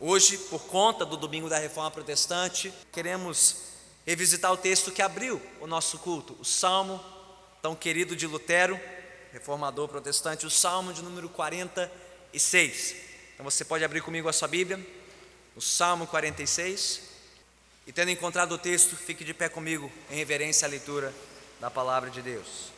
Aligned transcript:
Hoje, 0.00 0.38
por 0.38 0.62
conta 0.66 1.04
do 1.04 1.16
domingo 1.16 1.48
da 1.48 1.58
Reforma 1.58 1.90
Protestante, 1.90 2.72
queremos 2.92 3.56
revisitar 4.06 4.52
o 4.52 4.56
texto 4.56 4.92
que 4.92 5.02
abriu 5.02 5.42
o 5.60 5.66
nosso 5.66 5.98
culto, 5.98 6.36
o 6.38 6.44
Salmo 6.44 7.04
tão 7.60 7.74
querido 7.74 8.14
de 8.14 8.24
Lutero, 8.24 8.78
reformador 9.32 9.88
protestante, 9.88 10.46
o 10.46 10.50
Salmo 10.50 10.92
de 10.92 11.02
número 11.02 11.28
46. 11.28 12.94
Então 13.34 13.42
você 13.42 13.64
pode 13.64 13.82
abrir 13.82 14.00
comigo 14.00 14.28
a 14.28 14.32
sua 14.32 14.46
Bíblia, 14.46 14.78
o 15.56 15.60
Salmo 15.60 16.06
46. 16.06 17.02
E 17.84 17.92
tendo 17.92 18.12
encontrado 18.12 18.52
o 18.52 18.58
texto, 18.58 18.94
fique 18.94 19.24
de 19.24 19.34
pé 19.34 19.48
comigo 19.48 19.90
em 20.12 20.14
reverência 20.14 20.64
à 20.64 20.70
leitura 20.70 21.12
da 21.58 21.68
palavra 21.68 22.08
de 22.08 22.22
Deus. 22.22 22.70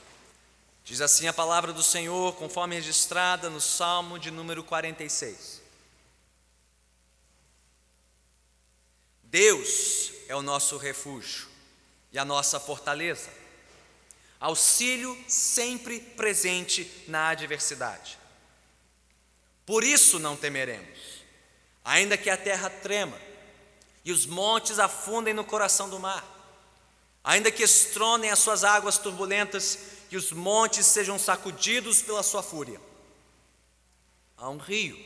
Diz 0.86 1.02
assim 1.02 1.28
a 1.28 1.34
palavra 1.34 1.70
do 1.70 1.82
Senhor, 1.82 2.34
conforme 2.36 2.76
registrada 2.76 3.50
no 3.50 3.60
Salmo 3.60 4.18
de 4.18 4.30
número 4.30 4.64
46. 4.64 5.59
Deus 9.30 10.10
é 10.26 10.34
o 10.34 10.42
nosso 10.42 10.76
refúgio 10.76 11.46
e 12.12 12.18
a 12.18 12.24
nossa 12.24 12.58
fortaleza, 12.58 13.30
auxílio 14.40 15.16
sempre 15.28 16.00
presente 16.00 17.04
na 17.06 17.28
adversidade. 17.28 18.18
Por 19.64 19.84
isso 19.84 20.18
não 20.18 20.36
temeremos, 20.36 20.98
ainda 21.84 22.18
que 22.18 22.28
a 22.28 22.36
terra 22.36 22.68
trema 22.68 23.16
e 24.04 24.10
os 24.10 24.26
montes 24.26 24.80
afundem 24.80 25.32
no 25.32 25.44
coração 25.44 25.88
do 25.88 26.00
mar, 26.00 26.24
ainda 27.22 27.52
que 27.52 27.62
estronem 27.62 28.32
as 28.32 28.40
suas 28.40 28.64
águas 28.64 28.98
turbulentas 28.98 29.78
e 30.10 30.16
os 30.16 30.32
montes 30.32 30.86
sejam 30.86 31.20
sacudidos 31.20 32.02
pela 32.02 32.24
sua 32.24 32.42
fúria. 32.42 32.80
Há 34.36 34.50
um 34.50 34.58
rio, 34.58 34.98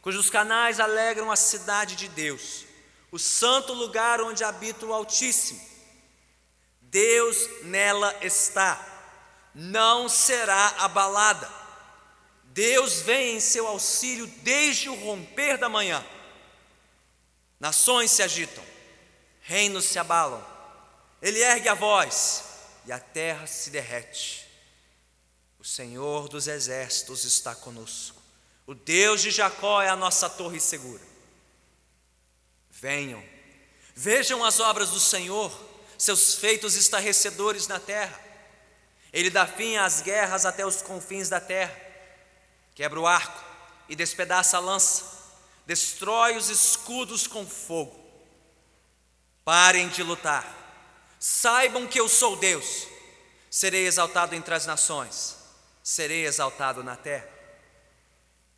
cujos 0.00 0.30
canais 0.30 0.80
alegram 0.80 1.30
a 1.30 1.36
cidade 1.36 1.94
de 1.94 2.08
Deus 2.08 2.69
o 3.10 3.18
santo 3.18 3.72
lugar 3.72 4.20
onde 4.20 4.44
habita 4.44 4.86
o 4.86 4.92
Altíssimo. 4.92 5.60
Deus 6.80 7.36
nela 7.62 8.16
está, 8.20 8.78
não 9.54 10.08
será 10.08 10.74
abalada. 10.78 11.50
Deus 12.44 13.02
vem 13.02 13.36
em 13.36 13.40
seu 13.40 13.66
auxílio 13.66 14.26
desde 14.42 14.88
o 14.88 14.94
romper 14.94 15.56
da 15.56 15.68
manhã. 15.68 16.04
Nações 17.58 18.10
se 18.10 18.22
agitam, 18.22 18.64
reinos 19.42 19.84
se 19.84 19.98
abalam, 19.98 20.44
ele 21.20 21.40
ergue 21.40 21.68
a 21.68 21.74
voz 21.74 22.44
e 22.86 22.92
a 22.92 22.98
terra 22.98 23.46
se 23.46 23.70
derrete. 23.70 24.48
O 25.58 25.64
Senhor 25.64 26.28
dos 26.28 26.48
exércitos 26.48 27.24
está 27.24 27.54
conosco, 27.54 28.20
o 28.66 28.74
Deus 28.74 29.20
de 29.20 29.30
Jacó 29.30 29.82
é 29.82 29.88
a 29.88 29.96
nossa 29.96 30.28
torre 30.28 30.58
segura. 30.58 31.09
Venham, 32.80 33.22
vejam 33.94 34.42
as 34.42 34.58
obras 34.58 34.88
do 34.88 34.98
Senhor, 34.98 35.52
seus 35.98 36.36
feitos 36.36 36.76
estarrecedores 36.76 37.68
na 37.68 37.78
terra. 37.78 38.18
Ele 39.12 39.28
dá 39.28 39.46
fim 39.46 39.76
às 39.76 40.00
guerras 40.00 40.46
até 40.46 40.64
os 40.64 40.80
confins 40.80 41.28
da 41.28 41.38
terra, 41.38 41.78
quebra 42.74 42.98
o 42.98 43.06
arco 43.06 43.44
e 43.86 43.94
despedaça 43.94 44.56
a 44.56 44.60
lança, 44.60 45.04
destrói 45.66 46.38
os 46.38 46.48
escudos 46.48 47.26
com 47.26 47.46
fogo. 47.46 48.00
Parem 49.44 49.90
de 49.90 50.02
lutar, 50.02 50.46
saibam 51.18 51.86
que 51.86 52.00
eu 52.00 52.08
sou 52.08 52.34
Deus, 52.34 52.86
serei 53.50 53.86
exaltado 53.86 54.34
entre 54.34 54.54
as 54.54 54.64
nações, 54.64 55.36
serei 55.82 56.24
exaltado 56.24 56.82
na 56.82 56.96
terra. 56.96 57.28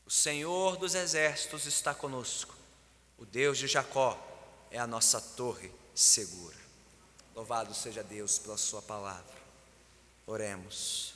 O 0.06 0.10
Senhor 0.10 0.76
dos 0.76 0.94
exércitos 0.94 1.66
está 1.66 1.92
conosco 1.92 2.51
o 3.22 3.26
Deus 3.26 3.56
de 3.56 3.68
Jacó 3.68 4.18
é 4.68 4.80
a 4.80 4.86
nossa 4.86 5.20
torre 5.20 5.72
segura. 5.94 6.56
Louvado 7.36 7.72
seja 7.72 8.02
Deus 8.02 8.36
pela 8.36 8.56
Sua 8.56 8.82
palavra. 8.82 9.36
Oremos. 10.26 11.14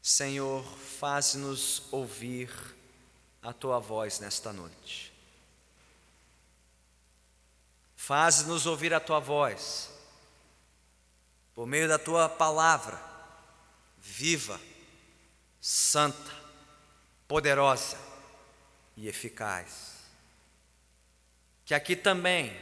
Senhor, 0.00 0.64
faz-nos 1.00 1.82
ouvir 1.90 2.48
a 3.42 3.52
Tua 3.52 3.80
voz 3.80 4.20
nesta 4.20 4.52
noite. 4.52 5.12
Faz-nos 7.96 8.64
ouvir 8.64 8.94
a 8.94 9.00
Tua 9.00 9.18
voz, 9.18 9.90
por 11.56 11.66
meio 11.66 11.88
da 11.88 11.98
Tua 11.98 12.28
palavra, 12.28 13.02
viva, 13.98 14.60
santa, 15.60 16.32
poderosa 17.26 17.98
e 18.96 19.08
eficaz 19.08 19.91
que 21.72 21.76
aqui 21.76 21.96
também, 21.96 22.54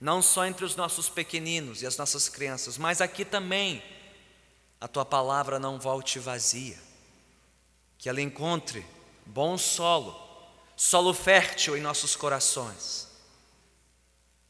não 0.00 0.22
só 0.22 0.46
entre 0.46 0.64
os 0.64 0.76
nossos 0.76 1.08
pequeninos 1.08 1.82
e 1.82 1.88
as 1.88 1.96
nossas 1.96 2.28
crianças, 2.28 2.78
mas 2.78 3.00
aqui 3.00 3.24
também, 3.24 3.82
a 4.80 4.86
tua 4.86 5.04
palavra 5.04 5.58
não 5.58 5.76
volte 5.76 6.20
vazia, 6.20 6.78
que 7.98 8.08
ela 8.08 8.20
encontre 8.20 8.86
bom 9.26 9.58
solo, 9.58 10.14
solo 10.76 11.12
fértil 11.12 11.76
em 11.76 11.80
nossos 11.80 12.14
corações, 12.14 13.08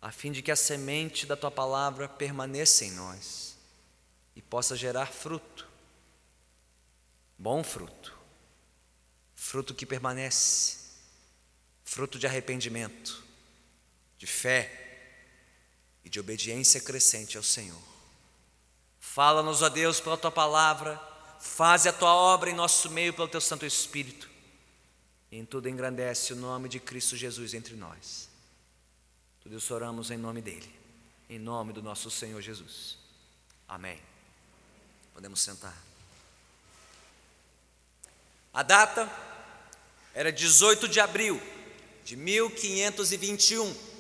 a 0.03 0.13
fim 0.13 0.33
de 0.33 0.43
que 0.43 0.51
a 0.51 0.57
semente 0.57 1.25
da 1.25 1.35
tua 1.35 1.51
palavra 1.51 2.07
permaneça 2.07 2.85
em 2.85 2.91
nós 2.91 3.57
e 4.37 4.43
possa 4.43 4.77
gerar 4.77 5.07
fruto, 5.07 5.67
bom 7.39 7.65
fruto, 7.65 8.15
fruto 9.35 9.75
que 9.75 9.87
permanece, 9.87 10.77
fruto 11.83 12.19
de 12.19 12.27
arrependimento 12.27 13.32
de 14.23 14.27
fé 14.29 14.71
e 16.05 16.09
de 16.09 16.21
obediência 16.21 16.81
crescente 16.81 17.37
ao 17.37 17.43
Senhor. 17.43 17.83
Fala-nos, 19.01 19.63
ó 19.63 19.69
Deus, 19.69 19.99
pela 19.99 20.17
tua 20.17 20.31
palavra, 20.31 20.97
faze 21.41 21.89
a 21.89 21.93
tua 21.93 22.15
obra 22.15 22.49
em 22.49 22.55
nosso 22.55 22.89
meio 22.89 23.13
pelo 23.13 23.27
teu 23.27 23.41
Santo 23.41 23.67
Espírito, 23.67 24.31
e 25.29 25.39
em 25.39 25.45
tudo 25.45 25.69
engrandece 25.69 26.33
o 26.35 26.37
nome 26.37 26.69
de 26.69 26.79
Cristo 26.79 27.17
Jesus 27.17 27.53
entre 27.53 27.75
nós. 27.75 28.29
Tudo 29.41 29.57
isso 29.57 29.75
oramos 29.75 30.13
em 30.13 30.17
nome 30.17 30.41
dele, 30.41 30.73
em 31.29 31.41
nome 31.41 31.73
do 31.73 31.83
nosso 31.83 32.09
Senhor 32.09 32.41
Jesus. 32.41 32.99
Amém. 33.67 34.01
Podemos 35.13 35.43
sentar. 35.43 35.77
A 38.55 38.63
data 38.63 39.11
era 40.15 40.31
18 40.31 40.87
de 40.87 41.01
abril 41.01 41.43
de 42.05 42.15
1521 42.15 43.92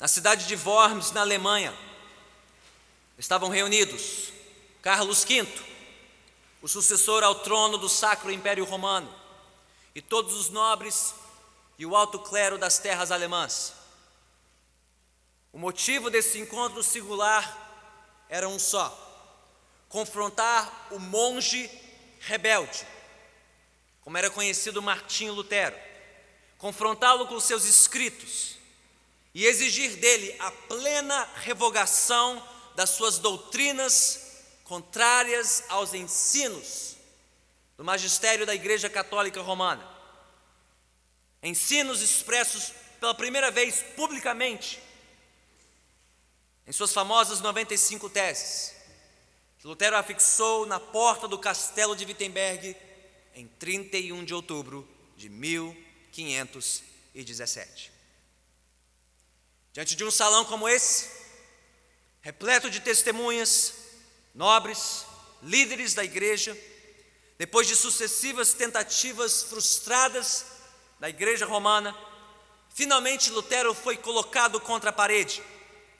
na 0.00 0.08
cidade 0.08 0.46
de 0.46 0.56
Worms, 0.56 1.12
na 1.12 1.20
Alemanha, 1.20 1.76
estavam 3.18 3.50
reunidos 3.50 4.32
Carlos 4.80 5.22
V, 5.24 5.46
o 6.62 6.66
sucessor 6.66 7.22
ao 7.22 7.34
trono 7.34 7.76
do 7.76 7.86
Sacro 7.86 8.32
Império 8.32 8.64
Romano, 8.64 9.14
e 9.94 10.00
todos 10.00 10.32
os 10.34 10.48
nobres 10.48 11.14
e 11.78 11.84
o 11.84 11.94
alto 11.94 12.18
clero 12.18 12.56
das 12.56 12.78
terras 12.78 13.10
alemãs. 13.10 13.74
O 15.52 15.58
motivo 15.58 16.08
desse 16.08 16.38
encontro 16.38 16.82
singular 16.82 18.24
era 18.26 18.48
um 18.48 18.58
só: 18.58 18.96
confrontar 19.86 20.88
o 20.92 20.98
monge 20.98 21.70
rebelde, 22.20 22.86
como 24.00 24.16
era 24.16 24.30
conhecido 24.30 24.80
Martinho 24.80 25.34
Lutero, 25.34 25.76
confrontá-lo 26.56 27.26
com 27.26 27.38
seus 27.38 27.66
escritos 27.66 28.59
e 29.34 29.46
exigir 29.46 29.96
dele 29.96 30.36
a 30.38 30.50
plena 30.50 31.28
revogação 31.36 32.46
das 32.74 32.90
suas 32.90 33.18
doutrinas 33.18 34.42
contrárias 34.64 35.64
aos 35.68 35.94
ensinos 35.94 36.96
do 37.76 37.84
magistério 37.84 38.44
da 38.44 38.54
Igreja 38.54 38.90
Católica 38.90 39.40
Romana. 39.40 39.88
Ensinos 41.42 42.02
expressos 42.02 42.74
pela 42.98 43.14
primeira 43.14 43.50
vez 43.50 43.82
publicamente 43.96 44.78
em 46.66 46.72
suas 46.72 46.92
famosas 46.92 47.40
95 47.40 48.10
teses, 48.10 48.74
que 49.58 49.66
Lutero 49.66 49.96
afixou 49.96 50.66
na 50.66 50.78
porta 50.78 51.26
do 51.26 51.38
castelo 51.38 51.96
de 51.96 52.04
Wittenberg 52.04 52.76
em 53.34 53.46
31 53.46 54.22
de 54.24 54.34
outubro 54.34 54.86
de 55.16 55.28
1517. 55.28 57.89
Diante 59.72 59.94
de 59.94 60.04
um 60.04 60.10
salão 60.10 60.44
como 60.44 60.68
esse, 60.68 61.08
repleto 62.20 62.68
de 62.68 62.80
testemunhas, 62.80 63.74
nobres, 64.34 65.06
líderes 65.42 65.94
da 65.94 66.04
igreja, 66.04 66.56
depois 67.38 67.66
de 67.66 67.76
sucessivas 67.76 68.52
tentativas 68.52 69.44
frustradas 69.44 70.44
da 70.98 71.08
igreja 71.08 71.46
romana, 71.46 71.96
finalmente 72.74 73.30
Lutero 73.30 73.72
foi 73.72 73.96
colocado 73.96 74.60
contra 74.60 74.90
a 74.90 74.92
parede, 74.92 75.42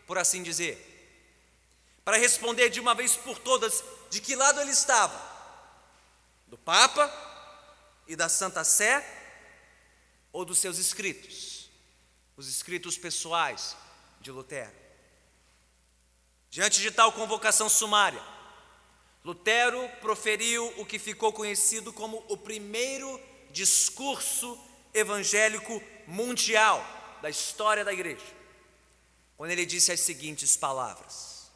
por 0.07 0.19
assim 0.19 0.43
dizer, 0.43 0.87
para 2.05 2.19
responder 2.19 2.69
de 2.71 2.81
uma 2.81 2.95
vez 2.95 3.17
por 3.17 3.39
todas 3.39 3.85
de 4.11 4.21
que 4.21 4.35
lado 4.35 4.61
ele 4.61 4.73
estava: 4.73 5.19
do 6.49 6.59
Papa 6.59 7.09
e 8.09 8.17
da 8.17 8.29
Santa 8.29 8.65
Sé, 8.65 9.07
ou 10.33 10.45
dos 10.45 10.59
seus 10.59 10.77
escritos, 10.77 11.70
os 12.41 12.49
escritos 12.49 12.97
pessoais 12.97 13.77
de 14.19 14.31
Lutero. 14.31 14.73
Diante 16.49 16.81
de 16.81 16.91
tal 16.91 17.13
convocação 17.13 17.69
sumária, 17.69 18.23
Lutero 19.23 19.87
proferiu 20.01 20.67
o 20.79 20.87
que 20.87 20.99
ficou 20.99 21.35
conhecido 21.35 21.93
como 21.93 22.25
o 22.29 22.39
primeiro 22.39 23.21
discurso 23.51 24.59
evangélico 24.95 25.83
mundial 26.07 26.83
da 27.21 27.29
história 27.29 27.85
da 27.85 27.93
igreja, 27.93 28.25
quando 29.37 29.51
ele 29.51 29.67
disse 29.67 29.93
as 29.93 30.01
seguintes 30.01 30.57
palavras: 30.57 31.51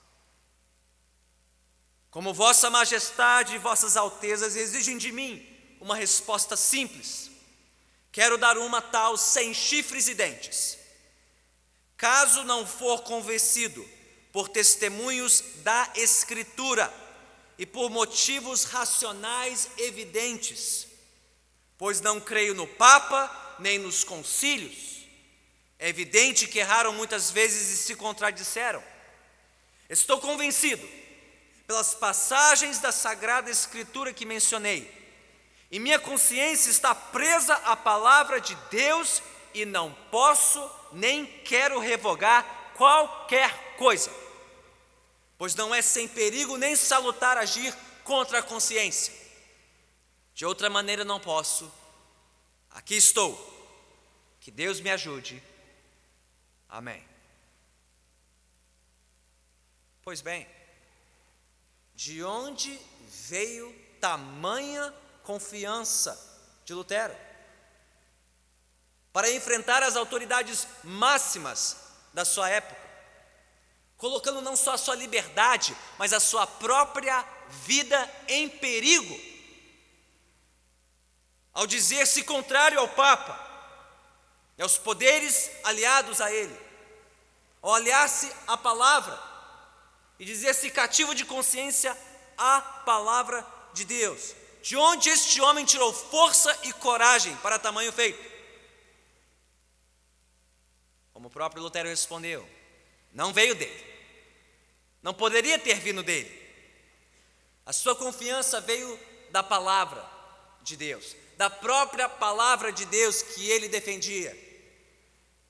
Como 2.11 2.35
Vossa 2.35 2.69
Majestade 2.69 3.55
e 3.55 3.59
Vossas 3.59 3.97
Altezas 3.97 4.55
exigem 4.55 4.99
de 4.99 5.11
mim 5.11 5.49
uma 5.81 5.97
resposta 5.97 6.59
simples, 6.59 7.31
quero 8.15 8.39
dar 8.39 8.57
uma 8.57 8.81
tal 8.81 9.19
sem 9.19 9.53
chifres 9.53 10.09
e 10.09 10.15
dentes. 10.15 10.79
Caso 11.99 12.45
não 12.45 12.67
for 12.67 13.03
convencido 13.03 13.87
por 14.33 14.49
testemunhos 14.49 15.45
da 15.63 15.93
Escritura, 15.95 16.91
e 17.59 17.65
por 17.65 17.91
motivos 17.91 18.65
racionais 18.65 19.69
evidentes, 19.79 20.87
pois 21.79 22.01
não 22.01 22.21
creio 22.21 22.55
no 22.55 22.67
Papa 22.67 23.57
nem 23.59 23.79
nos 23.79 24.03
concílios. 24.03 25.05
É 25.79 25.89
evidente 25.89 26.49
que 26.49 26.59
erraram 26.59 26.93
muitas 26.93 27.31
vezes 27.31 27.71
e 27.71 27.77
se 27.77 27.95
contradisseram. 27.95 28.83
Estou 29.89 30.19
convencido, 30.21 30.89
pelas 31.67 31.95
passagens 31.95 32.79
da 32.79 32.91
Sagrada 32.91 33.51
Escritura 33.51 34.13
que 34.13 34.27
mencionei, 34.27 34.91
e 35.75 35.79
minha 35.79 35.99
consciência 35.99 36.71
está 36.71 36.95
presa 36.95 37.55
à 37.55 37.75
palavra 37.75 38.41
de 38.41 38.55
Deus 38.71 39.23
e 39.53 39.65
não 39.65 39.93
posso 40.11 40.71
nem 40.93 41.27
quero 41.27 41.79
revogar 41.81 42.73
qualquer 42.75 43.77
coisa 43.77 44.25
pois 45.45 45.55
não 45.55 45.75
é 45.75 45.83
sem 45.83 46.09
perigo 46.09 46.57
nem 46.57 46.77
salutar 46.77 47.37
agir 47.37 47.75
contra 48.03 48.39
a 48.39 48.43
consciência. 48.43 49.13
De 50.35 50.45
outra 50.45 50.71
maneira 50.71 51.05
não 51.05 51.21
posso. 51.21 51.71
Aqui 52.71 52.97
estou. 52.97 53.53
Que 54.41 54.51
Deus 54.51 54.81
me 54.81 54.91
ajude. 54.91 55.43
Amém. 56.69 57.03
Pois 60.03 60.21
bem, 60.21 60.47
de 61.95 62.23
onde 62.23 62.79
veio 63.29 63.75
tamanha 64.01 64.95
confiança 65.25 66.17
de 66.65 66.73
Lutero? 66.73 67.17
Para 69.13 69.31
enfrentar 69.31 69.83
as 69.83 69.97
autoridades 69.97 70.67
máximas 70.85 71.77
da 72.13 72.25
sua 72.25 72.49
época 72.49 72.85
colocando 74.05 74.43
não 74.43 74.55
só 74.55 74.75
a 74.75 74.79
sua 74.79 74.95
liberdade, 74.95 75.75
mas 75.99 76.13
a 76.13 76.21
sua 76.21 76.47
própria 76.47 77.25
vida 77.65 78.11
em 78.29 78.49
perigo. 78.49 79.19
Ao 81.55 81.67
dizer-se 81.67 82.23
contrário 82.25 82.79
ao 82.79 82.89
Papa 82.89 83.41
e 84.59 84.63
aos 84.63 84.77
poderes 84.77 85.51
aliados 85.65 86.21
a 86.21 86.31
ele, 86.31 86.55
ao 87.63 87.73
aliar-se 87.73 88.31
à 88.47 88.59
palavra 88.59 89.19
e 90.19 90.25
dizer-se 90.27 90.71
cativo 90.71 91.15
de 91.15 91.25
consciência 91.25 91.97
à 92.37 92.61
palavra 92.61 93.47
de 93.73 93.87
Deus. 93.87 94.35
De 94.65 94.77
onde 94.77 95.09
este 95.11 95.41
homem 95.41 95.65
tirou 95.65 95.93
força 95.93 96.59
e 96.65 96.73
coragem 96.73 97.37
para 97.37 97.57
tamanho 97.57 97.93
feito? 97.93 98.19
Como 101.13 101.29
o 101.29 101.31
próprio 101.31 101.63
Lutero 101.63 101.89
respondeu, 101.89 102.45
não 103.13 103.33
veio 103.33 103.55
dele 103.55 103.95
não 105.05 105.13
poderia 105.13 105.59
ter 105.59 105.79
vindo 105.81 106.03
dele. 106.03 106.43
A 107.67 107.75
sua 107.75 107.95
confiança 107.95 108.59
veio 108.59 108.99
da 109.31 109.43
palavra 109.43 110.03
de 110.63 110.79
Deus, 110.79 111.15
da 111.37 111.51
própria 111.51 112.09
palavra 112.09 112.73
de 112.73 112.87
Deus 112.87 113.21
que 113.21 113.51
ele 113.51 113.69
defendia, 113.69 114.35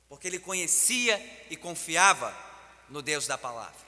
porque 0.09 0.27
ele 0.27 0.41
conhecia 0.41 1.17
e 1.49 1.57
confiava 1.57 2.37
no 2.89 3.01
Deus 3.01 3.29
da 3.29 3.39
palavra. 3.39 3.85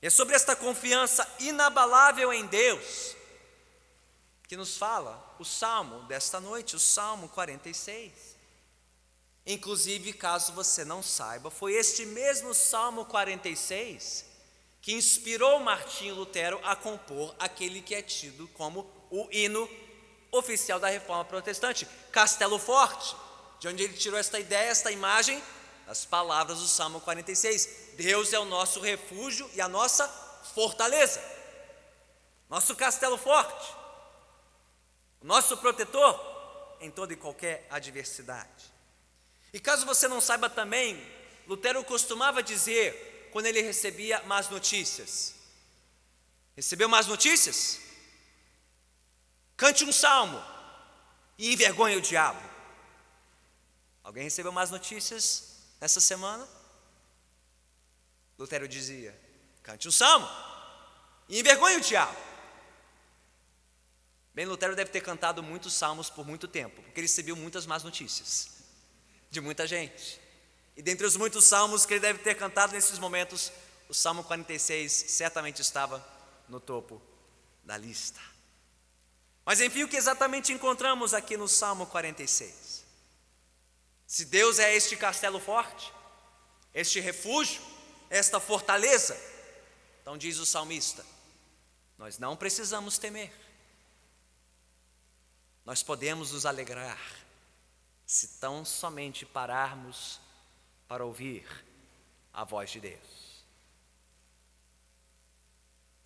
É 0.00 0.08
sobre 0.08 0.36
esta 0.36 0.54
confiança 0.54 1.28
inabalável 1.40 2.32
em 2.32 2.46
Deus 2.46 3.16
que 4.50 4.56
nos 4.56 4.76
fala 4.76 5.36
o 5.38 5.44
salmo 5.44 6.02
desta 6.08 6.40
noite, 6.40 6.74
o 6.74 6.78
Salmo 6.80 7.28
46. 7.28 8.10
Inclusive, 9.46 10.12
caso 10.12 10.52
você 10.54 10.84
não 10.84 11.04
saiba, 11.04 11.52
foi 11.52 11.74
este 11.74 12.04
mesmo 12.04 12.52
Salmo 12.52 13.04
46 13.04 14.24
que 14.82 14.92
inspirou 14.92 15.60
Martinho 15.60 16.16
Lutero 16.16 16.60
a 16.64 16.74
compor 16.74 17.32
aquele 17.38 17.80
que 17.80 17.94
é 17.94 18.02
tido 18.02 18.48
como 18.48 18.90
o 19.08 19.28
hino 19.30 19.70
oficial 20.32 20.80
da 20.80 20.88
reforma 20.88 21.24
protestante, 21.24 21.86
Castelo 22.10 22.58
Forte, 22.58 23.14
de 23.60 23.68
onde 23.68 23.84
ele 23.84 23.96
tirou 23.96 24.18
esta 24.18 24.40
ideia, 24.40 24.68
esta 24.68 24.90
imagem, 24.90 25.40
as 25.86 26.04
palavras 26.04 26.58
do 26.58 26.66
Salmo 26.66 27.00
46. 27.00 27.92
Deus 27.96 28.32
é 28.32 28.38
o 28.40 28.46
nosso 28.46 28.80
refúgio 28.80 29.48
e 29.54 29.60
a 29.60 29.68
nossa 29.68 30.08
fortaleza, 30.56 31.22
nosso 32.48 32.74
castelo 32.74 33.16
forte, 33.16 33.79
nosso 35.22 35.56
protetor 35.58 36.18
em 36.80 36.90
toda 36.90 37.12
e 37.12 37.16
qualquer 37.16 37.66
adversidade. 37.70 38.72
E 39.52 39.60
caso 39.60 39.84
você 39.84 40.08
não 40.08 40.20
saiba 40.20 40.48
também, 40.48 41.00
Lutero 41.46 41.84
costumava 41.84 42.42
dizer, 42.42 43.28
quando 43.32 43.46
ele 43.46 43.60
recebia 43.60 44.22
más 44.22 44.48
notícias: 44.48 45.34
Recebeu 46.56 46.88
más 46.88 47.06
notícias? 47.06 47.80
Cante 49.56 49.84
um 49.84 49.92
salmo 49.92 50.42
e 51.36 51.52
envergonhe 51.52 51.96
o 51.96 52.00
diabo. 52.00 52.40
Alguém 54.02 54.24
recebeu 54.24 54.52
más 54.52 54.70
notícias 54.70 55.58
nessa 55.80 56.00
semana? 56.00 56.48
Lutero 58.38 58.66
dizia: 58.66 59.18
Cante 59.62 59.88
um 59.88 59.92
salmo 59.92 60.28
e 61.28 61.40
envergonhe 61.40 61.76
o 61.76 61.80
diabo. 61.80 62.29
Bem, 64.34 64.46
Lutero 64.46 64.76
deve 64.76 64.90
ter 64.90 65.00
cantado 65.00 65.42
muitos 65.42 65.74
salmos 65.74 66.08
por 66.08 66.26
muito 66.26 66.46
tempo, 66.46 66.82
porque 66.82 67.00
ele 67.00 67.06
recebeu 67.06 67.34
muitas 67.34 67.66
más 67.66 67.82
notícias 67.82 68.48
de 69.30 69.40
muita 69.40 69.66
gente. 69.66 70.20
E 70.76 70.82
dentre 70.82 71.06
os 71.06 71.16
muitos 71.16 71.44
salmos 71.44 71.84
que 71.84 71.94
ele 71.94 72.00
deve 72.00 72.20
ter 72.20 72.34
cantado 72.36 72.72
nesses 72.72 72.98
momentos, 72.98 73.52
o 73.88 73.94
Salmo 73.94 74.22
46 74.24 74.92
certamente 74.92 75.60
estava 75.60 76.04
no 76.48 76.60
topo 76.60 77.02
da 77.64 77.76
lista. 77.76 78.20
Mas 79.44 79.60
enfim, 79.60 79.82
o 79.82 79.88
que 79.88 79.96
exatamente 79.96 80.52
encontramos 80.52 81.12
aqui 81.12 81.36
no 81.36 81.48
Salmo 81.48 81.86
46? 81.86 82.84
Se 84.06 84.24
Deus 84.24 84.58
é 84.58 84.74
este 84.74 84.96
castelo 84.96 85.40
forte, 85.40 85.92
este 86.72 87.00
refúgio, 87.00 87.60
esta 88.08 88.38
fortaleza, 88.40 89.16
então 90.02 90.16
diz 90.16 90.38
o 90.38 90.46
salmista: 90.46 91.04
nós 91.98 92.18
não 92.18 92.36
precisamos 92.36 92.96
temer, 92.96 93.32
nós 95.64 95.82
podemos 95.82 96.32
nos 96.32 96.46
alegrar 96.46 97.00
se 98.06 98.38
tão 98.40 98.64
somente 98.64 99.24
pararmos 99.24 100.20
para 100.88 101.04
ouvir 101.04 101.46
a 102.32 102.44
voz 102.44 102.70
de 102.70 102.80
Deus. 102.80 103.44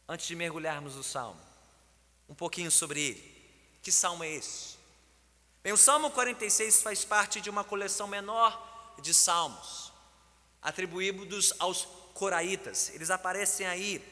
Antes 0.07 0.27
de 0.27 0.37
mergulharmos 0.37 0.97
no 0.97 1.03
salmo, 1.03 1.41
um 2.29 2.35
pouquinho 2.35 2.71
sobre 2.71 3.01
ele. 3.01 3.35
Que 3.83 3.91
salmo 3.91 4.23
é 4.23 4.31
esse? 4.31 4.77
Bem, 5.63 5.73
o 5.73 5.79
Salmo 5.79 6.11
46 6.11 6.83
faz 6.83 7.07
parte 7.07 7.41
de 7.41 7.49
uma 7.49 7.65
coleção 7.65 8.07
menor 8.07 8.95
de 9.01 9.15
salmos, 9.15 9.91
atribuídos 10.61 11.55
aos 11.59 11.89
coraitas. 12.13 12.91
Eles 12.91 13.11
aparecem 13.11 13.67
aí 13.67 14.05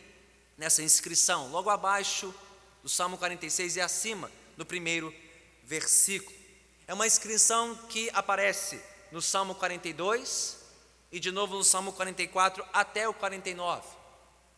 nessa 0.56 0.82
inscrição, 0.82 1.50
logo 1.50 1.68
abaixo 1.68 2.34
do 2.82 2.88
Salmo 2.88 3.18
46 3.18 3.76
e 3.76 3.80
acima 3.82 4.30
do 4.56 4.64
primeiro 4.64 5.14
versículo. 5.64 6.36
É 6.86 6.94
uma 6.94 7.06
inscrição 7.06 7.74
que 7.88 8.10
aparece 8.12 8.82
no 9.10 9.22
Salmo 9.22 9.54
42 9.54 10.58
e 11.10 11.20
de 11.20 11.30
novo 11.30 11.56
no 11.56 11.64
Salmo 11.64 11.92
44 11.92 12.64
até 12.72 13.08
o 13.08 13.14
49. 13.14 13.86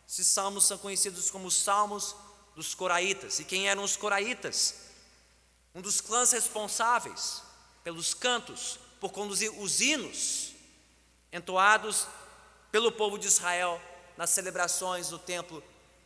Esses 0.07 0.27
salmos 0.27 0.65
são 0.65 0.77
conhecidos 0.77 1.29
como 1.29 1.49
salmos 1.51 2.15
dos 2.55 2.73
coraitas. 2.73 3.39
E 3.39 3.43
quem 3.43 3.67
eram 3.67 3.83
os 3.83 3.97
coraitas? 3.97 4.75
Um 5.73 5.81
dos 5.81 5.99
clãs 5.99 6.31
responsáveis 6.31 7.41
pelos 7.83 8.13
cantos, 8.13 8.79
por 8.99 9.11
conduzir 9.11 9.51
os 9.59 9.81
hinos 9.81 10.53
entoados 11.31 12.07
pelo 12.71 12.91
povo 12.91 13.19
de 13.19 13.27
Israel 13.27 13.81
nas 14.17 14.29
celebrações 14.29 15.09
do 15.09 15.19
templo 15.19 15.61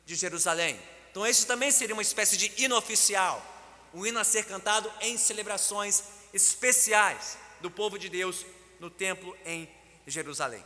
de 0.06 0.16
Jerusalém. 0.16 0.80
Então, 1.12 1.26
esse 1.26 1.46
também 1.46 1.72
seria 1.72 1.96
uma 1.96 2.02
espécie 2.02 2.36
de 2.36 2.52
hino 2.58 2.76
oficial, 2.76 3.44
um 3.94 4.06
hino 4.06 4.20
a 4.20 4.24
ser 4.24 4.46
cantado 4.46 4.92
em 5.02 5.18
celebrações 5.18 6.04
especiais 6.34 7.38
do 7.62 7.72
povo 7.72 7.98
de 7.98 8.10
Deus 8.10 8.46
no 8.80 8.90
templo 8.90 9.36
em 9.46 9.70
Jerusalém. 10.08 10.64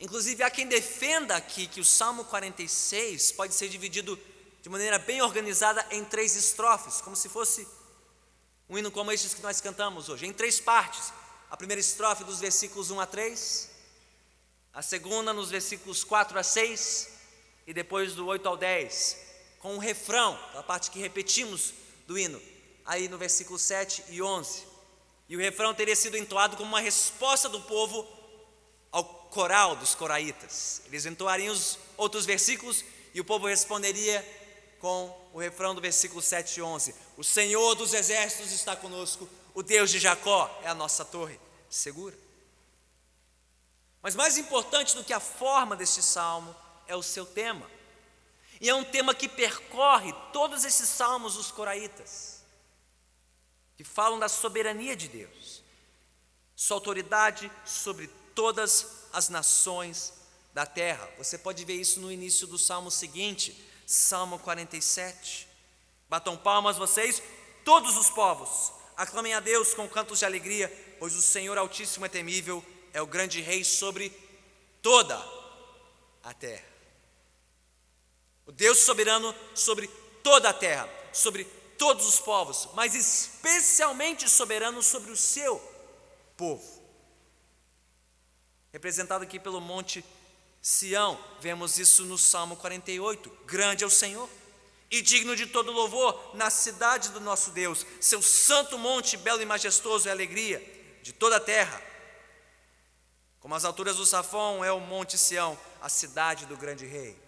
Inclusive, 0.00 0.42
há 0.42 0.50
quem 0.50 0.66
defenda 0.66 1.36
aqui 1.36 1.66
que 1.66 1.80
o 1.80 1.84
Salmo 1.84 2.24
46 2.24 3.32
pode 3.32 3.54
ser 3.54 3.68
dividido 3.68 4.18
de 4.60 4.68
maneira 4.68 4.98
bem 4.98 5.22
organizada 5.22 5.86
em 5.90 6.04
três 6.04 6.34
estrofes, 6.34 7.00
como 7.00 7.14
se 7.14 7.28
fosse 7.28 7.66
um 8.68 8.78
hino 8.78 8.90
como 8.90 9.12
estes 9.12 9.34
que 9.34 9.42
nós 9.42 9.60
cantamos 9.60 10.08
hoje, 10.08 10.26
em 10.26 10.32
três 10.32 10.58
partes. 10.58 11.12
A 11.50 11.56
primeira 11.56 11.80
estrofe 11.80 12.24
dos 12.24 12.40
versículos 12.40 12.90
1 12.90 12.98
a 12.98 13.06
3, 13.06 13.70
a 14.72 14.80
segunda 14.80 15.32
nos 15.34 15.50
versículos 15.50 16.02
4 16.02 16.38
a 16.38 16.42
6 16.42 17.08
e 17.66 17.74
depois 17.74 18.14
do 18.14 18.26
8 18.26 18.48
ao 18.48 18.56
10, 18.56 19.18
com 19.58 19.74
um 19.74 19.78
refrão, 19.78 20.38
a 20.54 20.62
parte 20.62 20.90
que 20.90 20.98
repetimos 20.98 21.74
do 22.12 22.18
hino, 22.18 22.40
aí 22.84 23.08
no 23.08 23.16
versículo 23.16 23.58
7 23.58 24.04
e 24.10 24.20
11. 24.20 24.64
E 25.28 25.36
o 25.36 25.40
refrão 25.40 25.72
teria 25.72 25.96
sido 25.96 26.16
entoado 26.16 26.58
como 26.58 26.68
uma 26.68 26.80
resposta 26.80 27.48
do 27.48 27.60
povo 27.62 28.06
ao 28.90 29.02
coral 29.30 29.74
dos 29.76 29.94
coraitas. 29.94 30.82
Eles 30.84 31.06
entoariam 31.06 31.54
os 31.54 31.78
outros 31.96 32.26
versículos 32.26 32.84
e 33.14 33.20
o 33.20 33.24
povo 33.24 33.46
responderia 33.46 34.22
com 34.78 35.16
o 35.32 35.38
refrão 35.38 35.74
do 35.74 35.80
versículo 35.80 36.20
7 36.20 36.58
e 36.58 36.62
11: 36.62 36.94
O 37.16 37.24
Senhor 37.24 37.74
dos 37.74 37.94
exércitos 37.94 38.52
está 38.52 38.76
conosco, 38.76 39.26
o 39.54 39.62
Deus 39.62 39.90
de 39.90 39.98
Jacó 39.98 40.60
é 40.62 40.68
a 40.68 40.74
nossa 40.74 41.06
torre 41.06 41.40
segura. 41.70 42.16
Mas 44.02 44.14
mais 44.14 44.36
importante 44.36 44.94
do 44.96 45.04
que 45.04 45.14
a 45.14 45.20
forma 45.20 45.74
deste 45.74 46.02
salmo 46.02 46.54
é 46.86 46.94
o 46.94 47.02
seu 47.02 47.24
tema. 47.24 47.66
E 48.62 48.68
é 48.68 48.74
um 48.74 48.84
tema 48.84 49.12
que 49.12 49.28
percorre 49.28 50.12
todos 50.32 50.64
esses 50.64 50.88
salmos 50.88 51.34
dos 51.34 51.50
coraitas, 51.50 52.44
que 53.76 53.82
falam 53.82 54.20
da 54.20 54.28
soberania 54.28 54.94
de 54.94 55.08
Deus, 55.08 55.64
sua 56.54 56.76
autoridade 56.76 57.50
sobre 57.64 58.06
todas 58.36 59.08
as 59.12 59.28
nações 59.28 60.12
da 60.54 60.64
terra. 60.64 61.10
Você 61.18 61.36
pode 61.36 61.64
ver 61.64 61.74
isso 61.74 61.98
no 61.98 62.12
início 62.12 62.46
do 62.46 62.56
salmo 62.56 62.88
seguinte, 62.88 63.68
Salmo 63.84 64.38
47. 64.38 65.48
Batam 66.08 66.36
palmas 66.36 66.76
vocês, 66.76 67.20
todos 67.64 67.96
os 67.96 68.10
povos, 68.10 68.72
aclamem 68.96 69.34
a 69.34 69.40
Deus 69.40 69.74
com 69.74 69.88
cantos 69.88 70.20
de 70.20 70.24
alegria, 70.24 70.68
pois 71.00 71.16
o 71.16 71.20
Senhor 71.20 71.58
Altíssimo 71.58 72.06
é 72.06 72.08
temível, 72.08 72.64
é 72.92 73.02
o 73.02 73.08
grande 73.08 73.40
Rei 73.40 73.64
sobre 73.64 74.10
toda 74.80 75.16
a 76.22 76.32
terra. 76.32 76.71
O 78.46 78.52
Deus 78.52 78.78
soberano 78.78 79.34
sobre 79.54 79.88
toda 80.22 80.50
a 80.50 80.52
terra, 80.52 80.88
sobre 81.12 81.44
todos 81.78 82.06
os 82.06 82.18
povos, 82.18 82.68
mas 82.74 82.94
especialmente 82.94 84.28
soberano 84.28 84.82
sobre 84.82 85.10
o 85.10 85.16
seu 85.16 85.58
povo. 86.36 86.82
Representado 88.72 89.24
aqui 89.24 89.38
pelo 89.38 89.60
Monte 89.60 90.04
Sião, 90.60 91.18
vemos 91.40 91.78
isso 91.78 92.04
no 92.04 92.16
Salmo 92.16 92.56
48. 92.56 93.30
Grande 93.46 93.84
é 93.84 93.86
o 93.86 93.90
Senhor 93.90 94.28
e 94.92 95.00
digno 95.00 95.34
de 95.34 95.46
todo 95.46 95.72
louvor 95.72 96.36
na 96.36 96.50
cidade 96.50 97.08
do 97.08 97.20
nosso 97.20 97.50
Deus, 97.50 97.86
seu 97.98 98.20
santo 98.20 98.76
monte, 98.76 99.16
belo 99.16 99.40
e 99.40 99.46
majestoso 99.46 100.06
é 100.06 100.12
alegria 100.12 100.60
de 101.02 101.14
toda 101.14 101.36
a 101.36 101.40
terra. 101.40 101.82
Como 103.40 103.54
as 103.54 103.64
alturas 103.64 103.96
do 103.96 104.04
Safão 104.04 104.62
é 104.62 104.70
o 104.70 104.78
Monte 104.78 105.16
Sião, 105.16 105.58
a 105.80 105.88
cidade 105.88 106.44
do 106.44 106.58
grande 106.58 106.84
rei. 106.84 107.21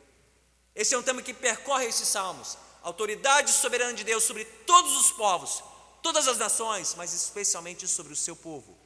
Esse 0.74 0.94
é 0.94 0.98
um 0.98 1.02
tema 1.02 1.22
que 1.22 1.32
percorre 1.32 1.86
esses 1.86 2.08
salmos. 2.08 2.58
Autoridade 2.82 3.50
soberana 3.52 3.94
de 3.94 4.04
Deus 4.04 4.24
sobre 4.24 4.44
todos 4.44 4.96
os 4.96 5.12
povos, 5.12 5.62
todas 6.02 6.28
as 6.28 6.36
nações, 6.36 6.94
mas 6.94 7.12
especialmente 7.12 7.86
sobre 7.88 8.12
o 8.12 8.16
seu 8.16 8.34
povo. 8.34 8.76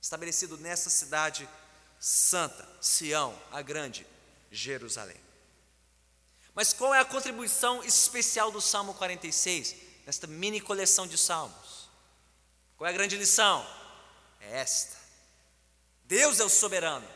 Estabelecido 0.00 0.56
nessa 0.56 0.90
cidade 0.90 1.48
santa, 2.00 2.68
Sião, 2.80 3.36
a 3.52 3.60
grande 3.60 4.06
Jerusalém. 4.50 5.20
Mas 6.54 6.72
qual 6.72 6.94
é 6.94 6.98
a 6.98 7.04
contribuição 7.04 7.84
especial 7.84 8.50
do 8.50 8.60
Salmo 8.60 8.94
46, 8.94 9.76
nesta 10.06 10.26
mini 10.26 10.60
coleção 10.60 11.06
de 11.06 11.16
salmos? 11.16 11.88
Qual 12.76 12.86
é 12.86 12.90
a 12.90 12.96
grande 12.96 13.16
lição? 13.16 13.64
É 14.40 14.58
esta: 14.58 14.96
Deus 16.04 16.40
é 16.40 16.44
o 16.44 16.48
soberano 16.48 17.06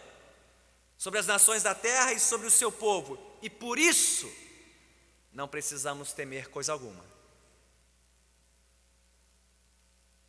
sobre 0.97 1.19
as 1.19 1.27
nações 1.27 1.63
da 1.63 1.75
terra 1.75 2.13
e 2.13 2.21
sobre 2.21 2.47
o 2.47 2.51
seu 2.51 2.71
povo, 2.71 3.19
e 3.43 3.51
por 3.51 3.79
isso 3.79 4.33
não 5.33 5.49
precisamos 5.49 6.13
temer 6.13 6.49
coisa 6.49 6.73
alguma. 6.73 7.05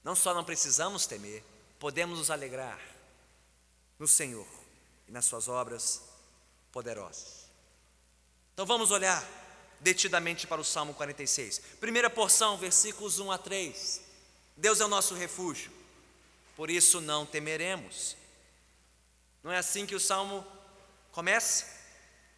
Não 0.03 0.15
só 0.15 0.33
não 0.33 0.43
precisamos 0.43 1.05
temer, 1.05 1.43
podemos 1.79 2.17
nos 2.17 2.31
alegrar 2.31 2.79
no 3.97 4.07
Senhor 4.07 4.47
e 5.07 5.11
nas 5.11 5.25
Suas 5.25 5.47
obras 5.47 6.01
poderosas. 6.71 7.43
Então 8.53 8.65
vamos 8.65 8.91
olhar 8.91 9.23
detidamente 9.79 10.47
para 10.47 10.59
o 10.59 10.63
Salmo 10.63 10.93
46. 10.93 11.59
Primeira 11.79 12.09
porção, 12.09 12.57
versículos 12.57 13.19
1 13.19 13.31
a 13.31 13.37
3. 13.37 14.01
Deus 14.57 14.81
é 14.81 14.85
o 14.85 14.89
nosso 14.89 15.13
refúgio, 15.13 15.71
por 16.55 16.69
isso 16.69 16.99
não 17.01 17.25
temeremos. 17.25 18.15
Não 19.43 19.51
é 19.51 19.57
assim 19.57 19.85
que 19.85 19.95
o 19.95 19.99
salmo 19.99 20.45
começa? 21.11 21.82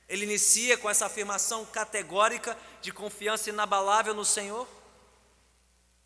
Ele 0.08 0.26
inicia 0.26 0.78
com 0.78 0.90
essa 0.90 1.08
afirmação 1.08 1.66
categórica 1.66 2.58
de 2.82 2.92
confiança 2.92 3.50
inabalável 3.50 4.14
no 4.14 4.24
Senhor. 4.24 4.68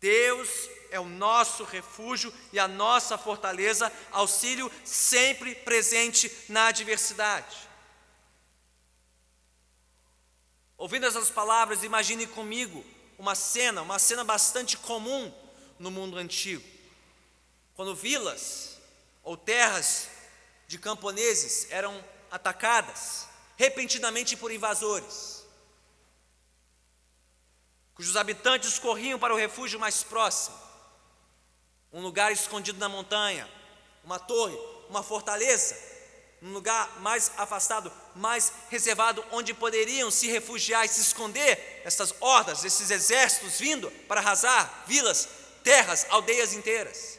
Deus 0.00 0.48
é 0.90 0.98
o 0.98 1.04
nosso 1.04 1.64
refúgio 1.64 2.32
e 2.52 2.58
a 2.58 2.66
nossa 2.66 3.18
fortaleza, 3.18 3.92
auxílio 4.10 4.72
sempre 4.84 5.54
presente 5.54 6.32
na 6.48 6.68
adversidade. 6.68 7.68
Ouvindo 10.78 11.06
essas 11.06 11.30
palavras, 11.30 11.84
imagine 11.84 12.26
comigo 12.26 12.82
uma 13.18 13.34
cena, 13.34 13.82
uma 13.82 13.98
cena 13.98 14.24
bastante 14.24 14.78
comum 14.78 15.30
no 15.78 15.90
mundo 15.90 16.16
antigo. 16.16 16.66
Quando 17.74 17.94
vilas 17.94 18.78
ou 19.22 19.36
terras 19.36 20.08
de 20.66 20.78
camponeses 20.78 21.66
eram 21.70 22.02
atacadas 22.30 23.29
repentinamente 23.60 24.38
por 24.38 24.50
invasores 24.50 25.44
cujos 27.94 28.16
habitantes 28.16 28.78
corriam 28.78 29.18
para 29.18 29.34
o 29.34 29.36
refúgio 29.36 29.78
mais 29.78 30.02
próximo, 30.02 30.56
um 31.92 32.00
lugar 32.00 32.32
escondido 32.32 32.78
na 32.78 32.88
montanha, 32.88 33.46
uma 34.02 34.18
torre, 34.18 34.58
uma 34.88 35.02
fortaleza, 35.02 35.76
um 36.40 36.54
lugar 36.54 37.00
mais 37.00 37.30
afastado, 37.36 37.92
mais 38.16 38.50
reservado, 38.70 39.22
onde 39.30 39.52
poderiam 39.52 40.10
se 40.10 40.26
refugiar 40.28 40.86
e 40.86 40.88
se 40.88 41.02
esconder 41.02 41.82
essas 41.84 42.14
hordas, 42.18 42.64
esses 42.64 42.90
exércitos 42.90 43.60
vindo 43.60 43.90
para 44.08 44.22
arrasar 44.22 44.84
vilas, 44.86 45.28
terras, 45.62 46.06
aldeias 46.08 46.54
inteiras. 46.54 47.18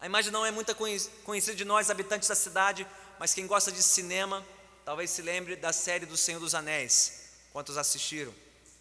A 0.00 0.06
imagem 0.06 0.32
não 0.32 0.44
é 0.44 0.50
muito 0.50 0.74
conhecida 1.22 1.54
de 1.54 1.64
nós, 1.64 1.90
habitantes 1.90 2.28
da 2.28 2.34
cidade, 2.34 2.84
mas 3.20 3.32
quem 3.32 3.46
gosta 3.46 3.70
de 3.70 3.80
cinema 3.80 4.44
talvez 4.84 5.10
se 5.10 5.22
lembre 5.22 5.56
da 5.56 5.72
série 5.72 6.04
do 6.04 6.16
Senhor 6.16 6.38
dos 6.38 6.54
Anéis. 6.54 7.30
Quantos 7.52 7.76
assistiram? 7.76 8.34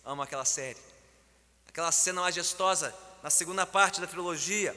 Amo 0.04 0.22
aquela 0.22 0.46
série. 0.46 0.80
Aquela 1.68 1.92
cena 1.92 2.22
majestosa 2.22 2.94
na 3.24 3.30
segunda 3.30 3.66
parte 3.66 4.02
da 4.02 4.08
trilogia, 4.08 4.76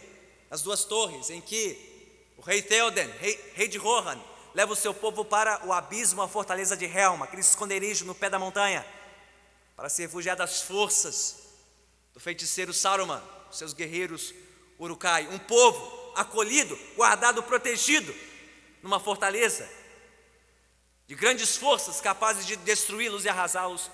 as 0.50 0.62
duas 0.62 0.84
torres, 0.84 1.30
em 1.30 1.40
que 1.40 2.32
o 2.36 2.42
rei 2.42 2.62
Theoden, 2.62 3.10
rei, 3.18 3.52
rei 3.54 3.66
de 3.66 3.76
Rohan, 3.76 4.22
leva 4.54 4.72
o 4.72 4.76
seu 4.76 4.94
povo 4.94 5.24
para 5.24 5.66
o 5.66 5.72
abismo, 5.72 6.22
a 6.22 6.28
fortaleza 6.28 6.76
de 6.76 6.84
Helm, 6.84 7.22
aquele 7.22 7.42
esconderijo 7.42 8.04
no 8.04 8.14
pé 8.14 8.30
da 8.30 8.38
montanha, 8.38 8.86
para 9.74 9.88
se 9.88 10.02
refugiar 10.02 10.36
das 10.36 10.62
forças 10.62 11.36
do 12.14 12.20
feiticeiro 12.20 12.72
Saruman, 12.72 13.22
seus 13.50 13.72
guerreiros 13.72 14.32
Urukai. 14.78 15.26
Um 15.28 15.38
povo 15.38 16.12
acolhido, 16.14 16.78
guardado, 16.94 17.42
protegido 17.42 18.14
numa 18.82 19.00
fortaleza 19.00 19.68
de 21.06 21.14
grandes 21.14 21.56
forças 21.56 22.00
capazes 22.00 22.46
de 22.46 22.56
destruí-los 22.56 23.24
e 23.24 23.28
arrasá-los 23.28 23.90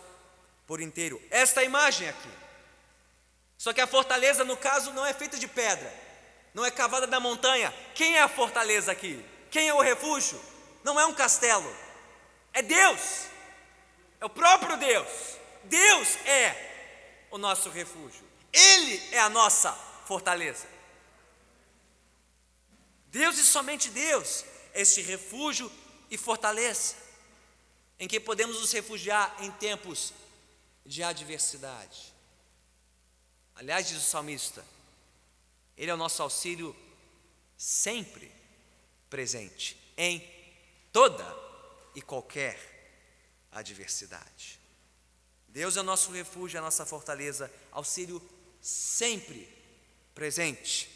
por 0.67 0.81
inteiro. 0.81 1.21
Esta 1.31 1.63
imagem 1.63 2.09
aqui. 2.09 2.31
Só 3.59 3.73
que 3.73 3.81
a 3.81 3.87
fortaleza, 3.87 4.45
no 4.45 4.57
caso, 4.57 4.93
não 4.93 5.05
é 5.07 5.13
feita 5.13 5.39
de 5.39 5.47
pedra, 5.47 5.93
não 6.55 6.65
é 6.65 6.71
cavada 6.71 7.07
da 7.07 7.21
montanha. 7.21 7.73
Quem 7.95 8.17
é 8.17 8.23
a 8.23 8.29
fortaleza 8.29 8.91
aqui? 8.91 9.25
Quem 9.51 9.69
é 9.69 9.75
o 9.75 9.81
refúgio? 9.81 10.41
Não 10.83 10.99
é 10.99 11.07
um 11.07 11.15
castelo, 11.15 11.73
é 12.53 12.61
Deus, 12.61 13.27
é 14.21 14.25
o 14.25 14.31
próprio 14.31 14.77
Deus. 14.77 15.09
Deus 15.65 16.17
é 16.27 17.27
o 17.31 17.39
nosso 17.39 17.71
refúgio, 17.71 18.27
Ele 18.53 19.01
é 19.13 19.21
a 19.21 19.29
nossa 19.29 19.73
fortaleza. 20.07 20.67
Deus 23.07 23.39
e 23.39 23.45
somente 23.45 23.91
Deus, 23.91 24.45
este 24.75 25.03
refúgio 25.03 25.71
e 26.11 26.17
fortaleza, 26.17 26.97
em 28.03 28.09
que 28.09 28.19
podemos 28.19 28.59
nos 28.59 28.73
refugiar 28.73 29.33
em 29.39 29.49
tempos 29.53 30.13
de 30.85 31.05
adversidade. 31.05 32.13
Aliás, 33.55 33.87
diz 33.87 33.99
o 33.99 34.01
salmista: 34.01 34.67
Ele 35.77 35.89
é 35.89 35.95
o 35.95 35.97
nosso 35.97 36.21
auxílio 36.21 36.75
sempre 37.57 38.29
presente 39.09 39.81
em 39.97 40.21
toda 40.93 41.25
e 41.95 42.03
qualquer 42.03 42.59
adversidade. 43.53 44.59
Deus 45.47 45.77
é 45.77 45.81
o 45.81 45.85
nosso 45.85 46.11
refúgio, 46.11 46.57
é 46.57 46.59
a 46.59 46.63
nossa 46.63 46.85
fortaleza, 46.85 47.49
auxílio 47.71 48.21
sempre 48.61 49.49
presente 50.13 50.91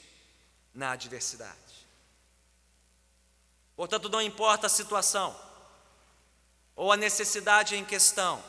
na 0.75 0.91
adversidade. 0.91 1.87
Portanto, 3.77 4.09
não 4.09 4.21
importa 4.21 4.67
a 4.67 4.71
situação 4.71 5.46
ou 6.77 6.93
a 6.93 6.97
necessidade 6.97 7.75
em 7.75 7.85
questão, 7.85 8.45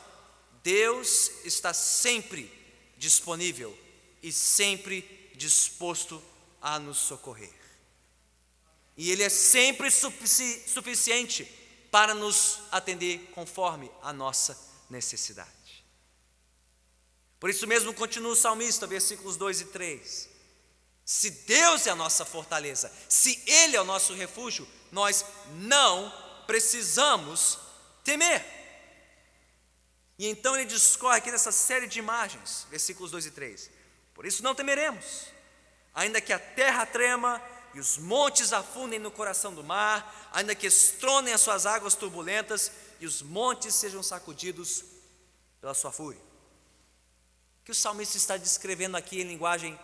Deus 0.62 1.32
está 1.46 1.74
sempre 1.74 2.52
disponível 2.98 3.76
e 4.22 4.32
sempre 4.34 5.32
disposto 5.34 6.22
a 6.62 6.78
nos 6.78 6.98
socorrer. 6.98 7.54
E 8.98 9.10
Ele 9.12 9.24
é 9.24 9.30
sempre 9.30 9.90
sufici 9.90 10.68
suficiente 10.68 11.46
para 11.90 12.14
nos 12.14 12.60
atender 12.70 13.32
conforme 13.34 13.90
a 14.02 14.12
nossa 14.12 14.60
necessidade. 14.90 15.86
Por 17.40 17.50
isso 17.50 17.66
mesmo 17.66 17.94
continua 17.94 18.34
o 18.34 18.36
salmista, 18.36 18.86
versículos 18.86 19.38
2 19.38 19.62
e 19.62 19.66
3. 19.66 20.30
Se 21.06 21.30
Deus 21.30 21.88
é 21.88 21.92
a 21.92 21.96
nossa 21.96 22.26
fortaleza, 22.26 22.92
se 23.08 23.42
Ele 23.46 23.78
é 23.78 23.82
o 23.82 23.86
nosso 23.86 24.14
refúgio, 24.14 24.68
nós 24.92 25.24
não 25.54 26.12
precisamos 26.46 27.60
temer. 28.08 28.42
E 30.18 30.28
então 30.28 30.56
ele 30.56 30.64
discorre 30.64 31.18
aqui 31.18 31.30
nessa 31.30 31.52
série 31.52 31.88
de 31.88 32.00
imagens, 32.00 32.66
versículos 32.70 33.12
2 33.12 33.26
e 33.26 33.32
3. 33.32 33.70
Por 34.14 34.26
isso 34.26 34.42
não 34.42 34.56
temeremos, 34.56 35.26
ainda 35.94 36.22
que 36.22 36.32
a 36.32 36.40
terra 36.40 36.86
trema 36.86 37.42
e 37.74 37.80
os 37.82 37.98
montes 37.98 38.54
afundem 38.54 38.98
no 38.98 39.12
coração 39.12 39.54
do 39.54 39.62
mar, 39.62 40.30
ainda 40.32 40.56
que 40.56 40.66
estronem 40.66 41.34
as 41.34 41.42
suas 41.42 41.66
águas 41.66 41.96
turbulentas 41.96 42.72
e 43.02 43.06
os 43.06 43.22
montes 43.22 43.76
sejam 43.76 44.02
sacudidos 44.02 44.86
pela 45.60 45.74
sua 45.74 45.92
fúria. 45.92 46.22
O 47.62 47.66
que 47.66 47.72
o 47.72 47.76
salmista 47.76 48.16
está 48.16 48.38
descrevendo 48.38 48.96
aqui 48.96 49.20
em 49.20 49.28
linguagem 49.28 49.78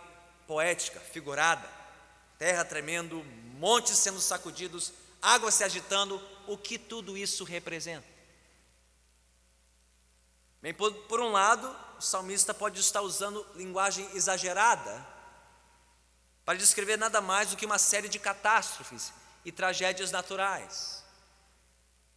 poética, 0.46 0.98
figurada, 0.98 1.68
terra 2.38 2.64
tremendo, 2.64 3.22
montes 3.58 3.98
sendo 3.98 4.20
sacudidos, 4.20 4.94
águas 5.20 5.54
se 5.54 5.62
agitando, 5.62 6.20
o 6.46 6.56
que 6.56 6.78
tudo 6.78 7.16
isso 7.16 7.44
representa? 7.44 8.13
Bem, 10.64 10.72
por, 10.72 10.90
por 10.94 11.20
um 11.20 11.30
lado, 11.30 11.70
o 11.98 12.00
salmista 12.00 12.54
pode 12.54 12.80
estar 12.80 13.02
usando 13.02 13.46
linguagem 13.54 14.08
exagerada 14.14 15.06
para 16.42 16.56
descrever 16.56 16.96
nada 16.96 17.20
mais 17.20 17.50
do 17.50 17.56
que 17.58 17.66
uma 17.66 17.76
série 17.76 18.08
de 18.08 18.18
catástrofes 18.18 19.12
e 19.44 19.52
tragédias 19.52 20.10
naturais. 20.10 21.04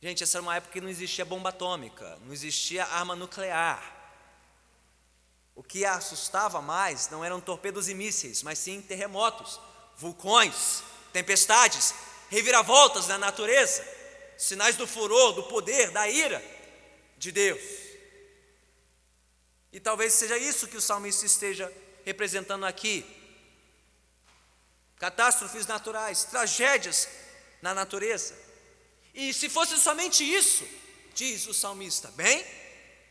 Gente, 0.01 0.23
essa 0.23 0.37
era 0.37 0.43
uma 0.43 0.55
época 0.55 0.71
que 0.71 0.79
não 0.79 0.87
existia 0.87 1.25
bomba 1.25 1.49
atômica, 1.49 2.17
não 2.23 2.31
existia 2.31 2.85
arma 2.85 3.17
nuclear. 3.17 3.83
O 5.53 5.61
que 5.61 5.83
a 5.83 5.95
assustava 5.95 6.61
mais 6.61 7.09
não 7.09 7.25
eram 7.25 7.41
torpedos 7.41 7.89
e 7.89 7.93
mísseis, 7.93 8.43
mas 8.43 8.57
sim 8.57 8.81
terremotos, 8.81 9.59
vulcões, 9.97 10.81
tempestades, 11.11 11.93
reviravoltas 12.29 13.09
na 13.09 13.17
natureza, 13.17 13.85
sinais 14.37 14.77
do 14.77 14.87
furor, 14.87 15.33
do 15.33 15.43
poder, 15.43 15.91
da 15.91 16.07
ira 16.07 16.41
de 17.17 17.33
Deus. 17.33 17.86
E 19.71 19.79
talvez 19.79 20.13
seja 20.13 20.37
isso 20.37 20.67
que 20.67 20.77
o 20.77 20.81
salmista 20.81 21.25
esteja 21.25 21.71
representando 22.05 22.65
aqui 22.65 23.05
catástrofes 24.97 25.67
naturais, 25.67 26.23
tragédias 26.23 27.07
na 27.61 27.73
natureza. 27.73 28.35
E 29.13 29.33
se 29.33 29.49
fosse 29.49 29.77
somente 29.77 30.23
isso, 30.23 30.67
diz 31.13 31.47
o 31.47 31.53
salmista, 31.53 32.11
bem, 32.11 32.45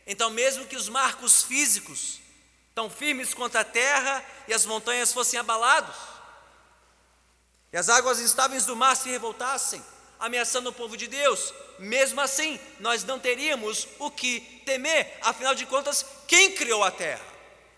então 0.05 0.29
mesmo 0.29 0.65
que 0.65 0.75
os 0.75 0.89
marcos 0.89 1.43
físicos 1.43 2.19
tão 2.73 2.89
firmes 2.89 3.33
contra 3.33 3.61
a 3.61 3.65
terra 3.65 4.23
e 4.47 4.53
as 4.53 4.65
montanhas 4.65 5.11
fossem 5.11 5.39
abalados, 5.39 5.95
e 7.73 7.77
as 7.77 7.89
águas 7.89 8.19
instáveis 8.19 8.65
do 8.65 8.75
mar 8.75 8.95
se 8.95 9.09
revoltassem, 9.09 9.83
ameaçando 10.19 10.69
o 10.69 10.73
povo 10.73 10.97
de 10.97 11.07
Deus, 11.07 11.53
mesmo 11.79 12.19
assim, 12.21 12.59
nós 12.79 13.03
não 13.03 13.19
teríamos 13.19 13.87
o 13.99 14.09
que 14.09 14.39
temer, 14.65 15.17
afinal 15.21 15.53
de 15.53 15.65
contas, 15.65 16.05
quem 16.27 16.53
criou 16.55 16.83
a 16.83 16.91
terra? 16.91 17.25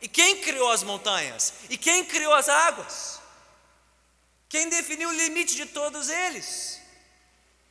E 0.02 0.08
quem 0.08 0.38
criou 0.42 0.72
as 0.72 0.84
montanhas? 0.84 1.54
E 1.70 1.78
quem 1.78 2.06
criou 2.06 2.34
as 2.34 2.48
águas? 2.48 3.20
Quem 4.48 4.70
definiu 4.70 5.10
o 5.10 5.14
limite 5.14 5.56
de 5.56 5.66
todos 5.66 6.10
eles? 6.10 6.80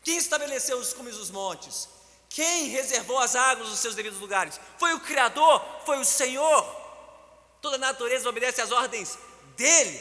Quem 0.04 0.16
estabeleceu 0.16 0.78
os 0.78 0.92
cumes 0.92 1.16
dos 1.16 1.30
montes? 1.30 1.88
Quem 2.28 2.68
reservou 2.68 3.18
as 3.18 3.34
águas 3.34 3.68
nos 3.68 3.78
seus 3.78 3.94
devidos 3.94 4.20
lugares? 4.20 4.60
Foi 4.78 4.92
o 4.94 5.00
Criador, 5.00 5.64
foi 5.84 5.98
o 5.98 6.04
Senhor. 6.04 6.62
Toda 7.60 7.76
a 7.76 7.80
natureza 7.80 8.28
obedece 8.28 8.60
às 8.60 8.70
ordens 8.70 9.18
dele. 9.56 10.00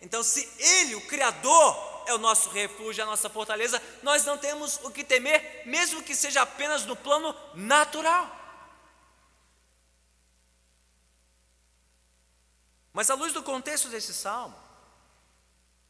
Então, 0.00 0.22
se 0.22 0.48
ele, 0.58 0.94
o 0.94 1.06
Criador, 1.08 1.76
é 2.08 2.14
o 2.14 2.18
nosso 2.18 2.48
refúgio, 2.48 3.02
a 3.02 3.06
nossa 3.06 3.28
fortaleza, 3.28 3.80
nós 4.02 4.24
não 4.24 4.38
temos 4.38 4.78
o 4.82 4.90
que 4.90 5.04
temer, 5.04 5.62
mesmo 5.66 6.02
que 6.02 6.14
seja 6.14 6.40
apenas 6.40 6.86
no 6.86 6.96
plano 6.96 7.34
natural. 7.54 8.34
Mas 12.94 13.10
à 13.10 13.14
luz 13.14 13.32
do 13.34 13.42
contexto 13.42 13.88
desse 13.88 14.14
salmo, 14.14 14.56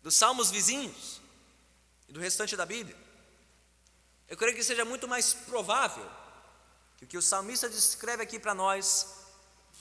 dos 0.02 0.16
salmos 0.16 0.50
vizinhos 0.50 1.20
e 2.08 2.12
do 2.12 2.20
restante 2.20 2.56
da 2.56 2.66
Bíblia. 2.66 2.96
Eu 4.26 4.36
creio 4.36 4.56
que 4.56 4.64
seja 4.64 4.84
muito 4.84 5.06
mais 5.06 5.32
provável 5.32 6.10
que 6.96 7.04
o 7.04 7.08
que 7.08 7.16
o 7.16 7.22
salmista 7.22 7.68
descreve 7.68 8.24
aqui 8.24 8.40
para 8.40 8.54
nós 8.54 9.06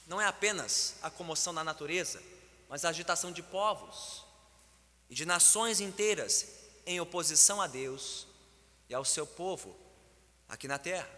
não 0.05 0.21
é 0.21 0.27
apenas 0.27 0.95
a 1.01 1.09
comoção 1.09 1.53
da 1.53 1.63
natureza, 1.63 2.21
mas 2.69 2.85
a 2.85 2.89
agitação 2.89 3.31
de 3.31 3.41
povos 3.41 4.26
e 5.09 5.15
de 5.15 5.25
nações 5.25 5.79
inteiras 5.79 6.47
em 6.85 6.99
oposição 6.99 7.61
a 7.61 7.67
Deus 7.67 8.27
e 8.89 8.93
ao 8.93 9.05
seu 9.05 9.25
povo 9.25 9.75
aqui 10.47 10.67
na 10.67 10.77
terra. 10.77 11.09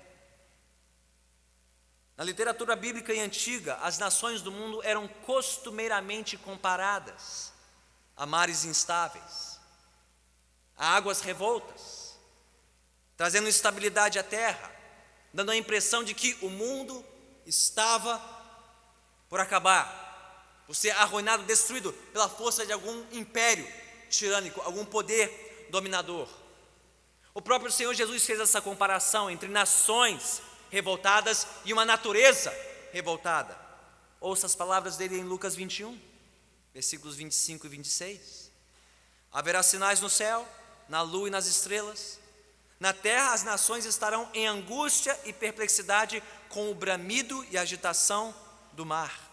Na 2.17 2.23
literatura 2.23 2.75
bíblica 2.75 3.13
e 3.13 3.19
antiga, 3.19 3.75
as 3.77 3.97
nações 3.97 4.41
do 4.41 4.51
mundo 4.51 4.83
eram 4.83 5.07
costumeiramente 5.07 6.35
comparadas 6.37 7.53
a 8.17 8.25
mares 8.25 8.65
instáveis, 8.65 9.57
a 10.75 10.95
águas 10.95 11.21
revoltas, 11.21 12.19
trazendo 13.15 13.47
instabilidade 13.47 14.19
à 14.19 14.23
terra, 14.23 14.69
dando 15.33 15.51
a 15.51 15.55
impressão 15.55 16.03
de 16.03 16.13
que 16.13 16.37
o 16.41 16.49
mundo 16.49 17.05
estava 17.45 18.21
por 19.29 19.39
acabar, 19.39 20.08
por 20.69 20.75
ser 20.75 20.91
arruinado, 20.91 21.41
destruído 21.45 21.91
pela 22.13 22.29
força 22.29 22.63
de 22.63 22.71
algum 22.71 23.03
império 23.11 23.67
tirânico, 24.07 24.61
algum 24.61 24.85
poder 24.85 25.67
dominador. 25.71 26.27
O 27.33 27.41
próprio 27.41 27.71
Senhor 27.71 27.91
Jesus 27.95 28.23
fez 28.23 28.39
essa 28.39 28.61
comparação 28.61 29.31
entre 29.31 29.49
nações 29.49 30.43
revoltadas 30.69 31.47
e 31.65 31.73
uma 31.73 31.85
natureza 31.85 32.55
revoltada. 32.91 33.59
Ouça 34.21 34.45
as 34.45 34.53
palavras 34.53 34.95
dele 34.95 35.17
em 35.17 35.23
Lucas 35.23 35.55
21 35.55 35.99
versículos 36.71 37.15
25 37.15 37.65
e 37.65 37.69
26. 37.69 38.51
Haverá 39.31 39.63
sinais 39.63 39.99
no 39.99 40.07
céu, 40.07 40.47
na 40.87 41.01
lua 41.01 41.29
e 41.29 41.31
nas 41.31 41.47
estrelas. 41.47 42.19
Na 42.79 42.93
terra 42.93 43.33
as 43.33 43.41
nações 43.41 43.85
estarão 43.85 44.29
em 44.35 44.45
angústia 44.45 45.19
e 45.25 45.33
perplexidade 45.33 46.21
com 46.47 46.69
o 46.69 46.75
bramido 46.75 47.43
e 47.49 47.57
agitação 47.57 48.35
do 48.73 48.85
mar. 48.85 49.28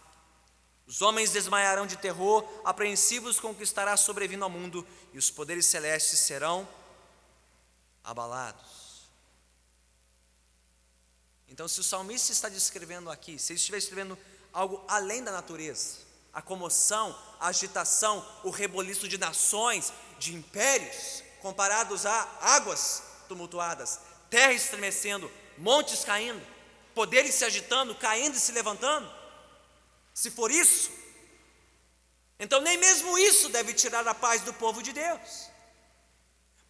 Os 0.86 1.02
homens 1.02 1.30
desmaiarão 1.30 1.86
de 1.86 1.96
terror, 1.96 2.44
apreensivos 2.64 3.40
com 3.40 3.50
o 3.50 3.54
que 3.54 3.64
estará 3.64 3.96
sobrevindo 3.96 4.44
ao 4.44 4.50
mundo, 4.50 4.86
e 5.12 5.18
os 5.18 5.30
poderes 5.30 5.66
celestes 5.66 6.20
serão 6.20 6.66
abalados. 8.04 9.08
Então, 11.48 11.66
se 11.66 11.80
o 11.80 11.84
salmista 11.84 12.30
está 12.30 12.48
descrevendo 12.48 13.10
aqui, 13.10 13.38
se 13.38 13.52
ele 13.52 13.58
estiver 13.58 13.78
escrevendo 13.78 14.16
algo 14.52 14.84
além 14.86 15.24
da 15.24 15.32
natureza, 15.32 15.98
a 16.32 16.40
comoção, 16.40 17.18
a 17.40 17.48
agitação, 17.48 18.24
o 18.44 18.50
reboliço 18.50 19.08
de 19.08 19.18
nações, 19.18 19.92
de 20.18 20.34
impérios, 20.34 21.22
comparados 21.40 22.06
a 22.06 22.28
águas 22.40 23.02
tumultuadas, 23.26 24.00
terra 24.28 24.52
estremecendo, 24.52 25.30
montes 25.58 26.04
caindo, 26.04 26.44
poderes 26.94 27.34
se 27.34 27.44
agitando, 27.44 27.94
caindo 27.94 28.36
e 28.36 28.40
se 28.40 28.52
levantando. 28.52 29.10
Se 30.16 30.30
for 30.30 30.50
isso, 30.50 30.90
então 32.40 32.58
nem 32.62 32.78
mesmo 32.78 33.18
isso 33.18 33.50
deve 33.50 33.74
tirar 33.74 34.08
a 34.08 34.14
paz 34.14 34.40
do 34.40 34.54
povo 34.54 34.82
de 34.82 34.90
Deus. 34.90 35.50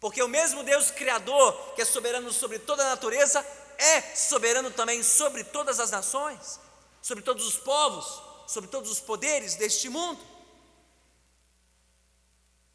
Porque 0.01 0.21
o 0.21 0.27
mesmo 0.27 0.65
Deus 0.65 0.91
Criador, 0.91 1.73
que 1.73 1.81
é 1.81 1.85
soberano 1.85 2.29
sobre 2.33 2.59
toda 2.59 2.85
a 2.85 2.89
natureza, 2.89 3.39
é 3.77 4.01
soberano 4.01 4.69
também 4.69 5.01
sobre 5.01 5.45
todas 5.45 5.79
as 5.79 5.91
nações, 5.91 6.59
sobre 7.01 7.23
todos 7.23 7.47
os 7.47 7.55
povos, 7.55 8.21
sobre 8.51 8.69
todos 8.69 8.91
os 8.91 8.99
poderes 8.99 9.55
deste 9.55 9.87
mundo. 9.87 10.21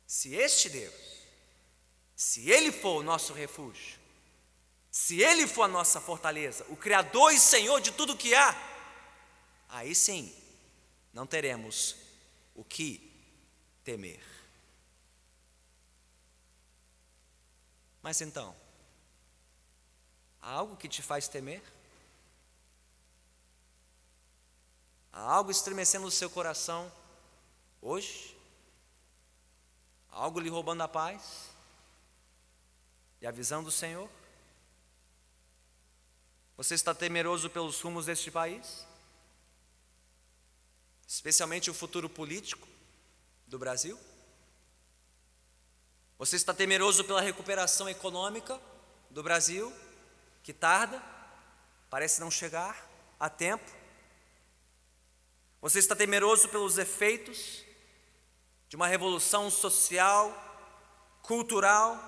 Se 0.06 0.34
este 0.34 0.70
Deus, 0.70 0.94
se 2.16 2.50
Ele 2.50 2.72
for 2.72 3.00
o 3.00 3.02
nosso 3.02 3.34
refúgio, 3.34 4.00
se 4.90 5.20
Ele 5.20 5.46
for 5.46 5.64
a 5.64 5.68
nossa 5.68 6.00
fortaleza, 6.00 6.64
o 6.70 6.76
Criador 6.76 7.30
e 7.30 7.38
Senhor 7.38 7.78
de 7.78 7.92
tudo 7.92 8.16
que 8.16 8.34
há, 8.34 8.56
aí 9.68 9.94
sim 9.94 10.34
não 11.12 11.26
teremos 11.26 11.96
o 12.54 12.64
que 12.64 13.12
temer. 13.84 14.22
Mas 18.02 18.20
então, 18.20 18.56
há 20.40 20.50
algo 20.50 20.76
que 20.76 20.88
te 20.88 21.02
faz 21.02 21.28
temer? 21.28 21.62
Há 25.12 25.20
algo 25.20 25.50
estremecendo 25.50 26.06
o 26.06 26.10
seu 26.10 26.30
coração 26.30 26.90
hoje? 27.80 28.36
Há 30.10 30.16
algo 30.16 30.40
lhe 30.40 30.48
roubando 30.48 30.82
a 30.82 30.88
paz? 30.88 31.50
E 33.20 33.26
a 33.26 33.30
visão 33.30 33.62
do 33.62 33.70
Senhor? 33.70 34.08
Você 36.56 36.74
está 36.74 36.94
temeroso 36.94 37.48
pelos 37.50 37.80
rumos 37.80 38.06
deste 38.06 38.30
país? 38.30 38.86
Especialmente 41.12 41.70
o 41.70 41.74
futuro 41.74 42.08
político 42.08 42.66
do 43.46 43.58
Brasil? 43.58 44.00
Você 46.16 46.36
está 46.36 46.54
temeroso 46.54 47.04
pela 47.04 47.20
recuperação 47.20 47.86
econômica 47.86 48.58
do 49.10 49.22
Brasil, 49.22 49.70
que 50.42 50.54
tarda, 50.54 51.02
parece 51.90 52.18
não 52.18 52.30
chegar 52.30 52.90
a 53.20 53.28
tempo? 53.28 53.70
Você 55.60 55.80
está 55.80 55.94
temeroso 55.94 56.48
pelos 56.48 56.78
efeitos 56.78 57.62
de 58.70 58.74
uma 58.74 58.86
revolução 58.86 59.50
social, 59.50 60.32
cultural, 61.20 62.00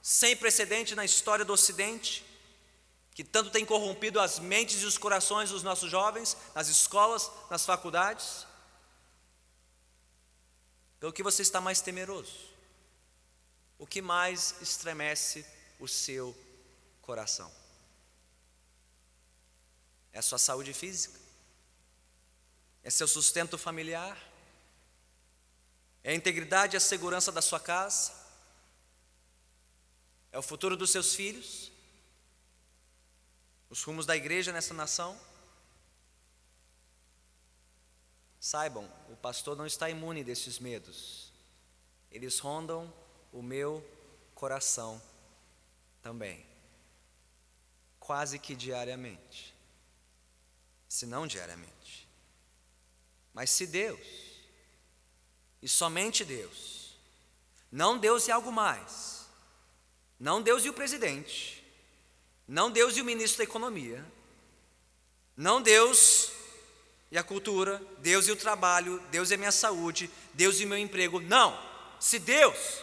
sem 0.00 0.36
precedente 0.36 0.94
na 0.94 1.04
história 1.04 1.44
do 1.44 1.52
Ocidente, 1.52 2.24
que 3.14 3.24
tanto 3.24 3.50
tem 3.50 3.64
corrompido 3.64 4.20
as 4.20 4.38
mentes 4.38 4.82
e 4.82 4.86
os 4.86 4.96
corações 4.96 5.50
dos 5.50 5.62
nossos 5.62 5.90
jovens, 5.90 6.36
nas 6.54 6.68
escolas, 6.68 7.30
nas 7.50 7.64
faculdades? 7.64 8.46
Pelo 10.98 11.12
que 11.12 11.22
você 11.22 11.42
está 11.42 11.60
mais 11.60 11.80
temeroso? 11.80 12.50
o 13.80 13.86
que 13.86 14.02
mais 14.02 14.54
estremece 14.60 15.44
o 15.78 15.88
seu 15.88 16.36
coração? 17.00 17.50
É 20.12 20.18
a 20.18 20.22
sua 20.22 20.36
saúde 20.36 20.74
física? 20.74 21.18
É 22.82 22.90
seu 22.90 23.08
sustento 23.08 23.56
familiar? 23.56 24.18
É 26.04 26.10
a 26.12 26.14
integridade 26.14 26.76
e 26.76 26.78
a 26.78 26.80
segurança 26.80 27.32
da 27.32 27.40
sua 27.40 27.58
casa? 27.58 28.12
É 30.30 30.38
o 30.38 30.42
futuro 30.42 30.76
dos 30.76 30.90
seus 30.90 31.14
filhos? 31.14 31.69
Os 33.70 33.84
rumos 33.84 34.04
da 34.04 34.16
igreja 34.16 34.52
nessa 34.52 34.74
nação? 34.74 35.18
Saibam, 38.40 38.90
o 39.08 39.16
pastor 39.16 39.56
não 39.56 39.64
está 39.64 39.88
imune 39.88 40.24
desses 40.24 40.58
medos. 40.58 41.30
Eles 42.10 42.40
rondam 42.40 42.92
o 43.32 43.40
meu 43.40 43.86
coração 44.34 45.00
também, 46.02 46.44
quase 48.00 48.38
que 48.38 48.56
diariamente, 48.56 49.54
se 50.88 51.06
não 51.06 51.26
diariamente. 51.26 52.08
Mas 53.32 53.50
se 53.50 53.66
Deus, 53.66 54.00
e 55.62 55.68
somente 55.68 56.24
Deus, 56.24 56.96
não 57.70 57.98
Deus 57.98 58.26
e 58.26 58.32
algo 58.32 58.50
mais, 58.50 59.26
não 60.18 60.42
Deus 60.42 60.64
e 60.64 60.68
o 60.68 60.74
presidente, 60.74 61.59
não 62.50 62.68
Deus 62.68 62.96
e 62.96 63.00
o 63.00 63.04
ministro 63.04 63.38
da 63.38 63.44
Economia, 63.44 64.04
não 65.36 65.62
Deus 65.62 66.32
e 67.08 67.16
a 67.16 67.22
cultura, 67.22 67.80
Deus 67.98 68.26
e 68.26 68.32
o 68.32 68.36
trabalho, 68.36 68.98
Deus 69.08 69.30
e 69.30 69.34
a 69.34 69.38
minha 69.38 69.52
saúde, 69.52 70.10
Deus 70.34 70.58
e 70.58 70.64
o 70.64 70.68
meu 70.68 70.76
emprego, 70.76 71.20
não. 71.20 71.56
Se 72.00 72.18
Deus 72.18 72.82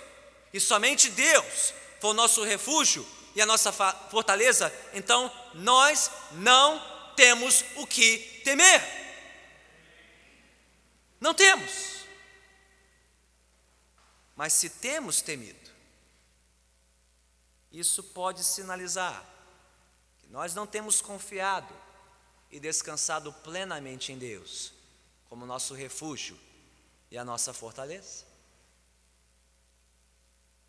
e 0.54 0.60
somente 0.60 1.10
Deus 1.10 1.74
for 2.00 2.12
o 2.12 2.14
nosso 2.14 2.46
refúgio 2.46 3.06
e 3.36 3.42
a 3.42 3.46
nossa 3.46 3.74
fortaleza, 4.10 4.74
então 4.94 5.30
nós 5.54 6.10
não 6.32 6.82
temos 7.18 7.66
o 7.76 7.86
que 7.86 8.42
temer. 8.46 8.82
Não 11.20 11.34
temos. 11.34 12.06
Mas 14.34 14.54
se 14.54 14.70
temos 14.70 15.22
temido, 15.22 15.70
isso 17.70 18.02
pode 18.02 18.46
sinalizar 18.46 19.36
nós 20.30 20.54
não 20.54 20.68
temos 20.68 21.02
confiado 21.02 21.74
e 22.52 22.60
descansado 22.60 23.32
plenamente 23.34 24.12
em 24.12 24.18
Deus 24.18 24.74
como 25.30 25.46
nosso 25.46 25.74
refúgio 25.74 26.40
e 27.12 27.18
a 27.18 27.26
nossa 27.26 27.54
fortaleza. 27.54 28.26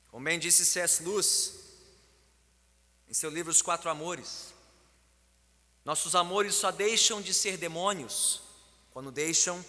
Como 0.08 0.24
bem 0.24 0.38
disse 0.38 0.64
C.S. 0.64 1.02
Lewis 1.02 1.54
em 3.08 3.14
seu 3.14 3.30
livro 3.30 3.50
Os 3.50 3.62
Quatro 3.62 3.88
Amores, 3.88 4.52
nossos 5.84 6.14
amores 6.14 6.54
só 6.54 6.70
deixam 6.70 7.22
de 7.22 7.32
ser 7.32 7.56
demônios 7.56 8.42
quando 8.90 9.10
deixam 9.10 9.64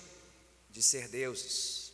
de 0.70 0.84
ser 0.84 1.08
deuses. 1.08 1.94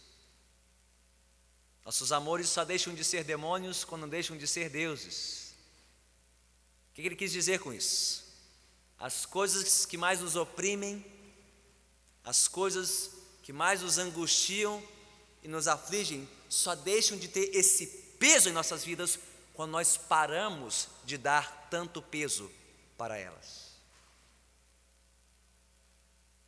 Nossos 1.86 2.12
amores 2.12 2.50
só 2.50 2.66
deixam 2.66 2.96
de 2.96 3.04
ser 3.04 3.24
demônios 3.24 3.84
quando 3.84 4.08
deixam 4.08 4.36
de 4.36 4.48
ser 4.48 4.70
deuses. 4.70 5.45
O 6.96 7.02
que 7.02 7.02
ele 7.02 7.16
quis 7.18 7.34
dizer 7.34 7.60
com 7.60 7.74
isso? 7.74 8.24
As 8.98 9.26
coisas 9.26 9.86
que 9.86 9.98
mais 9.98 10.22
nos 10.22 10.38
oprimem, 10.38 11.06
as 12.24 12.48
coisas 12.48 13.12
que 13.44 13.52
mais 13.52 13.82
nos 13.82 13.98
angustiam 13.98 14.82
e 15.44 15.48
nos 15.50 15.68
afligem, 15.68 16.26
só 16.48 16.74
deixam 16.74 17.18
de 17.18 17.28
ter 17.28 17.54
esse 17.54 17.86
peso 18.18 18.48
em 18.48 18.54
nossas 18.54 18.86
vidas 18.86 19.20
quando 19.54 19.72
nós 19.72 19.98
paramos 19.98 20.88
de 21.04 21.18
dar 21.18 21.68
tanto 21.70 22.02
peso 22.02 22.50
para 22.98 23.18
elas. 23.18 23.74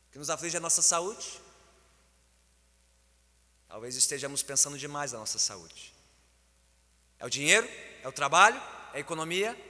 O 0.08 0.12
que 0.12 0.18
nos 0.18 0.30
aflige 0.30 0.56
é 0.56 0.58
a 0.58 0.62
nossa 0.62 0.80
saúde. 0.80 1.42
Talvez 3.68 3.96
estejamos 3.96 4.42
pensando 4.42 4.78
demais 4.78 5.12
na 5.12 5.18
nossa 5.18 5.38
saúde. 5.38 5.92
É 7.18 7.26
o 7.26 7.28
dinheiro? 7.28 7.68
É 8.02 8.08
o 8.08 8.12
trabalho? 8.12 8.56
É 8.94 8.96
a 8.96 9.00
economia? 9.00 9.68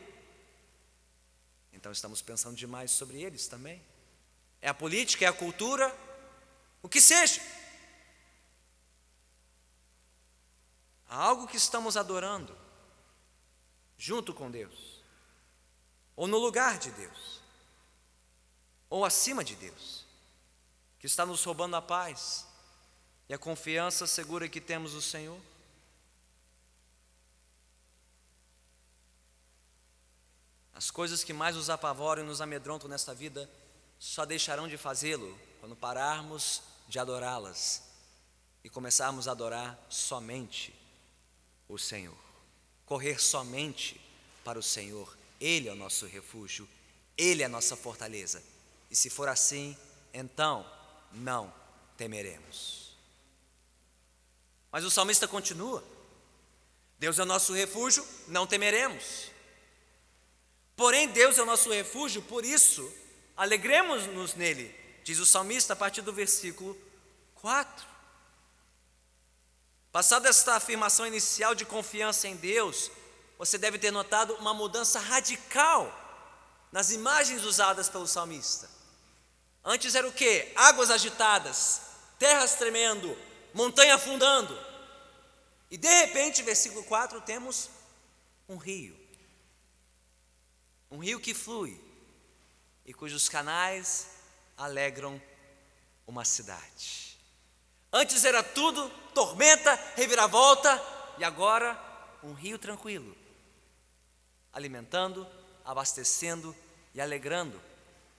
Então 1.88 1.94
estamos 1.94 2.20
pensando 2.20 2.54
demais 2.54 2.90
sobre 2.90 3.22
eles 3.22 3.46
também. 3.46 3.82
É 4.60 4.68
a 4.68 4.74
política? 4.74 5.24
É 5.24 5.28
a 5.28 5.32
cultura? 5.32 5.90
O 6.82 6.88
que 6.88 7.00
seja. 7.00 7.40
Há 11.08 11.16
algo 11.16 11.46
que 11.46 11.56
estamos 11.56 11.96
adorando 11.96 12.54
junto 13.96 14.34
com 14.34 14.50
Deus, 14.50 15.02
ou 16.14 16.26
no 16.26 16.36
lugar 16.36 16.78
de 16.78 16.90
Deus, 16.90 17.40
ou 18.90 19.02
acima 19.02 19.42
de 19.42 19.56
Deus, 19.56 20.04
que 20.98 21.06
está 21.06 21.24
nos 21.24 21.42
roubando 21.42 21.76
a 21.76 21.80
paz 21.80 22.46
e 23.30 23.32
a 23.32 23.38
confiança 23.38 24.06
segura 24.06 24.46
que 24.46 24.60
temos 24.60 24.92
no 24.92 25.00
Senhor. 25.00 25.40
As 30.78 30.92
coisas 30.92 31.24
que 31.24 31.32
mais 31.32 31.56
nos 31.56 31.70
apavoram 31.70 32.22
e 32.22 32.24
nos 32.24 32.40
amedrontam 32.40 32.88
nesta 32.88 33.12
vida 33.12 33.50
só 33.98 34.24
deixarão 34.24 34.68
de 34.68 34.78
fazê-lo 34.78 35.36
quando 35.58 35.74
pararmos 35.74 36.62
de 36.86 37.00
adorá-las 37.00 37.82
e 38.62 38.70
começarmos 38.70 39.26
a 39.26 39.32
adorar 39.32 39.76
somente 39.88 40.72
o 41.68 41.76
Senhor. 41.76 42.16
Correr 42.86 43.20
somente 43.20 44.00
para 44.44 44.56
o 44.56 44.62
Senhor. 44.62 45.18
Ele 45.40 45.68
é 45.68 45.72
o 45.72 45.74
nosso 45.74 46.06
refúgio, 46.06 46.68
Ele 47.16 47.42
é 47.42 47.46
a 47.46 47.48
nossa 47.48 47.74
fortaleza. 47.74 48.40
E 48.88 48.94
se 48.94 49.10
for 49.10 49.28
assim, 49.28 49.76
então 50.14 50.64
não 51.10 51.52
temeremos. 51.96 52.92
Mas 54.70 54.84
o 54.84 54.92
salmista 54.92 55.26
continua: 55.26 55.82
Deus 57.00 57.18
é 57.18 57.24
o 57.24 57.26
nosso 57.26 57.52
refúgio, 57.52 58.06
não 58.28 58.46
temeremos. 58.46 59.36
Porém, 60.78 61.08
Deus 61.08 61.36
é 61.36 61.42
o 61.42 61.44
nosso 61.44 61.72
refúgio, 61.72 62.22
por 62.22 62.44
isso, 62.44 62.88
alegremos-nos 63.36 64.36
nele, 64.36 64.72
diz 65.02 65.18
o 65.18 65.26
salmista 65.26 65.72
a 65.72 65.76
partir 65.76 66.02
do 66.02 66.12
versículo 66.12 66.78
4. 67.34 67.84
Passada 69.90 70.28
esta 70.28 70.54
afirmação 70.54 71.04
inicial 71.04 71.52
de 71.52 71.64
confiança 71.64 72.28
em 72.28 72.36
Deus, 72.36 72.92
você 73.36 73.58
deve 73.58 73.76
ter 73.76 73.90
notado 73.90 74.34
uma 74.34 74.54
mudança 74.54 75.00
radical 75.00 75.92
nas 76.70 76.92
imagens 76.92 77.42
usadas 77.42 77.88
pelo 77.88 78.06
salmista. 78.06 78.70
Antes 79.64 79.96
era 79.96 80.06
o 80.06 80.12
que? 80.12 80.52
Águas 80.54 80.92
agitadas, 80.92 81.80
terras 82.20 82.54
tremendo, 82.54 83.18
montanha 83.52 83.96
afundando. 83.96 84.56
E 85.72 85.76
de 85.76 85.88
repente, 85.88 86.40
versículo 86.44 86.84
4, 86.84 87.20
temos 87.22 87.68
um 88.48 88.56
rio. 88.56 88.97
Um 90.90 90.98
rio 90.98 91.20
que 91.20 91.34
flui 91.34 91.80
e 92.84 92.94
cujos 92.94 93.28
canais 93.28 94.08
alegram 94.56 95.20
uma 96.06 96.24
cidade. 96.24 97.18
Antes 97.92 98.24
era 98.24 98.42
tudo 98.42 98.88
tormenta, 99.14 99.74
reviravolta, 99.94 100.80
e 101.18 101.24
agora 101.24 101.78
um 102.22 102.32
rio 102.32 102.58
tranquilo, 102.58 103.16
alimentando, 104.52 105.26
abastecendo 105.64 106.54
e 106.94 107.00
alegrando 107.00 107.60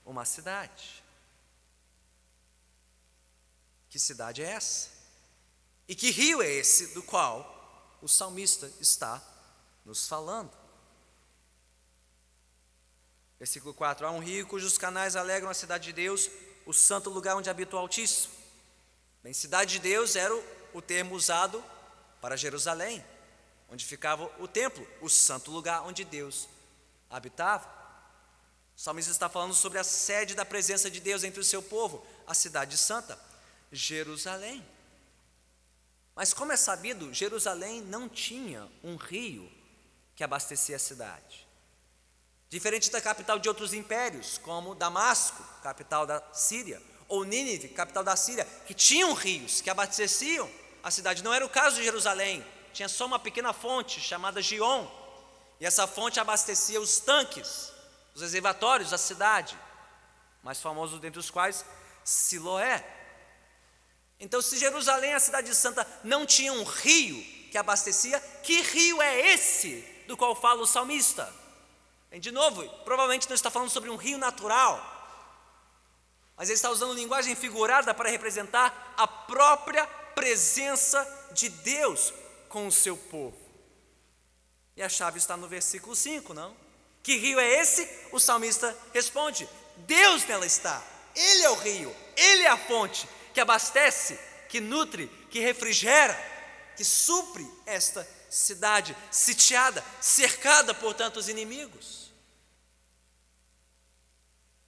uma 0.06 0.26
cidade. 0.26 1.04
Que 3.90 3.98
cidade 3.98 4.44
é 4.44 4.52
essa? 4.52 4.90
E 5.88 5.96
que 5.96 6.12
rio 6.12 6.42
é 6.42 6.48
esse 6.48 6.94
do 6.94 7.02
qual 7.02 7.98
o 8.02 8.08
salmista 8.08 8.72
está 8.80 9.22
nos 9.84 10.08
falando? 10.08 10.59
Versículo 13.40 13.74
4: 13.74 14.06
Há 14.06 14.12
um 14.12 14.20
rio 14.20 14.46
cujos 14.46 14.78
canais 14.78 15.16
alegram 15.16 15.50
a 15.50 15.54
cidade 15.54 15.86
de 15.86 15.94
Deus, 15.94 16.30
o 16.66 16.74
santo 16.74 17.10
lugar 17.10 17.38
onde 17.38 17.50
habita 17.50 17.76
o 17.76 17.80
Altíssimo. 17.80 18.34
Bem, 19.24 19.34
cidade 19.34 19.74
de 19.74 19.80
Deus 19.80 20.16
era 20.16 20.36
o, 20.36 20.44
o 20.74 20.82
termo 20.82 21.16
usado 21.16 21.64
para 22.22 22.36
Jerusalém, 22.36 23.04
onde 23.70 23.86
ficava 23.86 24.30
o 24.40 24.48
templo, 24.48 24.86
o 25.02 25.10
santo 25.10 25.52
lugar 25.52 25.84
onde 25.84 26.04
Deus 26.04 26.50
habitava. 27.10 27.80
O 28.76 28.82
salmista 28.82 29.12
está 29.12 29.30
falando 29.30 29.54
sobre 29.54 29.80
a 29.80 29.84
sede 29.84 30.36
da 30.36 30.46
presença 30.46 30.90
de 30.90 31.00
Deus 31.00 31.24
entre 31.24 31.40
o 31.40 31.44
seu 31.44 31.62
povo, 31.62 32.06
a 32.28 32.34
cidade 32.34 32.78
santa, 32.78 33.20
Jerusalém. 33.72 34.66
Mas 36.16 36.34
como 36.34 36.52
é 36.52 36.58
sabido, 36.58 37.14
Jerusalém 37.14 37.82
não 37.82 38.10
tinha 38.10 38.70
um 38.84 38.96
rio 38.96 39.50
que 40.16 40.24
abastecia 40.24 40.76
a 40.76 40.80
cidade. 40.80 41.49
Diferente 42.50 42.90
da 42.90 43.00
capital 43.00 43.38
de 43.38 43.48
outros 43.48 43.74
impérios, 43.74 44.38
como 44.40 44.76
Damasco, 44.76 45.44
capital 45.62 46.06
da 46.06 46.22
Síria, 46.34 46.82
ou 47.08 47.24
Nínive, 47.24 47.70
capital 47.70 48.04
da 48.04 48.16
Síria, 48.16 48.46
que 48.66 48.74
tinham 48.74 49.14
rios 49.14 49.62
que 49.62 49.70
abasteciam 49.70 50.50
a 50.84 50.90
cidade. 50.90 51.24
Não 51.24 51.34
era 51.34 51.46
o 51.46 51.50
caso 51.50 51.76
de 51.76 51.84
Jerusalém, 51.84 52.46
tinha 52.74 52.90
só 52.90 53.06
uma 53.06 53.20
pequena 53.20 53.54
fonte 53.54 54.00
chamada 54.00 54.42
Gion, 54.42 54.88
e 55.60 55.66
essa 55.66 55.86
fonte 55.86 56.20
abastecia 56.20 56.82
os 56.82 57.00
tanques, 57.00 57.72
os 58.16 58.22
reservatórios 58.22 58.90
da 58.90 58.98
cidade, 58.98 59.58
mais 60.42 60.60
famoso 60.60 61.00
dentre 61.00 61.20
os 61.20 61.30
quais 61.30 61.64
Siloé, 62.04 62.84
então, 64.20 64.42
se 64.42 64.58
Jerusalém, 64.58 65.14
a 65.14 65.20
cidade 65.20 65.56
santa, 65.56 65.88
não 66.04 66.26
tinha 66.26 66.52
um 66.52 66.64
rio 66.64 67.24
que 67.50 67.58
abastecia, 67.58 68.20
que 68.44 68.62
rio 68.62 69.02
é 69.02 69.34
esse 69.34 69.82
do 70.08 70.18
qual 70.18 70.36
fala 70.36 70.62
o 70.62 70.68
salmista? 70.68 71.34
De 72.18 72.32
novo, 72.32 72.68
provavelmente 72.84 73.28
não 73.28 73.36
está 73.36 73.52
falando 73.52 73.70
sobre 73.70 73.90
um 73.90 73.96
rio 73.96 74.18
natural, 74.18 74.98
mas 76.36 76.50
ele 76.50 76.56
está 76.56 76.70
usando 76.72 76.94
linguagem 76.94 77.36
figurada 77.36 77.94
para 77.94 78.10
representar 78.10 78.94
a 78.98 79.06
própria 79.06 79.86
presença 80.16 81.30
de 81.34 81.50
Deus 81.50 82.14
com 82.48 82.66
o 82.66 82.72
seu 82.72 82.98
povo. 82.98 83.38
E 84.76 84.82
a 84.82 84.90
chave 84.90 85.20
está 85.20 85.38
no 85.38 85.48
versículo 85.48 85.96
5, 85.96 86.34
não? 86.34 86.56
Que 87.04 87.18
rio 87.18 87.40
é 87.40 87.62
esse? 87.62 87.88
O 88.12 88.20
salmista 88.20 88.76
responde: 88.94 89.48
Deus 89.78 90.26
nela 90.26 90.46
está, 90.46 90.82
Ele 91.16 91.44
é 91.44 91.50
o 91.50 91.56
rio, 91.56 91.96
Ele 92.16 92.44
é 92.44 92.48
a 92.48 92.58
fonte, 92.58 93.08
que 93.34 93.42
abastece, 93.42 94.18
que 94.48 94.60
nutre, 94.60 95.08
que 95.30 95.40
refrigera, 95.40 96.18
que 96.76 96.84
supre 96.84 97.46
esta 97.66 98.08
cidade 98.30 98.96
sitiada, 99.12 99.84
cercada 100.00 100.74
por 100.74 100.94
tantos 100.94 101.28
inimigos. 101.28 102.12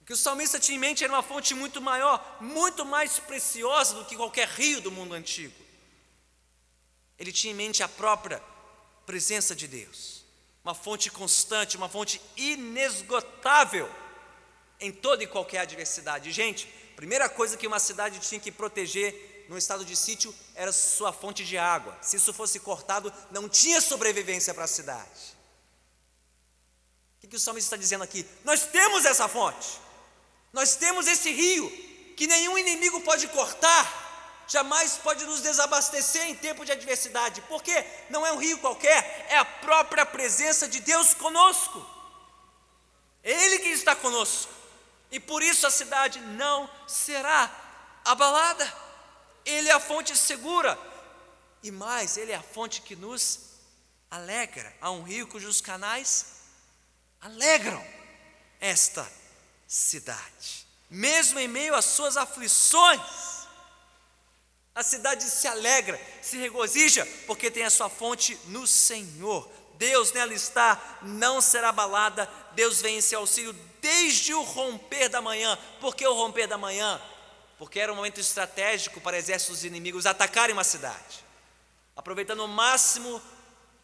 O 0.00 0.04
que 0.04 0.12
o 0.12 0.16
salmista 0.16 0.58
tinha 0.58 0.76
em 0.76 0.80
mente 0.80 1.04
era 1.04 1.12
uma 1.12 1.22
fonte 1.22 1.54
muito 1.54 1.80
maior, 1.80 2.38
muito 2.40 2.84
mais 2.84 3.18
preciosa 3.20 3.94
do 3.94 4.04
que 4.04 4.16
qualquer 4.16 4.48
rio 4.48 4.80
do 4.80 4.90
mundo 4.90 5.14
antigo. 5.14 5.54
Ele 7.18 7.30
tinha 7.30 7.52
em 7.52 7.56
mente 7.56 7.84
a 7.84 7.88
própria 7.88 8.42
presença 9.06 9.54
de 9.54 9.68
Deus, 9.68 10.24
uma 10.64 10.74
fonte 10.74 11.08
constante, 11.08 11.76
uma 11.76 11.88
fonte 11.88 12.20
inesgotável 12.36 13.88
em 14.80 14.90
toda 14.90 15.22
e 15.22 15.26
qualquer 15.28 15.60
adversidade. 15.60 16.32
Gente, 16.32 16.66
primeira 16.96 17.28
coisa 17.28 17.56
que 17.56 17.66
uma 17.66 17.78
cidade 17.78 18.18
tinha 18.18 18.40
que 18.40 18.50
proteger 18.50 19.31
no 19.48 19.58
estado 19.58 19.84
de 19.84 19.96
sítio 19.96 20.34
era 20.54 20.72
sua 20.72 21.12
fonte 21.12 21.44
de 21.44 21.58
água. 21.58 21.96
Se 22.00 22.16
isso 22.16 22.32
fosse 22.32 22.60
cortado, 22.60 23.12
não 23.30 23.48
tinha 23.48 23.80
sobrevivência 23.80 24.54
para 24.54 24.64
a 24.64 24.68
cidade. 24.68 25.36
O 27.22 27.28
que, 27.28 27.36
o 27.36 27.40
salmista 27.40 27.68
está 27.68 27.76
dizendo 27.76 28.04
aqui? 28.04 28.26
Nós 28.44 28.64
temos 28.64 29.04
essa 29.04 29.28
fonte, 29.28 29.80
nós 30.52 30.74
temos 30.76 31.06
esse 31.06 31.30
rio 31.30 31.70
que 32.16 32.26
nenhum 32.26 32.58
inimigo 32.58 33.00
pode 33.00 33.28
cortar, 33.28 34.44
jamais 34.46 34.98
pode 34.98 35.24
nos 35.24 35.40
desabastecer 35.40 36.24
em 36.24 36.34
tempo 36.34 36.64
de 36.64 36.72
adversidade, 36.72 37.40
porque 37.42 37.72
não 38.10 38.26
é 38.26 38.32
um 38.32 38.38
rio 38.38 38.58
qualquer, 38.58 39.26
é 39.30 39.38
a 39.38 39.44
própria 39.44 40.04
presença 40.04 40.68
de 40.68 40.80
Deus 40.80 41.14
conosco. 41.14 41.84
Ele 43.22 43.60
que 43.60 43.68
está 43.68 43.94
conosco 43.94 44.52
e 45.12 45.20
por 45.20 45.42
isso 45.42 45.66
a 45.66 45.70
cidade 45.70 46.18
não 46.20 46.68
será 46.88 47.50
abalada. 48.04 48.91
Ele 49.44 49.68
é 49.68 49.72
a 49.72 49.80
fonte 49.80 50.16
segura, 50.16 50.78
e 51.62 51.70
mais, 51.70 52.16
ele 52.16 52.32
é 52.32 52.36
a 52.36 52.42
fonte 52.42 52.82
que 52.82 52.96
nos 52.96 53.40
alegra. 54.10 54.74
Há 54.80 54.90
um 54.90 55.02
rio 55.02 55.26
cujos 55.26 55.60
canais 55.60 56.26
alegram 57.20 57.84
esta 58.60 59.10
cidade, 59.66 60.66
mesmo 60.90 61.38
em 61.38 61.48
meio 61.48 61.74
às 61.74 61.84
suas 61.84 62.16
aflições. 62.16 63.00
A 64.74 64.82
cidade 64.82 65.24
se 65.24 65.46
alegra, 65.46 66.00
se 66.22 66.38
regozija, 66.38 67.06
porque 67.26 67.50
tem 67.50 67.64
a 67.64 67.70
sua 67.70 67.90
fonte 67.90 68.38
no 68.46 68.66
Senhor. 68.66 69.50
Deus 69.74 70.12
nela 70.12 70.32
está, 70.32 70.80
não 71.02 71.40
será 71.40 71.68
abalada. 71.70 72.30
Deus 72.52 72.80
vem 72.80 72.98
em 72.98 73.00
seu 73.00 73.20
auxílio 73.20 73.52
desde 73.80 74.32
o 74.32 74.42
romper 74.42 75.08
da 75.08 75.20
manhã. 75.20 75.58
Por 75.80 75.94
que 75.94 76.06
o 76.06 76.14
romper 76.14 76.46
da 76.46 76.56
manhã? 76.56 77.00
Porque 77.62 77.78
era 77.78 77.92
um 77.92 77.94
momento 77.94 78.18
estratégico 78.18 79.00
para 79.00 79.16
exércitos 79.16 79.64
inimigos 79.64 80.04
atacarem 80.04 80.52
uma 80.52 80.64
cidade, 80.64 81.24
aproveitando 81.94 82.40
o 82.40 82.48
máximo 82.48 83.22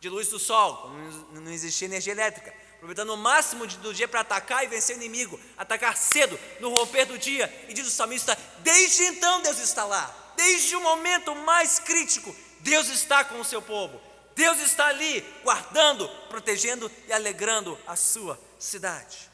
de 0.00 0.08
luz 0.08 0.26
do 0.26 0.36
sol, 0.36 0.90
não 1.30 1.52
existia 1.52 1.86
energia 1.86 2.12
elétrica, 2.12 2.52
aproveitando 2.74 3.10
o 3.10 3.16
máximo 3.16 3.68
do 3.68 3.94
dia 3.94 4.08
para 4.08 4.22
atacar 4.22 4.64
e 4.64 4.66
vencer 4.66 4.96
o 4.96 4.98
inimigo, 4.98 5.38
atacar 5.56 5.96
cedo, 5.96 6.36
no 6.58 6.70
romper 6.70 7.06
do 7.06 7.16
dia, 7.16 7.66
e 7.68 7.72
diz 7.72 7.86
o 7.86 7.90
salmista: 7.92 8.36
desde 8.64 9.04
então 9.04 9.42
Deus 9.42 9.60
está 9.60 9.84
lá, 9.84 10.12
desde 10.36 10.74
o 10.74 10.80
momento 10.80 11.32
mais 11.36 11.78
crítico, 11.78 12.34
Deus 12.58 12.88
está 12.88 13.22
com 13.22 13.38
o 13.38 13.44
seu 13.44 13.62
povo, 13.62 14.00
Deus 14.34 14.58
está 14.58 14.86
ali 14.86 15.20
guardando, 15.44 16.08
protegendo 16.28 16.90
e 17.06 17.12
alegrando 17.12 17.78
a 17.86 17.94
sua 17.94 18.36
cidade. 18.58 19.27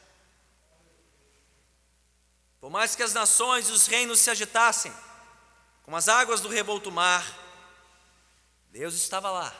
Por 2.65 2.71
mais 2.71 2.95
que 2.95 3.03
as 3.03 3.13
nações 3.13 3.69
e 3.69 3.71
os 3.71 3.85
reinos 3.85 4.19
se 4.19 4.31
agitassem, 4.31 4.91
como 5.83 5.95
as 5.95 6.09
águas 6.09 6.41
do 6.41 6.49
revolto 6.49 6.91
mar, 6.91 7.23
Deus 8.71 8.95
estava 8.95 9.29
lá, 9.29 9.55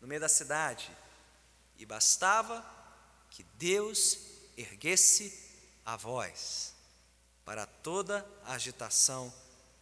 no 0.00 0.06
meio 0.06 0.20
da 0.20 0.28
cidade, 0.28 0.88
e 1.76 1.84
bastava 1.84 2.64
que 3.28 3.42
Deus 3.54 4.18
erguesse 4.56 5.36
a 5.84 5.96
voz 5.96 6.76
para 7.44 7.66
toda 7.66 8.24
a 8.44 8.52
agitação 8.52 9.34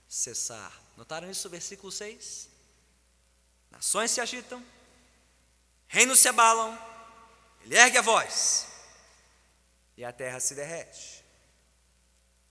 cessar. 0.09 0.73
Notaram 0.97 1.31
isso 1.31 1.47
no 1.47 1.51
versículo 1.51 1.93
6? 1.93 2.49
Nações 3.71 4.11
se 4.11 4.23
agitam, 4.23 4.65
reinos 5.87 6.21
se 6.21 6.29
abalam, 6.29 6.75
ele 7.61 7.77
ergue 7.77 7.99
a 7.99 8.03
voz 8.03 8.67
e 9.95 10.03
a 10.03 10.11
terra 10.11 10.41
se 10.41 10.55
derrete. 10.55 11.14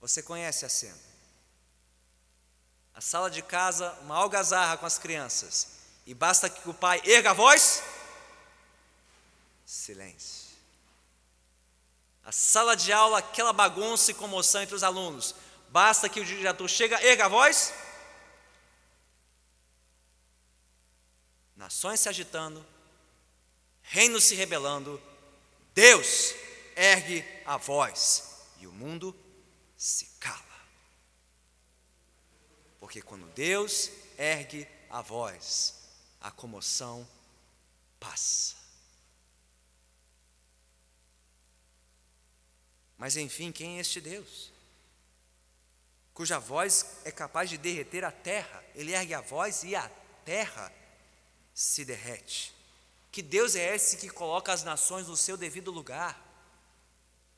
Você 0.03 0.21
conhece 0.21 0.65
a 0.65 0.69
cena. 0.69 0.99
A 2.93 2.99
sala 2.99 3.31
de 3.31 3.41
casa, 3.41 3.89
uma 4.01 4.17
algazarra 4.17 4.75
com 4.75 4.85
as 4.85 4.97
crianças, 4.97 5.77
e 6.05 6.13
basta 6.13 6.49
que 6.49 6.67
o 6.67 6.73
pai 6.73 7.01
erga 7.05 7.29
a 7.29 7.33
voz, 7.33 7.81
silêncio. 9.65 10.57
A 12.25 12.33
sala 12.33 12.75
de 12.75 12.91
aula, 12.91 13.19
aquela 13.19 13.53
bagunça 13.53 14.11
e 14.11 14.13
comoção 14.13 14.61
entre 14.61 14.75
os 14.75 14.83
alunos, 14.83 15.35
basta 15.69 16.09
que 16.09 16.19
o 16.19 16.25
diretor 16.25 16.67
chega, 16.67 17.01
erga 17.01 17.23
a 17.23 17.29
voz, 17.29 17.73
nações 21.55 22.01
se 22.01 22.09
agitando, 22.09 22.65
reinos 23.83 24.25
se 24.25 24.35
rebelando, 24.35 25.01
Deus 25.73 26.35
ergue 26.75 27.23
a 27.45 27.55
voz 27.55 28.41
e 28.59 28.67
o 28.67 28.71
mundo 28.73 29.22
se 29.83 30.05
cala. 30.17 30.65
Porque 32.79 33.01
quando 33.01 33.27
Deus 33.33 33.91
ergue 34.17 34.65
a 34.89 35.01
voz, 35.01 35.73
a 36.21 36.31
comoção 36.31 37.05
passa. 37.99 38.55
Mas 42.97 43.17
enfim, 43.17 43.51
quem 43.51 43.77
é 43.77 43.81
este 43.81 43.99
Deus? 43.99 44.53
Cuja 46.13 46.39
voz 46.39 47.01
é 47.03 47.11
capaz 47.11 47.49
de 47.49 47.57
derreter 47.57 48.05
a 48.05 48.11
terra, 48.11 48.63
ele 48.73 48.93
ergue 48.93 49.13
a 49.13 49.19
voz 49.19 49.63
e 49.63 49.75
a 49.75 49.89
terra 50.23 50.71
se 51.53 51.83
derrete. 51.83 52.55
Que 53.11 53.21
Deus 53.21 53.53
é 53.53 53.75
esse 53.75 53.97
que 53.97 54.09
coloca 54.09 54.53
as 54.53 54.63
nações 54.63 55.09
no 55.09 55.17
seu 55.17 55.35
devido 55.35 55.71
lugar, 55.71 56.22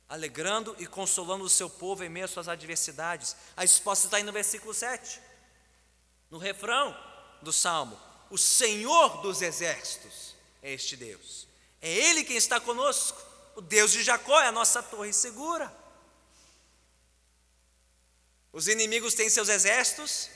alegrando 0.07 0.75
e 0.79 0.85
consolando 0.85 1.43
o 1.43 1.49
seu 1.49 1.69
povo 1.69 2.03
em 2.03 2.09
meio 2.09 2.25
às 2.25 2.31
suas 2.31 2.47
adversidades? 2.47 3.35
A 3.55 3.61
resposta 3.61 4.07
está 4.07 4.17
aí 4.17 4.23
no 4.23 4.31
versículo 4.31 4.73
7, 4.73 5.19
no 6.29 6.37
refrão 6.37 6.95
do 7.41 7.51
salmo: 7.51 7.99
O 8.29 8.37
Senhor 8.37 9.21
dos 9.21 9.41
exércitos 9.41 10.35
é 10.61 10.73
este 10.73 10.95
Deus, 10.95 11.47
é 11.81 11.89
Ele 11.89 12.23
quem 12.23 12.37
está 12.37 12.59
conosco, 12.59 13.21
o 13.55 13.61
Deus 13.61 13.91
de 13.91 14.03
Jacó 14.03 14.39
é 14.41 14.47
a 14.47 14.51
nossa 14.51 14.83
torre 14.83 15.13
segura. 15.13 15.73
Os 18.51 18.67
inimigos 18.67 19.13
têm 19.13 19.29
seus 19.29 19.49
exércitos, 19.49 20.29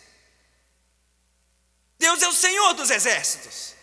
Deus 1.98 2.22
é 2.22 2.28
o 2.28 2.34
Senhor 2.34 2.74
dos 2.74 2.90
exércitos. 2.90 3.76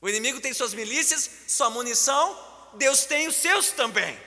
O 0.00 0.08
inimigo 0.08 0.40
tem 0.40 0.52
suas 0.52 0.74
milícias, 0.74 1.28
sua 1.48 1.70
munição, 1.70 2.45
Deus 2.76 3.04
tem 3.04 3.28
os 3.28 3.36
seus 3.36 3.70
também. 3.70 4.18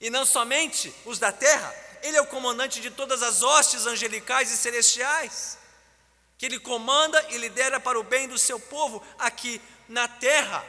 E 0.00 0.08
não 0.08 0.24
somente 0.24 0.94
os 1.04 1.18
da 1.18 1.32
terra, 1.32 1.74
Ele 2.02 2.16
é 2.16 2.20
o 2.20 2.26
comandante 2.26 2.80
de 2.80 2.90
todas 2.90 3.22
as 3.22 3.42
hostes 3.42 3.86
angelicais 3.86 4.50
e 4.50 4.56
celestiais, 4.56 5.58
que 6.38 6.46
Ele 6.46 6.58
comanda 6.58 7.20
e 7.30 7.36
lidera 7.36 7.78
para 7.78 7.98
o 7.98 8.04
bem 8.04 8.28
do 8.28 8.38
seu 8.38 8.58
povo 8.58 9.04
aqui 9.18 9.60
na 9.88 10.08
terra. 10.08 10.64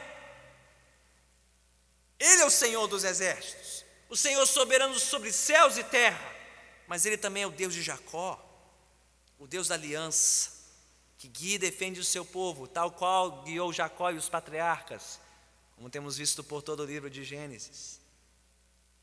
Ele 2.18 2.42
é 2.42 2.44
o 2.44 2.50
Senhor 2.50 2.86
dos 2.86 3.04
exércitos, 3.04 3.84
o 4.08 4.16
Senhor 4.16 4.46
soberano 4.46 4.98
sobre 4.98 5.32
céus 5.32 5.78
e 5.78 5.84
terra 5.84 6.32
mas 6.92 7.06
Ele 7.06 7.16
também 7.16 7.42
é 7.42 7.46
o 7.46 7.50
Deus 7.50 7.72
de 7.72 7.82
Jacó, 7.82 8.38
o 9.38 9.46
Deus 9.46 9.68
da 9.68 9.76
aliança, 9.76 10.50
que 11.16 11.26
guia 11.26 11.54
e 11.54 11.58
defende 11.58 11.98
o 11.98 12.04
seu 12.04 12.22
povo, 12.22 12.66
tal 12.66 12.90
qual 12.90 13.42
guiou 13.44 13.72
Jacó 13.72 14.10
e 14.10 14.16
os 14.18 14.28
patriarcas, 14.28 15.18
como 15.82 15.90
temos 15.90 16.16
visto 16.16 16.44
por 16.44 16.62
todo 16.62 16.84
o 16.84 16.86
livro 16.86 17.10
de 17.10 17.24
Gênesis. 17.24 17.98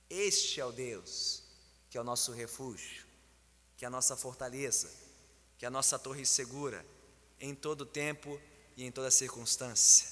Este 0.10 0.62
é 0.62 0.66
o 0.66 0.72
Deus 0.72 1.44
que 1.90 1.98
é 1.98 2.02
o 2.02 2.06
nosso 2.06 2.32
refúgio, 2.32 3.06
que 3.76 3.84
é 3.84 3.88
a 3.90 3.92
nossa 3.92 4.16
fortaleza, 4.16 4.90
que 5.58 5.66
é 5.66 5.68
a 5.68 5.72
nossa 5.72 6.00
torre 6.00 6.26
segura, 6.26 6.86
em 7.38 7.54
todo 7.54 7.86
tempo 7.86 8.40
e 8.78 8.86
em 8.86 8.92
toda 8.94 9.12
circunstância. 9.12 10.08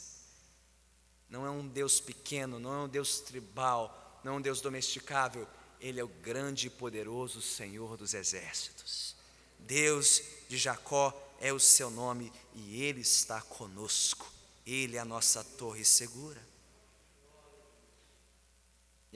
Não 1.29 1.45
é 1.45 1.49
um 1.49 1.65
Deus 1.65 2.01
pequeno, 2.01 2.59
não 2.59 2.73
é 2.73 2.83
um 2.83 2.89
Deus 2.89 3.21
tribal, 3.21 4.19
não 4.21 4.33
é 4.33 4.35
um 4.35 4.41
Deus 4.41 4.59
domesticável, 4.59 5.47
ele 5.79 6.01
é 6.01 6.03
o 6.03 6.09
grande 6.09 6.67
e 6.67 6.69
poderoso 6.69 7.41
Senhor 7.41 7.95
dos 7.95 8.13
exércitos. 8.13 9.15
Deus 9.57 10.21
de 10.49 10.57
Jacó 10.57 11.17
é 11.39 11.53
o 11.53 11.61
seu 11.61 11.89
nome 11.89 12.29
e 12.53 12.83
Ele 12.83 12.99
está 12.99 13.39
conosco. 13.41 14.29
Ele 14.65 14.97
é 14.97 14.99
a 14.99 15.05
nossa 15.05 15.45
torre 15.45 15.85
segura 15.85 16.45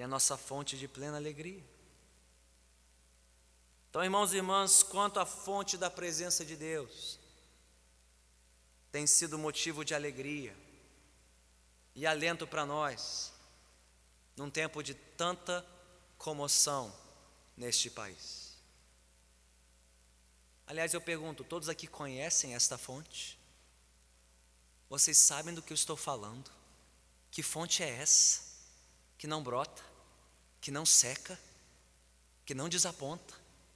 e 0.01 0.03
a 0.03 0.07
nossa 0.07 0.35
fonte 0.35 0.79
de 0.79 0.87
plena 0.87 1.17
alegria. 1.17 1.63
Então, 3.87 4.03
irmãos 4.03 4.33
e 4.33 4.37
irmãs, 4.37 4.81
quanto 4.81 5.19
à 5.19 5.27
fonte 5.27 5.77
da 5.77 5.91
presença 5.91 6.43
de 6.43 6.55
Deus, 6.55 7.19
tem 8.91 9.05
sido 9.05 9.37
motivo 9.37 9.85
de 9.85 9.93
alegria 9.93 10.57
e 11.93 12.07
alento 12.07 12.47
para 12.47 12.65
nós, 12.65 13.31
num 14.35 14.49
tempo 14.49 14.81
de 14.81 14.95
tanta 14.95 15.63
comoção 16.17 16.91
neste 17.55 17.87
país. 17.91 18.57
Aliás, 20.65 20.95
eu 20.95 21.01
pergunto: 21.01 21.43
todos 21.43 21.69
aqui 21.69 21.85
conhecem 21.85 22.55
esta 22.55 22.75
fonte? 22.75 23.37
Vocês 24.89 25.19
sabem 25.19 25.53
do 25.53 25.61
que 25.61 25.71
eu 25.71 25.75
estou 25.75 25.95
falando? 25.95 26.49
Que 27.29 27.43
fonte 27.43 27.83
é 27.83 27.89
essa? 27.89 28.41
Que 29.15 29.27
não 29.27 29.43
brota, 29.43 29.90
que 30.61 30.69
não 30.69 30.85
seca, 30.85 31.37
que 32.45 32.53
não 32.53 32.69
desaponta, 32.69 33.33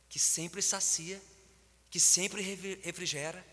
que 0.08 0.20
sempre 0.20 0.62
sacia, 0.62 1.22
que 1.90 2.00
sempre 2.00 2.42
refrigera, 2.84 3.46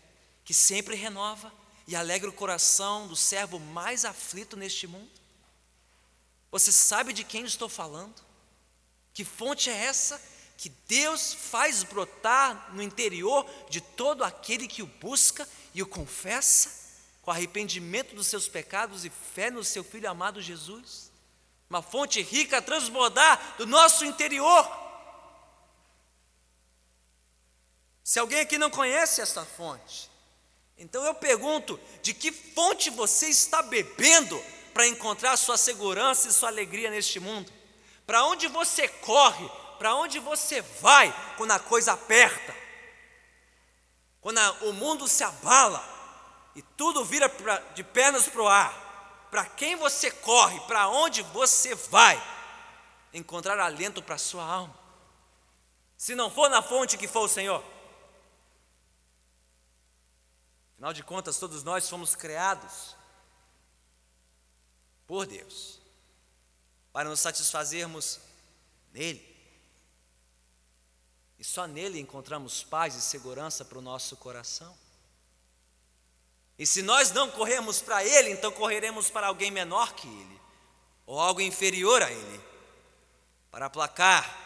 que 0.45 0.53
sempre 0.53 0.95
renova 0.95 1.51
e 1.87 1.95
alegra 1.95 2.29
o 2.29 2.33
coração 2.33 3.07
do 3.07 3.15
servo 3.15 3.59
mais 3.59 4.05
aflito 4.05 4.55
neste 4.55 4.85
mundo? 4.85 5.11
Você 6.51 6.71
sabe 6.71 7.11
de 7.11 7.23
quem 7.23 7.43
estou 7.45 7.67
falando? 7.67 8.21
Que 9.13 9.25
fonte 9.25 9.69
é 9.69 9.73
essa 9.73 10.21
que 10.55 10.69
Deus 10.87 11.33
faz 11.33 11.83
brotar 11.83 12.73
no 12.75 12.81
interior 12.81 13.49
de 13.69 13.81
todo 13.81 14.23
aquele 14.23 14.67
que 14.67 14.83
o 14.83 14.87
busca 14.87 15.49
e 15.73 15.81
o 15.81 15.87
confessa, 15.87 16.83
com 17.23 17.31
arrependimento 17.31 18.13
dos 18.13 18.27
seus 18.27 18.47
pecados 18.47 19.03
e 19.03 19.09
fé 19.09 19.49
no 19.49 19.63
seu 19.63 19.83
Filho 19.83 20.09
amado 20.09 20.41
Jesus? 20.41 21.12
Uma 21.73 21.81
fonte 21.81 22.21
rica 22.21 22.59
a 22.59 22.61
transbordar 22.61 23.55
do 23.57 23.65
nosso 23.65 24.05
interior. 24.05 24.69
Se 28.03 28.19
alguém 28.19 28.41
aqui 28.41 28.59
não 28.59 28.69
conhece 28.69 29.21
esta 29.21 29.43
fonte, 29.43 30.07
então 30.77 31.03
eu 31.03 31.15
pergunto: 31.15 31.79
de 32.03 32.13
que 32.13 32.31
fonte 32.31 32.91
você 32.91 33.25
está 33.25 33.63
bebendo 33.63 34.39
para 34.71 34.85
encontrar 34.85 35.35
sua 35.35 35.57
segurança 35.57 36.27
e 36.27 36.31
sua 36.31 36.49
alegria 36.49 36.91
neste 36.91 37.19
mundo? 37.19 37.51
Para 38.05 38.23
onde 38.23 38.47
você 38.47 38.87
corre? 38.87 39.49
Para 39.79 39.95
onde 39.95 40.19
você 40.19 40.61
vai 40.61 41.11
quando 41.37 41.53
a 41.53 41.59
coisa 41.59 41.93
aperta? 41.93 42.55
Quando 44.21 44.37
a, 44.37 44.51
o 44.61 44.73
mundo 44.73 45.07
se 45.07 45.23
abala 45.23 45.83
e 46.55 46.61
tudo 46.61 47.03
vira 47.03 47.27
pra, 47.27 47.57
de 47.73 47.83
pernas 47.83 48.27
para 48.29 48.43
o 48.43 48.47
ar? 48.47 48.92
Para 49.33 49.47
quem 49.47 49.75
você 49.75 50.11
corre? 50.11 50.59
Para 50.67 50.89
onde 50.89 51.23
você 51.23 51.73
vai? 51.73 52.21
Encontrar 53.11 53.59
alento 53.59 53.99
para 53.99 54.13
a 54.13 54.19
sua 54.19 54.45
alma. 54.45 54.79
Se 55.97 56.13
não 56.13 56.29
for 56.29 56.51
na 56.51 56.61
fonte 56.61 56.99
que 56.99 57.07
for 57.07 57.21
o 57.21 57.27
Senhor. 57.27 57.65
Afinal 60.73 60.93
de 60.93 61.01
contas, 61.01 61.39
todos 61.39 61.63
nós 61.63 61.89
fomos 61.89 62.15
criados 62.15 62.95
por 65.07 65.25
Deus 65.25 65.81
para 66.91 67.09
nos 67.09 67.19
satisfazermos 67.19 68.19
nele. 68.91 69.35
E 71.39 71.43
só 71.43 71.65
nele 71.65 71.99
encontramos 71.99 72.63
paz 72.63 72.93
e 72.93 73.01
segurança 73.01 73.65
para 73.65 73.79
o 73.79 73.81
nosso 73.81 74.15
coração. 74.15 74.77
E 76.57 76.65
se 76.65 76.81
nós 76.81 77.11
não 77.11 77.31
corremos 77.31 77.81
para 77.81 78.03
ele, 78.03 78.29
então 78.29 78.51
correremos 78.51 79.09
para 79.09 79.27
alguém 79.27 79.49
menor 79.49 79.93
que 79.93 80.07
ele, 80.07 80.41
ou 81.05 81.19
algo 81.19 81.41
inferior 81.41 82.01
a 82.01 82.11
ele, 82.11 82.41
para 83.49 83.65
aplacar 83.65 84.43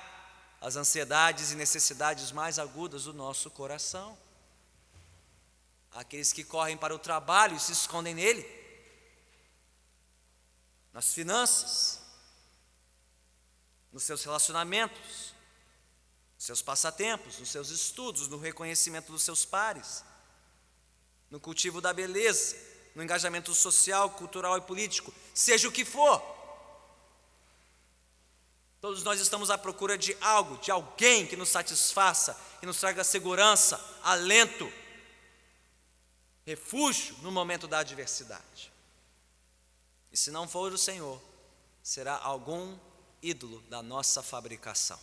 as 0.62 0.76
ansiedades 0.76 1.52
e 1.52 1.56
necessidades 1.56 2.32
mais 2.32 2.58
agudas 2.58 3.04
do 3.04 3.14
nosso 3.14 3.50
coração. 3.52 4.18
Aqueles 5.92 6.32
que 6.32 6.44
correm 6.44 6.78
para 6.78 6.96
o 6.96 7.00
trabalho 7.00 7.56
e 7.56 7.60
se 7.60 7.72
escondem 7.72 8.14
nele, 8.14 8.46
nas 10.94 11.14
finanças, 11.14 12.02
nos 13.92 14.04
seus 14.04 14.24
relacionamentos, 14.24 15.34
nos 16.36 16.46
seus 16.46 16.62
passatempos, 16.62 17.40
nos 17.40 17.50
seus 17.50 17.70
estudos, 17.70 18.28
no 18.28 18.38
reconhecimento 18.38 19.12
dos 19.12 19.24
seus 19.24 19.46
pares, 19.46 20.04
no 21.30 21.40
cultivo 21.40 21.82
da 21.82 21.94
beleza, 21.94 22.56
no 22.96 23.04
engajamento 23.04 23.54
social, 23.54 24.10
cultural 24.12 24.58
e 24.58 24.62
político, 24.62 25.14
seja 25.34 25.68
o 25.68 25.72
que 25.72 25.86
for. 25.86 26.22
Todos 28.80 29.04
nós 29.04 29.20
estamos 29.20 29.50
à 29.50 29.58
procura 29.58 29.98
de 29.98 30.16
algo, 30.22 30.58
de 30.58 30.72
alguém 30.72 31.26
que 31.26 31.36
nos 31.36 31.50
satisfaça, 31.50 32.40
que 32.60 32.66
nos 32.66 32.80
traga 32.80 33.04
segurança, 33.04 33.80
alento, 34.04 34.72
refúgio 36.46 37.16
no 37.22 37.32
momento 37.32 37.68
da 37.68 37.80
adversidade. 37.80 38.72
E 40.12 40.18
se 40.18 40.32
não 40.32 40.48
for 40.48 40.72
o 40.72 40.78
Senhor, 40.78 41.22
será 41.84 42.18
algum 42.18 42.78
ídolo 43.22 43.62
da 43.64 43.82
nossa 43.82 44.24
fabricação. 44.24 45.00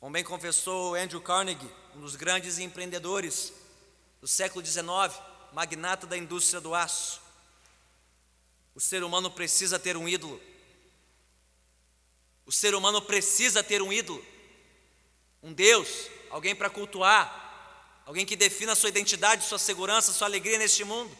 Como 0.00 0.12
bem 0.12 0.24
confessou 0.24 0.94
Andrew 0.94 1.20
Carnegie, 1.20 1.70
um 1.94 2.00
dos 2.00 2.16
grandes 2.16 2.58
empreendedores 2.58 3.52
do 4.24 4.28
século 4.28 4.64
XIX, 4.64 4.86
magnata 5.52 6.06
da 6.06 6.16
indústria 6.16 6.58
do 6.58 6.74
aço, 6.74 7.20
o 8.74 8.80
ser 8.80 9.04
humano 9.04 9.30
precisa 9.30 9.78
ter 9.78 9.98
um 9.98 10.08
ídolo. 10.08 10.40
O 12.46 12.50
ser 12.50 12.74
humano 12.74 13.02
precisa 13.02 13.62
ter 13.62 13.82
um 13.82 13.92
ídolo, 13.92 14.24
um 15.42 15.52
Deus, 15.52 16.08
alguém 16.30 16.56
para 16.56 16.70
cultuar, 16.70 18.00
alguém 18.06 18.24
que 18.24 18.34
defina 18.34 18.74
sua 18.74 18.88
identidade, 18.88 19.44
sua 19.44 19.58
segurança, 19.58 20.10
sua 20.10 20.26
alegria 20.26 20.56
neste 20.56 20.84
mundo. 20.84 21.14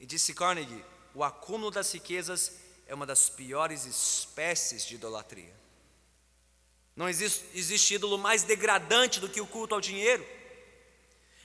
E 0.00 0.04
disse 0.04 0.34
Carnegie: 0.34 0.84
o 1.14 1.22
acúmulo 1.22 1.70
das 1.70 1.92
riquezas 1.92 2.50
é 2.88 2.94
uma 2.96 3.06
das 3.06 3.30
piores 3.30 3.86
espécies 3.86 4.84
de 4.84 4.96
idolatria. 4.96 5.54
Não 6.96 7.08
existe, 7.08 7.44
existe 7.54 7.94
ídolo 7.94 8.18
mais 8.18 8.42
degradante 8.42 9.20
do 9.20 9.28
que 9.28 9.40
o 9.40 9.46
culto 9.46 9.76
ao 9.76 9.80
dinheiro. 9.80 10.26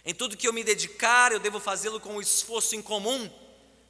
Em 0.06 0.14
tudo 0.14 0.36
que 0.36 0.48
eu 0.48 0.54
me 0.54 0.64
dedicar, 0.64 1.32
eu 1.32 1.40
devo 1.40 1.60
fazê-lo 1.60 2.00
com 2.00 2.16
um 2.16 2.22
esforço 2.22 2.76
em 2.76 2.82
comum. 2.82 3.32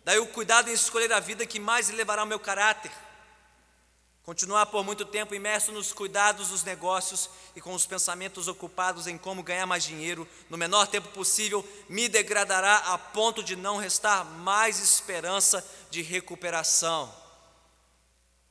Daí 0.03 0.19
o 0.19 0.27
cuidado 0.27 0.69
em 0.69 0.73
escolher 0.73 1.11
a 1.11 1.19
vida 1.19 1.45
que 1.45 1.59
mais 1.59 1.89
elevará 1.89 2.23
o 2.23 2.27
meu 2.27 2.39
caráter. 2.39 2.91
Continuar 4.23 4.67
por 4.67 4.85
muito 4.85 5.03
tempo 5.03 5.35
imerso 5.35 5.73
nos 5.73 5.91
cuidados 5.91 6.47
dos 6.47 6.63
negócios 6.63 7.29
e 7.55 7.59
com 7.59 7.73
os 7.73 7.85
pensamentos 7.85 8.47
ocupados 8.47 9.05
em 9.05 9.17
como 9.17 9.43
ganhar 9.43 9.65
mais 9.65 9.83
dinheiro 9.83 10.25
no 10.49 10.57
menor 10.57 10.87
tempo 10.87 11.09
possível 11.09 11.67
me 11.89 12.07
degradará 12.07 12.77
a 12.77 12.97
ponto 12.97 13.43
de 13.43 13.57
não 13.57 13.75
restar 13.75 14.23
mais 14.23 14.79
esperança 14.79 15.65
de 15.89 16.01
recuperação. 16.01 17.13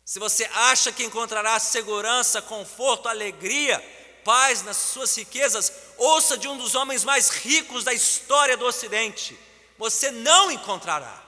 Se 0.05 0.19
você 0.19 0.45
acha 0.53 0.93
que 0.93 1.05
encontrará 1.05 1.59
segurança, 1.59 2.43
conforto, 2.43 3.09
alegria, 3.09 3.83
paz 4.25 4.63
nas 4.63 4.77
suas 4.77 5.17
riquezas, 5.17 5.73
ouça 5.97 6.37
de 6.37 6.49
um 6.49 6.57
dos 6.57 6.75
homens 6.75 7.05
mais 7.05 7.29
ricos 7.29 7.85
da 7.85 7.93
história 7.93 8.57
do 8.57 8.65
Ocidente: 8.65 9.39
você 9.79 10.11
não 10.11 10.51
encontrará. 10.51 11.21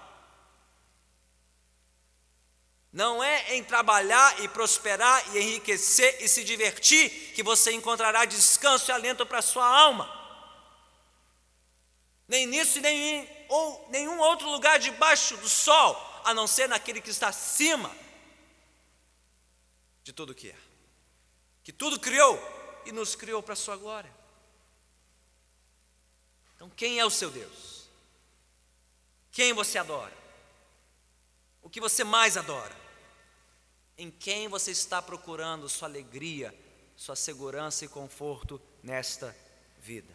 Não 2.92 3.22
é 3.24 3.56
em 3.56 3.64
trabalhar 3.64 4.40
e 4.40 4.48
prosperar 4.48 5.34
e 5.34 5.40
enriquecer 5.40 6.22
e 6.22 6.28
se 6.28 6.44
divertir 6.44 7.32
que 7.34 7.42
você 7.42 7.72
encontrará 7.72 8.24
descanso 8.24 8.88
e 8.90 8.92
alento 8.92 9.26
para 9.26 9.40
a 9.40 9.42
sua 9.42 9.66
alma. 9.66 10.08
Nem 12.28 12.46
nisso, 12.46 12.80
nem 12.80 12.96
em 12.96 13.46
ou 13.48 13.88
nenhum 13.90 14.18
outro 14.20 14.48
lugar 14.48 14.78
debaixo 14.78 15.36
do 15.38 15.48
sol, 15.48 16.22
a 16.24 16.32
não 16.32 16.46
ser 16.46 16.68
naquele 16.68 17.00
que 17.00 17.10
está 17.10 17.28
acima 17.28 17.90
de 20.04 20.12
tudo 20.12 20.34
que 20.34 20.50
é. 20.50 20.56
Que 21.64 21.72
tudo 21.72 21.98
criou 21.98 22.53
e 22.84 22.92
nos 22.92 23.14
criou 23.14 23.42
para 23.42 23.54
a 23.54 23.56
sua 23.56 23.76
glória. 23.76 24.12
Então, 26.54 26.70
quem 26.70 26.98
é 26.98 27.04
o 27.04 27.10
seu 27.10 27.30
Deus? 27.30 27.88
Quem 29.30 29.52
você 29.52 29.78
adora? 29.78 30.16
O 31.62 31.68
que 31.68 31.80
você 31.80 32.04
mais 32.04 32.36
adora? 32.36 32.74
Em 33.96 34.10
quem 34.10 34.48
você 34.48 34.70
está 34.70 35.02
procurando 35.02 35.68
sua 35.68 35.88
alegria, 35.88 36.54
sua 36.96 37.16
segurança 37.16 37.84
e 37.84 37.88
conforto 37.88 38.60
nesta 38.82 39.36
vida? 39.78 40.14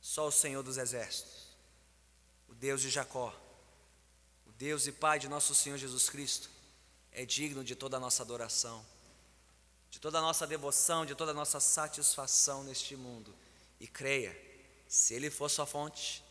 Só 0.00 0.28
o 0.28 0.32
Senhor 0.32 0.62
dos 0.62 0.76
Exércitos, 0.76 1.48
o 2.48 2.54
Deus 2.54 2.82
de 2.82 2.90
Jacó, 2.90 3.34
o 4.46 4.52
Deus 4.52 4.86
e 4.86 4.92
Pai 4.92 5.18
de 5.18 5.28
nosso 5.28 5.54
Senhor 5.54 5.78
Jesus 5.78 6.10
Cristo, 6.10 6.50
é 7.10 7.24
digno 7.24 7.64
de 7.64 7.74
toda 7.74 7.96
a 7.96 8.00
nossa 8.00 8.22
adoração, 8.22 8.84
de 9.94 10.00
toda 10.00 10.18
a 10.18 10.20
nossa 10.20 10.44
devoção, 10.44 11.06
de 11.06 11.14
toda 11.14 11.30
a 11.30 11.34
nossa 11.34 11.60
satisfação 11.60 12.64
neste 12.64 12.96
mundo. 12.96 13.32
E 13.78 13.86
creia, 13.86 14.36
se 14.88 15.14
Ele 15.14 15.30
for 15.30 15.48
sua 15.48 15.66
fonte, 15.66 16.24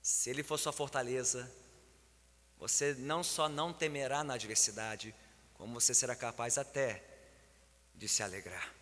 se 0.00 0.30
Ele 0.30 0.42
for 0.42 0.58
sua 0.58 0.72
fortaleza, 0.72 1.52
você 2.58 2.94
não 2.94 3.22
só 3.22 3.50
não 3.50 3.70
temerá 3.70 4.24
na 4.24 4.32
adversidade, 4.32 5.14
como 5.52 5.78
você 5.78 5.92
será 5.92 6.16
capaz 6.16 6.56
até 6.56 7.04
de 7.94 8.08
se 8.08 8.22
alegrar. 8.22 8.72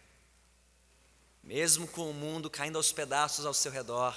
Mesmo 1.43 1.89
com 1.89 2.09
o 2.09 2.14
mundo 2.14 2.49
caindo 2.49 2.76
aos 2.76 2.93
pedaços 2.93 3.45
ao 3.45 3.53
seu 3.53 3.72
redor, 3.72 4.14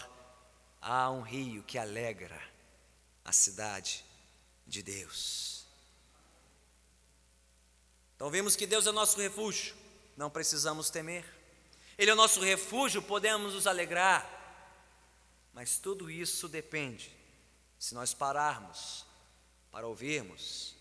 há 0.79 1.09
um 1.09 1.21
rio 1.21 1.63
que 1.63 1.79
alegra 1.79 2.39
a 3.23 3.31
cidade 3.31 4.05
de 4.67 4.83
Deus. 4.83 5.54
Então 8.15 8.29
vemos 8.29 8.55
que 8.55 8.65
Deus 8.65 8.87
é 8.87 8.91
nosso 8.91 9.19
refúgio, 9.19 9.75
não 10.15 10.29
precisamos 10.29 10.89
temer. 10.89 11.25
Ele 11.97 12.11
é 12.11 12.13
o 12.13 12.17
nosso 12.17 12.39
refúgio, 12.39 13.01
podemos 13.01 13.53
nos 13.53 13.67
alegrar. 13.67 14.29
Mas 15.53 15.77
tudo 15.77 16.09
isso 16.09 16.47
depende 16.47 17.15
se 17.77 17.93
nós 17.93 18.13
pararmos 18.13 19.05
para 19.71 19.87
ouvirmos 19.87 20.75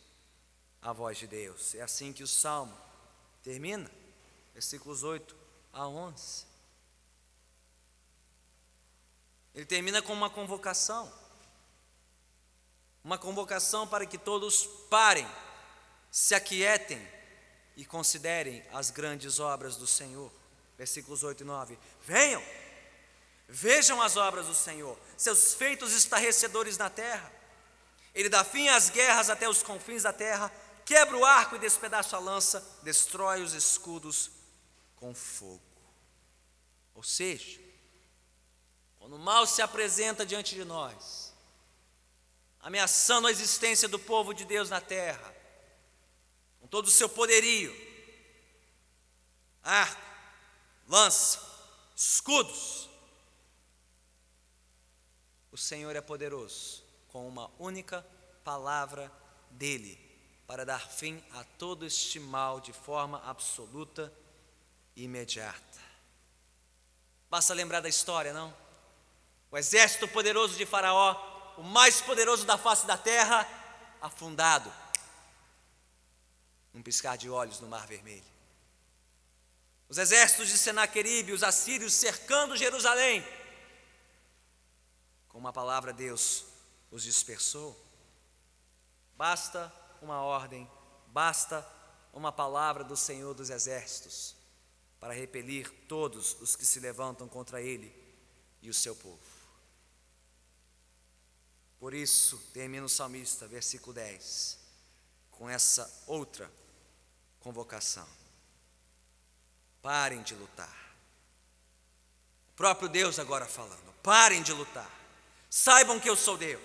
a 0.81 0.93
voz 0.93 1.19
de 1.19 1.27
Deus. 1.27 1.75
É 1.75 1.83
assim 1.83 2.13
que 2.13 2.23
o 2.23 2.29
salmo 2.29 2.77
termina, 3.43 3.91
versículos 4.53 5.03
8 5.03 5.35
a 5.73 5.87
11. 5.87 6.47
Ele 9.55 9.65
termina 9.65 10.03
com 10.03 10.13
uma 10.13 10.31
convocação. 10.31 11.13
Uma 13.03 13.19
convocação 13.19 13.87
para 13.87 14.07
que 14.07 14.19
todos 14.19 14.67
parem, 14.89 15.29
se 16.11 16.35
aquietem 16.35 17.14
e 17.77 17.85
considerem 17.85 18.65
as 18.73 18.91
grandes 18.91 19.41
obras 19.41 19.77
do 19.77 19.87
Senhor. 19.87 20.31
Versículos 20.77 21.23
8 21.23 21.43
e 21.43 21.45
9. 21.45 21.79
Venham, 22.03 22.43
vejam 23.49 24.03
as 24.03 24.17
obras 24.17 24.47
do 24.47 24.55
Senhor, 24.55 24.99
seus 25.17 25.55
feitos 25.55 25.93
estarrecedores 25.93 26.77
na 26.77 26.91
terra. 26.91 27.33
Ele 28.15 28.29
dá 28.29 28.45
fim 28.45 28.69
às 28.69 28.91
guerras 28.91 29.29
até 29.29 29.49
os 29.49 29.63
confins 29.63 30.03
da 30.03 30.13
terra, 30.13 30.53
quebra 30.85 31.17
o 31.17 31.25
arco 31.25 31.57
e 31.57 31.59
despedaça 31.59 32.17
a 32.17 32.21
lança, 32.21 32.65
destrói 32.83 33.43
os 33.43 33.53
escudos 33.55 34.31
com 34.97 35.15
fogo. 35.15 35.61
Ou 36.95 37.03
seja, 37.03 37.61
quando 38.99 39.17
o 39.17 39.19
mal 39.19 39.47
se 39.47 39.61
apresenta 39.61 40.25
diante 40.25 40.55
de 40.55 40.65
nós, 40.65 41.35
ameaçando 42.61 43.27
a 43.27 43.31
existência 43.31 43.89
do 43.89 43.99
povo 43.99 44.33
de 44.33 44.45
Deus 44.45 44.71
na 44.71 44.81
terra, 44.81 45.34
todo 46.75 46.89
o 46.89 46.91
seu 46.91 47.09
poderio, 47.09 47.73
arco, 49.63 50.03
lança, 50.89 51.41
escudos, 51.95 52.91
o 55.53 55.57
Senhor 55.57 55.95
é 55.95 56.01
poderoso 56.01 56.83
com 57.07 57.29
uma 57.29 57.49
única 57.61 58.05
palavra 58.43 59.09
dele, 59.51 59.97
para 60.49 60.67
dar 60.67 60.91
fim 60.91 61.23
a 61.35 61.45
todo 61.45 61.87
este 61.87 62.19
mal 62.19 62.59
de 62.59 62.73
forma 62.73 63.23
absoluta 63.25 64.13
e 64.97 65.05
imediata. 65.05 65.81
Basta 67.31 67.55
lembrar 67.55 67.83
da 67.83 67.89
história, 67.89 68.33
não? 68.33 68.53
O 69.49 69.57
exército 69.57 70.09
poderoso 70.09 70.57
de 70.57 70.67
Faraó, 70.67 71.55
o 71.57 71.63
mais 71.63 72.01
poderoso 72.01 72.45
da 72.45 72.59
face 72.59 72.85
da 72.85 72.99
terra, 72.99 73.49
afundado 74.03 74.83
num 76.75 76.83
piscar 76.83 77.17
de 77.17 77.31
olhos 77.31 77.61
no 77.61 77.69
Mar 77.69 77.87
Vermelho. 77.87 78.35
Os 79.89 79.97
exércitos 79.97 80.49
de 80.49 80.59
Senaqueribe, 80.59 81.33
os 81.33 81.45
assírios 81.45 81.95
cercando 81.95 82.57
Jerusalém. 82.57 83.25
Com 85.29 85.39
uma 85.39 85.53
palavra, 85.53 85.93
Deus 85.93 86.45
os 86.91 87.05
dispersou. 87.05 87.81
Basta 89.17 89.73
uma 90.03 90.21
ordem, 90.21 90.69
basta 91.07 91.65
uma 92.13 92.33
palavra 92.33 92.83
do 92.83 92.97
Senhor 92.97 93.35
dos 93.35 93.51
Exércitos 93.51 94.35
para 94.99 95.13
repelir 95.13 95.71
todos 95.87 96.41
os 96.41 96.57
que 96.57 96.67
se 96.67 96.81
levantam 96.81 97.29
contra 97.29 97.63
ele 97.63 97.95
e 98.61 98.69
o 98.69 98.75
seu 98.75 98.97
povo. 98.97 99.21
Por 101.79 101.95
isso, 101.95 102.39
termina 102.53 102.87
o 102.87 102.89
salmista, 102.89 103.47
versículo 103.47 103.93
10, 103.93 104.59
com 105.31 105.49
essa 105.49 106.03
outra 106.07 106.51
convocação. 107.45 108.09
Parem 109.83 110.23
de 110.23 110.35
lutar. 110.35 110.75
O 112.49 112.57
próprio 112.57 112.89
Deus 112.89 113.19
agora 113.19 113.45
falando: 113.45 113.93
parem 114.03 114.43
de 114.43 114.53
lutar. 114.53 114.91
Saibam 115.51 116.01
que 116.01 116.09
eu 116.09 116.17
sou 116.17 116.39
Deus. 116.39 116.65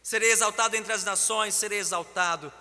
Serei 0.00 0.30
exaltado 0.30 0.76
entre 0.76 0.92
as 0.92 1.02
nações, 1.02 1.54
serei 1.54 1.80
exaltado 1.80 2.52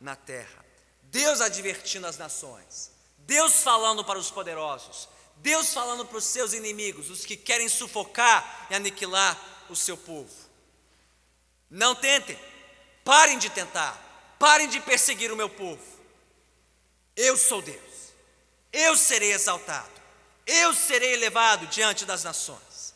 na 0.00 0.14
terra. 0.14 0.64
Deus 1.02 1.40
advertindo 1.40 2.06
as 2.06 2.16
nações, 2.16 2.92
Deus 3.18 3.62
falando 3.62 4.04
para 4.04 4.18
os 4.18 4.30
poderosos, 4.30 5.08
Deus 5.36 5.72
falando 5.74 6.06
para 6.06 6.18
os 6.18 6.24
seus 6.24 6.52
inimigos, 6.52 7.10
os 7.10 7.24
que 7.24 7.36
querem 7.36 7.68
sufocar 7.68 8.68
e 8.70 8.74
aniquilar 8.76 9.36
o 9.68 9.74
seu 9.74 9.96
povo. 9.96 10.32
Não 11.68 11.94
tentem, 11.94 12.38
parem 13.04 13.38
de 13.38 13.50
tentar, 13.50 14.36
parem 14.38 14.68
de 14.68 14.80
perseguir 14.80 15.32
o 15.32 15.36
meu 15.36 15.48
povo. 15.48 15.89
Eu 17.16 17.36
sou 17.36 17.60
Deus, 17.60 18.12
eu 18.72 18.96
serei 18.96 19.32
exaltado, 19.32 20.00
eu 20.46 20.74
serei 20.74 21.12
elevado 21.12 21.66
diante 21.66 22.04
das 22.04 22.24
nações. 22.24 22.94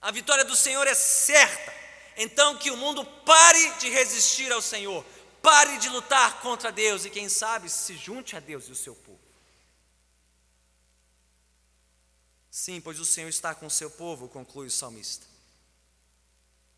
A 0.00 0.10
vitória 0.10 0.44
do 0.44 0.56
Senhor 0.56 0.86
é 0.86 0.94
certa 0.94 1.74
então 2.16 2.56
que 2.58 2.70
o 2.70 2.76
mundo 2.76 3.04
pare 3.04 3.74
de 3.78 3.88
resistir 3.88 4.52
ao 4.52 4.62
Senhor, 4.62 5.04
pare 5.42 5.78
de 5.78 5.88
lutar 5.88 6.40
contra 6.40 6.70
Deus 6.70 7.04
e, 7.04 7.10
quem 7.10 7.28
sabe, 7.28 7.68
se 7.68 7.96
junte 7.96 8.36
a 8.36 8.40
Deus 8.40 8.68
e 8.68 8.72
o 8.72 8.76
seu 8.76 8.94
povo. 8.94 9.18
Sim, 12.50 12.80
pois 12.80 13.00
o 13.00 13.04
Senhor 13.04 13.28
está 13.28 13.54
com 13.54 13.66
o 13.66 13.70
seu 13.70 13.90
povo, 13.90 14.28
conclui 14.28 14.68
o 14.68 14.70
salmista, 14.70 15.26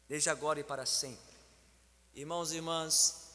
desde 0.09 0.31
agora 0.31 0.59
e 0.59 0.65
para 0.65 0.87
sempre. 0.87 1.37
Irmãos 2.15 2.51
e 2.51 2.57
irmãs, 2.57 3.26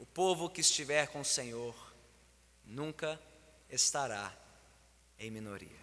o 0.00 0.06
povo 0.06 0.48
que 0.48 0.62
estiver 0.62 1.08
com 1.08 1.20
o 1.20 1.24
Senhor 1.24 1.76
nunca 2.64 3.20
estará 3.68 4.34
em 5.18 5.30
minoria. 5.30 5.78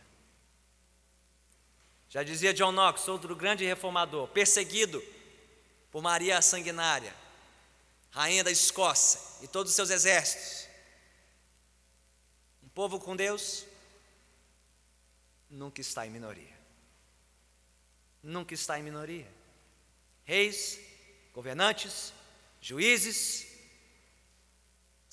Já 2.10 2.24
dizia 2.24 2.52
John 2.52 2.72
Knox, 2.72 3.08
outro 3.08 3.36
grande 3.36 3.64
reformador, 3.64 4.28
perseguido 4.30 5.04
por 5.92 6.02
Maria 6.02 6.42
Sanguinária, 6.42 7.16
rainha 8.10 8.44
da 8.44 8.50
Escócia 8.50 9.22
e 9.44 9.48
todos 9.48 9.70
os 9.70 9.76
seus 9.76 9.92
exércitos. 9.92 10.68
Um 12.64 12.70
povo 12.70 13.00
com 13.00 13.16
Deus 13.16 13.68
nunca 15.48 15.80
está 15.80 16.08
em 16.08 16.10
minoria. 16.10 16.58
Nunca 18.24 18.56
está 18.56 18.80
em 18.80 18.84
minoria. 18.84 19.32
Reis, 20.24 20.80
governantes, 21.36 22.12
juízes, 22.60 23.57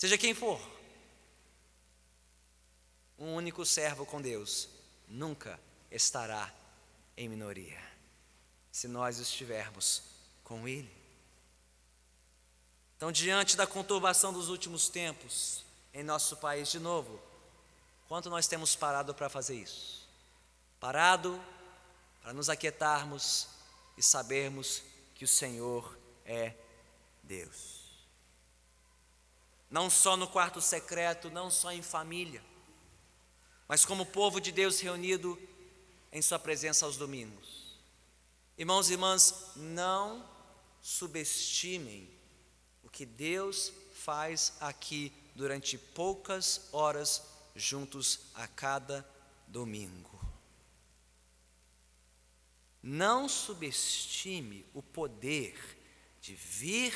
seja 0.04 0.18
quem 0.18 0.34
for, 0.34 0.60
um 3.18 3.32
único 3.36 3.64
servo 3.64 4.04
com 4.04 4.20
Deus 4.20 4.68
nunca 5.08 5.58
estará 5.90 6.52
em 7.16 7.26
minoria, 7.26 7.80
se 8.70 8.86
nós 8.86 9.18
estivermos 9.18 10.02
com 10.42 10.68
Ele. 10.68 10.94
Então, 12.98 13.10
diante 13.10 13.56
da 13.56 13.66
conturbação 13.66 14.30
dos 14.30 14.50
últimos 14.50 14.90
tempos 14.90 15.64
em 15.94 16.02
nosso 16.02 16.36
país, 16.36 16.70
de 16.70 16.78
novo, 16.78 17.18
quanto 18.06 18.28
nós 18.28 18.46
temos 18.46 18.76
parado 18.76 19.14
para 19.14 19.30
fazer 19.30 19.54
isso? 19.54 20.06
Parado 20.78 21.42
para 22.20 22.34
nos 22.34 22.50
aquietarmos 22.50 23.48
e 23.96 24.02
sabermos 24.02 24.82
que 25.14 25.24
o 25.24 25.28
Senhor 25.28 25.98
é 26.26 26.52
Deus. 27.22 27.73
Não 29.74 29.90
só 29.90 30.16
no 30.16 30.28
quarto 30.28 30.60
secreto, 30.60 31.28
não 31.28 31.50
só 31.50 31.72
em 31.72 31.82
família, 31.82 32.40
mas 33.66 33.84
como 33.84 34.06
povo 34.06 34.40
de 34.40 34.52
Deus 34.52 34.78
reunido 34.78 35.36
em 36.12 36.22
Sua 36.22 36.38
presença 36.38 36.86
aos 36.86 36.96
domingos. 36.96 37.76
Irmãos 38.56 38.88
e 38.88 38.92
irmãs, 38.92 39.50
não 39.56 40.24
subestimem 40.80 42.08
o 42.84 42.88
que 42.88 43.04
Deus 43.04 43.72
faz 43.94 44.52
aqui 44.60 45.12
durante 45.34 45.76
poucas 45.76 46.68
horas 46.70 47.24
juntos 47.56 48.20
a 48.32 48.46
cada 48.46 49.04
domingo. 49.48 50.24
Não 52.80 53.28
subestime 53.28 54.64
o 54.72 54.80
poder 54.80 55.58
de 56.20 56.32
vir 56.32 56.94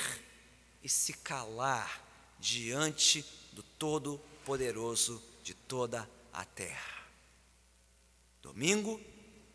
e 0.80 0.88
se 0.88 1.12
calar 1.12 2.06
diante 2.38 3.24
do 3.52 3.62
Todo-Poderoso 3.62 5.22
de 5.42 5.54
toda 5.54 6.08
a 6.32 6.44
terra. 6.44 6.98
Domingo 8.42 9.00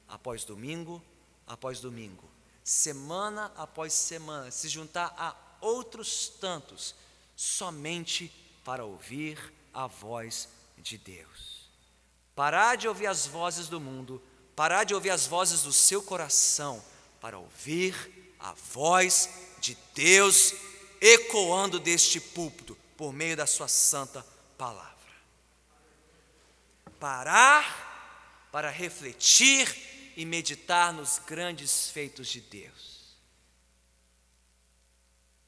após 0.07 0.43
domingo 0.43 1.03
após 1.47 1.79
domingo, 1.79 2.29
semana 2.63 3.51
após 3.55 3.93
semana, 3.93 4.49
se 4.51 4.69
juntar 4.69 5.13
a 5.17 5.35
outros 5.59 6.29
tantos, 6.29 6.95
somente 7.35 8.31
para 8.63 8.85
ouvir 8.85 9.53
a 9.73 9.87
voz 9.87 10.47
de 10.77 10.97
Deus. 10.97 11.69
Parar 12.35 12.75
de 12.75 12.87
ouvir 12.87 13.07
as 13.07 13.27
vozes 13.27 13.67
do 13.67 13.79
mundo, 13.79 14.21
parar 14.55 14.83
de 14.83 14.93
ouvir 14.93 15.09
as 15.09 15.27
vozes 15.27 15.63
do 15.63 15.73
seu 15.73 16.01
coração, 16.01 16.83
para 17.19 17.37
ouvir 17.37 18.35
a 18.39 18.53
voz 18.53 19.29
de 19.59 19.77
Deus 19.93 20.53
ecoando 21.05 21.81
deste 21.81 22.21
púlpito 22.21 22.77
por 22.95 23.11
meio 23.11 23.35
da 23.35 23.45
sua 23.45 23.67
santa 23.67 24.25
palavra. 24.57 24.93
Parar 26.97 28.47
para 28.49 28.69
refletir 28.69 30.13
e 30.15 30.25
meditar 30.25 30.93
nos 30.93 31.19
grandes 31.19 31.89
feitos 31.89 32.29
de 32.29 32.39
Deus. 32.39 33.17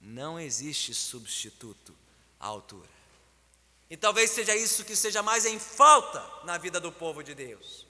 Não 0.02 0.38
existe 0.38 0.94
substituto 0.94 1.96
à 2.38 2.48
altura. 2.48 2.90
E 3.90 3.96
talvez 3.96 4.32
seja 4.32 4.54
isso 4.56 4.84
que 4.84 4.96
seja 4.96 5.24
mais 5.24 5.46
em 5.46 5.58
falta 5.58 6.22
na 6.44 6.58
vida 6.58 6.82
do 6.82 6.92
povo 6.92 7.24
de 7.24 7.34
Deus. 7.34 7.88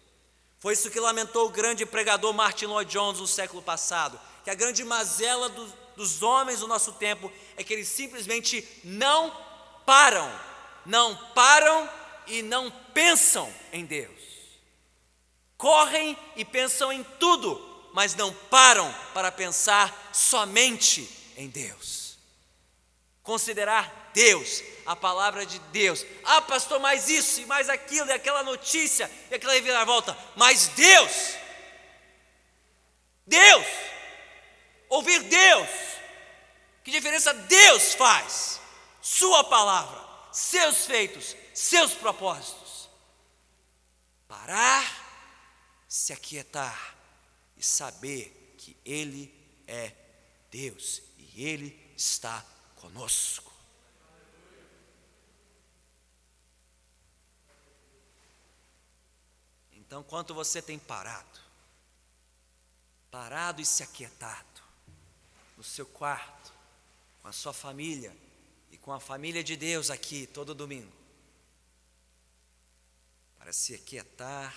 Foi 0.60 0.74
isso 0.74 0.92
que 0.92 1.00
lamentou 1.00 1.48
o 1.48 1.52
grande 1.52 1.84
pregador 1.84 2.32
Martin 2.32 2.66
Lloyd 2.66 2.92
Jones 2.92 3.20
no 3.20 3.28
século 3.28 3.64
passado, 3.64 4.20
que 4.44 4.52
a 4.52 4.56
grande 4.56 4.84
mazela 4.84 5.50
do, 5.50 5.85
dos 5.96 6.22
homens 6.22 6.60
do 6.60 6.68
nosso 6.68 6.94
tempo 6.94 7.32
é 7.58 7.64
que 7.64 7.74
eles 7.74 7.88
simplesmente 7.88 8.68
não 8.84 9.36
param, 9.86 10.32
não 10.86 11.16
param 11.34 11.90
e 12.28 12.42
não 12.42 12.72
pensam 12.94 13.52
em 13.72 13.86
Deus 13.86 14.26
correm 15.58 16.18
e 16.36 16.44
pensam 16.44 16.92
em 16.92 17.04
tudo, 17.20 17.90
mas 17.94 18.16
não 18.16 18.34
param 18.34 18.94
para 19.14 19.32
pensar 19.32 20.12
somente 20.14 21.10
em 21.38 21.48
Deus. 21.48 22.18
Considerar 23.24 24.12
Deus, 24.14 24.62
a 24.86 24.96
palavra 24.96 25.46
de 25.46 25.58
Deus. 25.58 26.06
Ah, 26.24 26.42
pastor, 26.42 26.80
mais 26.80 27.10
isso 27.10 27.42
e 27.42 27.46
mais 27.46 27.70
aquilo, 27.70 28.10
e 28.10 28.14
aquela 28.14 28.44
notícia, 28.44 29.10
e 29.32 29.36
aquela 29.36 29.54
reviravolta. 29.54 30.16
Mas 30.36 30.68
Deus, 30.68 31.36
Deus, 33.26 33.66
ouvir 34.96 35.24
Deus, 35.24 35.70
que 36.84 36.92
diferença 36.92 37.34
Deus 37.34 37.94
faz? 37.94 38.60
Sua 39.02 39.44
palavra, 39.44 40.04
seus 40.32 40.86
feitos, 40.86 41.36
seus 41.54 41.94
propósitos. 41.94 42.90
Parar 44.28 44.84
se 45.88 46.12
aquietar 46.12 46.96
e 47.56 47.64
saber 47.64 48.56
que 48.58 48.76
Ele 48.84 49.34
é 49.68 49.94
Deus 50.52 51.02
e 51.18 51.44
Ele 51.44 51.94
está 51.96 52.44
conosco. 52.76 53.54
Então, 59.72 60.04
quanto 60.04 60.34
você 60.34 60.62
tem 60.62 60.80
parado, 60.80 61.40
parado 63.12 63.62
e 63.62 63.66
se 63.66 63.84
aquietado, 63.84 64.65
no 65.58 65.64
seu 65.64 65.86
quarto, 65.86 66.54
com 67.22 67.28
a 67.28 67.32
sua 67.32 67.54
família 67.54 68.16
e 68.72 68.78
com 68.78 68.92
a 68.92 69.00
família 69.00 69.44
de 69.44 69.56
Deus 69.56 69.90
aqui 69.90 70.28
todo 70.28 70.54
domingo, 70.54 70.92
para 73.38 73.54
se 73.54 73.74
aquietar 73.74 74.56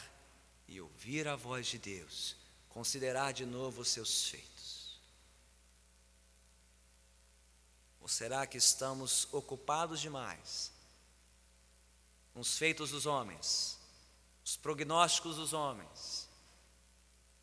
e 0.66 0.80
ouvir 0.80 1.26
a 1.28 1.36
voz 1.36 1.66
de 1.66 1.78
Deus, 1.78 2.36
considerar 2.68 3.32
de 3.32 3.46
novo 3.46 3.82
os 3.82 3.88
seus 3.88 4.28
feitos? 4.28 4.99
Ou 8.01 8.09
será 8.09 8.46
que 8.46 8.57
estamos 8.57 9.28
ocupados 9.32 10.01
demais 10.01 10.72
com 12.32 12.40
os 12.40 12.57
feitos 12.57 12.90
dos 12.90 13.07
homens, 13.07 13.78
os 14.44 14.57
prognósticos 14.57 15.36
dos 15.36 15.53
homens, 15.53 16.28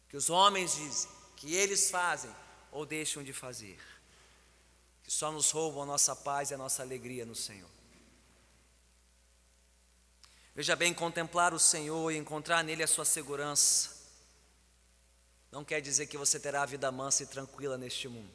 que 0.09 0.17
os 0.17 0.29
homens 0.29 0.75
dizem, 0.75 1.11
que 1.35 1.53
eles 1.53 1.89
fazem 1.89 2.33
ou 2.75 2.85
deixam 2.85 3.23
de 3.23 3.31
fazer, 3.31 3.79
que 5.01 5.09
só 5.09 5.31
nos 5.31 5.49
roubam 5.49 5.83
a 5.83 5.85
nossa 5.85 6.13
paz 6.13 6.51
e 6.51 6.53
a 6.55 6.57
nossa 6.57 6.83
alegria 6.83 7.25
no 7.25 7.33
Senhor? 7.33 7.69
Veja 10.53 10.75
bem, 10.75 10.93
contemplar 10.93 11.53
o 11.53 11.59
Senhor 11.59 12.11
e 12.11 12.17
encontrar 12.17 12.65
nele 12.65 12.83
a 12.83 12.87
sua 12.87 13.05
segurança, 13.05 13.95
não 15.53 15.63
quer 15.63 15.79
dizer 15.79 16.07
que 16.07 16.17
você 16.17 16.37
terá 16.37 16.63
a 16.63 16.65
vida 16.65 16.91
mansa 16.91 17.23
e 17.23 17.27
tranquila 17.27 17.77
neste 17.77 18.09
mundo. 18.09 18.33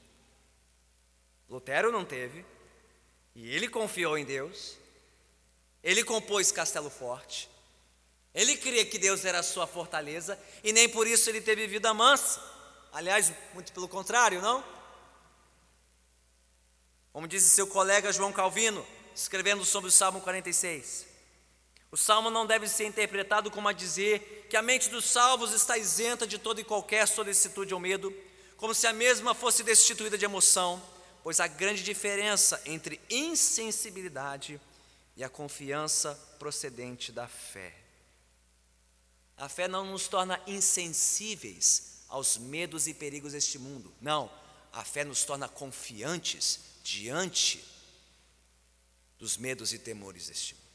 Lutero 1.47 1.93
não 1.93 2.05
teve, 2.05 2.43
e 3.35 3.55
ele 3.55 3.69
confiou 3.69 4.17
em 4.17 4.25
Deus, 4.25 4.79
ele 5.83 6.03
compôs 6.03 6.51
Castelo 6.51 6.89
Forte, 6.89 7.51
ele 8.35 8.57
cria 8.57 8.87
que 8.87 8.99
Deus 8.99 9.23
era 9.27 9.41
a 9.41 9.43
sua 9.43 9.67
fortaleza, 9.67 10.41
e 10.65 10.73
nem 10.73 10.89
por 10.89 11.07
isso 11.07 11.29
ele 11.29 11.43
teve 11.43 11.67
vida 11.67 11.93
mansa. 11.93 12.60
Aliás, 12.93 13.33
muito 13.55 13.73
pelo 13.73 13.89
contrário, 13.89 14.43
não? 14.43 14.65
Como 17.13 17.29
disse 17.29 17.51
seu 17.51 17.67
colega 17.67 18.13
João 18.13 18.33
Calvino, 18.33 18.85
escrevendo 19.15 19.65
sobre 19.65 19.89
o 19.89 19.93
Salmo 19.93 20.21
46. 20.21 21.07
O 21.93 21.97
salmo 21.97 22.31
não 22.31 22.47
deve 22.47 22.69
ser 22.69 22.87
interpretado 22.87 23.51
como 23.51 23.69
a 23.69 23.73
dizer 23.73 24.47
que 24.49 24.57
a 24.57 24.63
mente 24.63 24.89
dos 24.89 25.05
salvos 25.05 25.53
está 25.53 25.77
isenta 25.77 26.27
de 26.27 26.39
toda 26.39 26.61
e 26.61 26.65
qualquer 26.65 27.07
solicitude 27.07 27.75
ou 27.75 27.81
medo, 27.81 28.15
como 28.57 28.75
se 28.75 28.87
a 28.87 28.93
mesma 28.93 29.35
fosse 29.35 29.63
destituída 29.63 30.17
de 30.17 30.25
emoção, 30.25 30.81
pois 31.23 31.41
há 31.41 31.47
grande 31.47 31.83
diferença 31.83 32.61
entre 32.65 33.01
insensibilidade 33.11 34.61
e 35.17 35.25
a 35.25 35.29
confiança 35.29 36.15
procedente 36.39 37.11
da 37.11 37.27
fé. 37.27 37.75
A 39.37 39.49
fé 39.49 39.67
não 39.67 39.85
nos 39.87 40.07
torna 40.07 40.41
insensíveis 40.47 42.00
aos 42.11 42.37
medos 42.37 42.89
e 42.89 42.93
perigos 42.93 43.33
deste 43.33 43.59
mundo. 43.59 43.91
Não, 44.01 44.31
a 44.73 44.85
fé 44.85 45.05
nos 45.05 45.25
torna 45.25 45.49
confiantes 45.49 46.61
diante 46.83 47.65
dos 49.19 49.37
medos 49.37 49.73
e 49.73 49.79
temores 49.79 50.27
deste 50.27 50.55
mundo. 50.55 50.67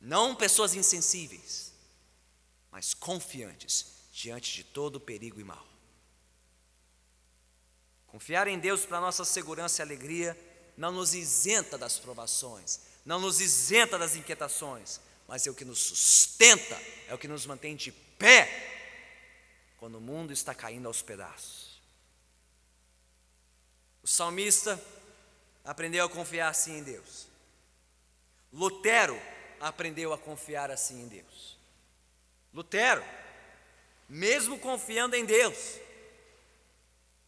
Não 0.00 0.36
pessoas 0.36 0.74
insensíveis, 0.74 1.72
mas 2.70 2.92
confiantes 2.94 3.86
diante 4.12 4.54
de 4.54 4.64
todo 4.64 5.00
perigo 5.00 5.40
e 5.40 5.44
mal. 5.44 5.66
Confiar 8.06 8.46
em 8.48 8.58
Deus 8.58 8.84
para 8.84 9.00
nossa 9.00 9.24
segurança 9.24 9.80
e 9.80 9.84
alegria 9.84 10.38
não 10.76 10.92
nos 10.92 11.14
isenta 11.14 11.76
das 11.76 11.98
provações, 11.98 12.80
não 13.04 13.18
nos 13.18 13.40
isenta 13.40 13.98
das 13.98 14.14
inquietações, 14.14 15.00
mas 15.26 15.46
é 15.46 15.50
o 15.50 15.54
que 15.54 15.64
nos 15.64 15.78
sustenta, 15.78 16.80
é 17.08 17.14
o 17.14 17.18
que 17.18 17.28
nos 17.28 17.46
mantém 17.46 17.74
de 17.74 17.92
pé 17.92 18.77
quando 19.78 19.96
o 19.96 20.00
mundo 20.00 20.32
está 20.32 20.54
caindo 20.54 20.86
aos 20.88 21.00
pedaços. 21.00 21.80
O 24.02 24.06
salmista 24.06 24.82
aprendeu 25.64 26.04
a 26.04 26.08
confiar 26.08 26.48
assim 26.48 26.78
em 26.78 26.82
Deus. 26.82 27.26
Lutero 28.52 29.20
aprendeu 29.60 30.12
a 30.12 30.18
confiar 30.18 30.70
assim 30.70 31.02
em 31.02 31.08
Deus. 31.08 31.56
Lutero, 32.52 33.04
mesmo 34.08 34.58
confiando 34.58 35.14
em 35.14 35.24
Deus, 35.24 35.78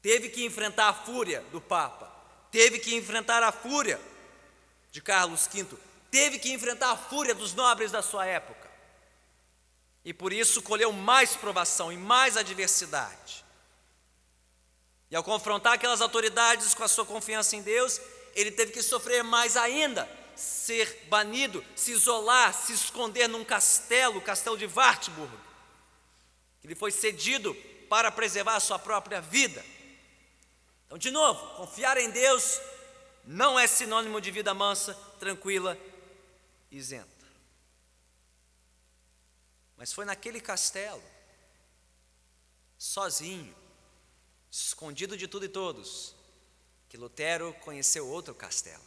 teve 0.03 0.29
que 0.29 0.45
enfrentar 0.45 0.89
a 0.89 0.95
fúria 0.95 1.43
do 1.53 1.61
Papa, 1.61 2.11
teve 2.51 2.79
que 2.79 2.95
enfrentar 2.97 3.43
a 3.43 3.53
fúria 3.53 4.01
de 4.91 5.01
Carlos 5.01 5.47
V, 5.47 5.77
teve 6.11 6.39
que 6.39 6.53
enfrentar 6.53 6.93
a 6.93 6.97
fúria 6.97 7.35
dos 7.35 7.55
nobres 7.55 7.93
da 7.93 8.03
sua 8.03 8.27
época. 8.27 8.70
E 10.11 10.13
por 10.13 10.33
isso 10.33 10.61
colheu 10.61 10.91
mais 10.91 11.37
provação 11.37 11.93
e 11.93 11.97
mais 11.97 12.37
adversidade. 12.37 13.45
E 15.09 15.15
ao 15.15 15.23
confrontar 15.23 15.75
aquelas 15.75 16.01
autoridades 16.01 16.75
com 16.75 16.83
a 16.83 16.89
sua 16.89 17.07
confiança 17.07 17.55
em 17.55 17.63
Deus, 17.63 18.01
ele 18.35 18.51
teve 18.51 18.73
que 18.73 18.83
sofrer 18.83 19.23
mais 19.23 19.57
ainda, 19.57 20.11
ser 20.35 21.07
banido, 21.09 21.65
se 21.77 21.93
isolar, 21.93 22.53
se 22.53 22.73
esconder 22.73 23.29
num 23.29 23.45
castelo, 23.45 24.19
o 24.19 24.21
castelo 24.21 24.59
de 24.59 24.67
Wartburg. 24.67 25.33
Ele 26.65 26.75
foi 26.75 26.91
cedido 26.91 27.55
para 27.89 28.11
preservar 28.11 28.57
a 28.57 28.61
sua 28.61 28.81
própria 28.81 29.21
vida. 29.21 29.65
Então, 30.87 30.99
de 30.99 31.13
novo, 31.13 31.55
confiar 31.55 31.97
em 31.99 32.11
Deus 32.11 32.61
não 33.25 33.57
é 33.57 33.69
sinônimo 33.69 34.21
de 34.21 34.33
vida 34.33 34.53
mansa, 34.53 34.93
tranquila 35.21 35.79
isenta. 36.69 37.20
Mas 39.81 39.95
foi 39.95 40.05
naquele 40.05 40.43
castelo, 40.43 41.03
sozinho, 42.77 43.57
escondido 44.51 45.17
de 45.17 45.27
tudo 45.27 45.47
e 45.47 45.49
todos, 45.49 46.15
que 46.87 46.99
Lutero 46.99 47.55
conheceu 47.63 48.07
outro 48.07 48.35
castelo, 48.35 48.85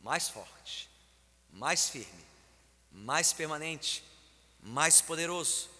mais 0.00 0.28
forte, 0.28 0.90
mais 1.50 1.88
firme, 1.88 2.24
mais 2.90 3.32
permanente, 3.32 4.02
mais 4.60 5.00
poderoso, 5.00 5.70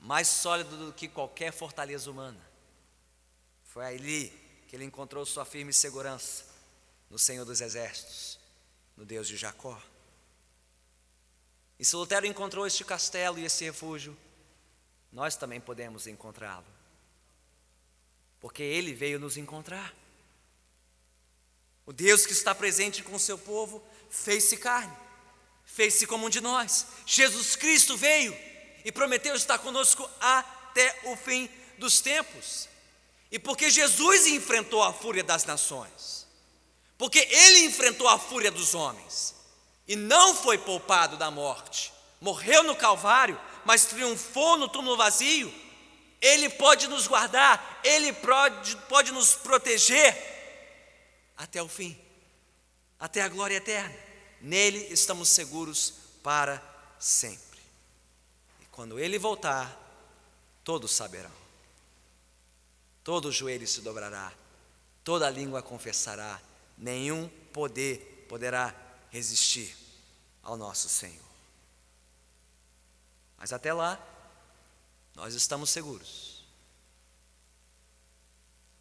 mais 0.00 0.26
sólido 0.26 0.86
do 0.86 0.92
que 0.92 1.06
qualquer 1.06 1.52
fortaleza 1.52 2.10
humana. 2.10 2.44
Foi 3.62 3.84
ali 3.84 4.30
que 4.66 4.74
ele 4.74 4.84
encontrou 4.84 5.24
sua 5.24 5.44
firme 5.44 5.72
segurança 5.72 6.46
no 7.08 7.16
Senhor 7.16 7.44
dos 7.44 7.60
Exércitos, 7.60 8.40
no 8.96 9.04
Deus 9.04 9.28
de 9.28 9.36
Jacó. 9.36 9.80
E 11.80 11.84
se 11.84 11.96
Lutero 11.96 12.26
encontrou 12.26 12.66
este 12.66 12.84
castelo 12.84 13.38
e 13.38 13.46
esse 13.46 13.64
refúgio, 13.64 14.14
nós 15.10 15.34
também 15.34 15.58
podemos 15.58 16.06
encontrá-lo. 16.06 16.66
Porque 18.38 18.62
ele 18.62 18.92
veio 18.92 19.18
nos 19.18 19.38
encontrar. 19.38 19.94
O 21.86 21.92
Deus 21.94 22.26
que 22.26 22.34
está 22.34 22.54
presente 22.54 23.02
com 23.02 23.14
o 23.14 23.18
seu 23.18 23.38
povo 23.38 23.82
fez-se 24.10 24.58
carne, 24.58 24.94
fez-se 25.64 26.06
como 26.06 26.26
um 26.26 26.28
de 26.28 26.42
nós. 26.42 26.86
Jesus 27.06 27.56
Cristo 27.56 27.96
veio 27.96 28.36
e 28.84 28.92
prometeu 28.92 29.34
estar 29.34 29.58
conosco 29.58 30.08
até 30.20 31.00
o 31.04 31.16
fim 31.16 31.48
dos 31.78 32.02
tempos. 32.02 32.68
E 33.30 33.38
porque 33.38 33.70
Jesus 33.70 34.26
enfrentou 34.26 34.82
a 34.82 34.92
fúria 34.92 35.24
das 35.24 35.46
nações, 35.46 36.26
porque 36.98 37.20
ele 37.20 37.60
enfrentou 37.60 38.06
a 38.06 38.18
fúria 38.18 38.50
dos 38.50 38.74
homens 38.74 39.39
e 39.90 39.96
não 39.96 40.36
foi 40.36 40.56
poupado 40.56 41.16
da 41.16 41.32
morte. 41.32 41.92
Morreu 42.20 42.62
no 42.62 42.76
Calvário, 42.76 43.36
mas 43.64 43.86
triunfou 43.86 44.56
no 44.56 44.68
túmulo 44.68 44.96
vazio. 44.96 45.52
Ele 46.20 46.48
pode 46.48 46.86
nos 46.86 47.08
guardar, 47.08 47.80
ele 47.82 48.12
pode, 48.12 48.76
pode 48.88 49.10
nos 49.10 49.34
proteger 49.34 50.16
até 51.36 51.60
o 51.60 51.66
fim, 51.66 51.98
até 53.00 53.20
a 53.20 53.28
glória 53.28 53.56
eterna. 53.56 53.92
Nele 54.40 54.78
estamos 54.92 55.28
seguros 55.28 55.94
para 56.22 56.62
sempre. 56.96 57.58
E 58.60 58.66
quando 58.66 58.96
ele 58.96 59.18
voltar, 59.18 59.76
todos 60.62 60.92
saberão. 60.92 61.32
Todo 63.02 63.32
joelho 63.32 63.66
se 63.66 63.80
dobrará, 63.80 64.32
toda 65.02 65.28
língua 65.28 65.62
confessará 65.62 66.40
nenhum 66.78 67.28
poder 67.52 68.26
poderá 68.28 68.72
resistir 69.10 69.79
ao 70.42 70.56
nosso 70.56 70.88
Senhor. 70.88 71.30
Mas 73.36 73.52
até 73.52 73.72
lá, 73.72 73.98
nós 75.14 75.34
estamos 75.34 75.70
seguros. 75.70 76.44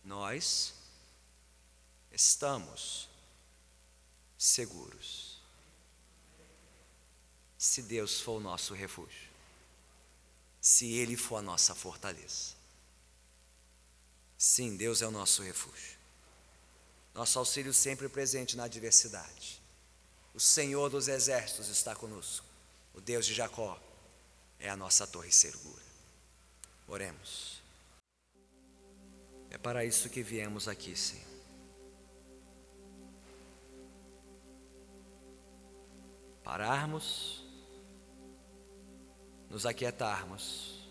Nós 0.03 0.73
estamos 2.11 3.07
seguros. 4.37 5.39
Se 7.57 7.81
Deus 7.81 8.21
for 8.21 8.37
o 8.37 8.39
nosso 8.39 8.73
refúgio, 8.73 9.29
se 10.61 10.93
Ele 10.93 11.15
for 11.15 11.37
a 11.37 11.41
nossa 11.41 11.75
fortaleza. 11.75 12.55
Sim, 14.37 14.77
Deus 14.77 15.01
é 15.01 15.07
o 15.07 15.11
nosso 15.11 15.41
refúgio. 15.41 15.97
Nosso 17.13 17.37
auxílio 17.39 17.73
sempre 17.73 18.07
presente 18.07 18.55
na 18.55 18.63
adversidade. 18.63 19.61
O 20.33 20.39
Senhor 20.39 20.89
dos 20.89 21.07
exércitos 21.07 21.67
está 21.69 21.95
conosco. 21.95 22.45
O 22.93 23.01
Deus 23.01 23.25
de 23.25 23.33
Jacó 23.33 23.79
é 24.59 24.69
a 24.69 24.75
nossa 24.75 25.07
torre 25.07 25.31
segura. 25.31 25.81
Oremos. 26.87 27.61
É 29.49 29.57
para 29.57 29.83
isso 29.83 30.09
que 30.09 30.21
viemos 30.21 30.67
aqui, 30.67 30.95
Senhor. 30.95 31.27
Pararmos, 36.43 37.43
nos 39.49 39.65
aquietarmos, 39.65 40.87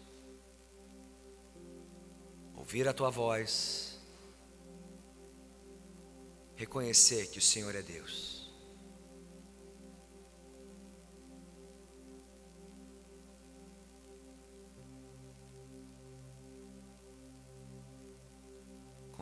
ouvir 2.54 2.86
a 2.88 2.92
tua 2.92 3.10
voz 3.10 3.98
reconhecer 6.56 7.28
que 7.28 7.38
o 7.38 7.42
Senhor 7.42 7.74
é 7.74 7.82
Deus. 7.82 8.37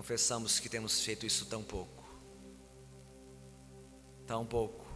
Confessamos 0.06 0.60
que 0.60 0.68
temos 0.68 1.00
feito 1.00 1.26
isso 1.26 1.46
tão 1.46 1.64
pouco, 1.64 2.04
tão 4.24 4.46
pouco. 4.46 4.86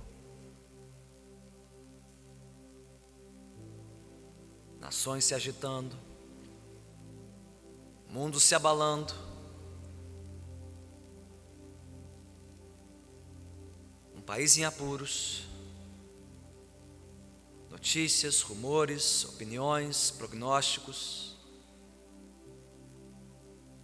Nações 4.79 5.25
se 5.25 5.35
agitando, 5.35 5.97
mundo 8.09 8.39
se 8.39 8.55
abalando, 8.55 9.13
país 14.31 14.57
em 14.57 14.65
apuros, 14.65 15.43
notícias, 17.69 18.43
rumores, 18.43 19.25
opiniões, 19.25 20.13
prognósticos. 20.13 21.30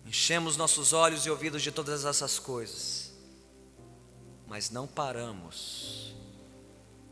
Enchemos 0.06 0.56
nossos 0.56 0.92
olhos 0.92 1.26
e 1.26 1.30
ouvidos 1.30 1.62
de 1.62 1.72
todas 1.72 2.04
essas 2.04 2.38
coisas, 2.38 3.12
mas 4.46 4.70
não 4.70 4.86
paramos 4.86 6.14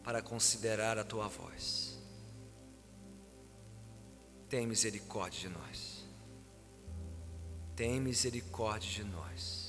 para 0.04 0.22
considerar 0.22 0.96
a 0.96 1.04
tua 1.04 1.26
voz. 1.26 1.98
Tem 4.48 4.64
misericórdia 4.64 5.48
de 5.48 5.48
nós. 5.48 6.04
Tem 7.74 8.00
misericórdia 8.00 8.90
de 8.90 9.04
nós. 9.04 9.64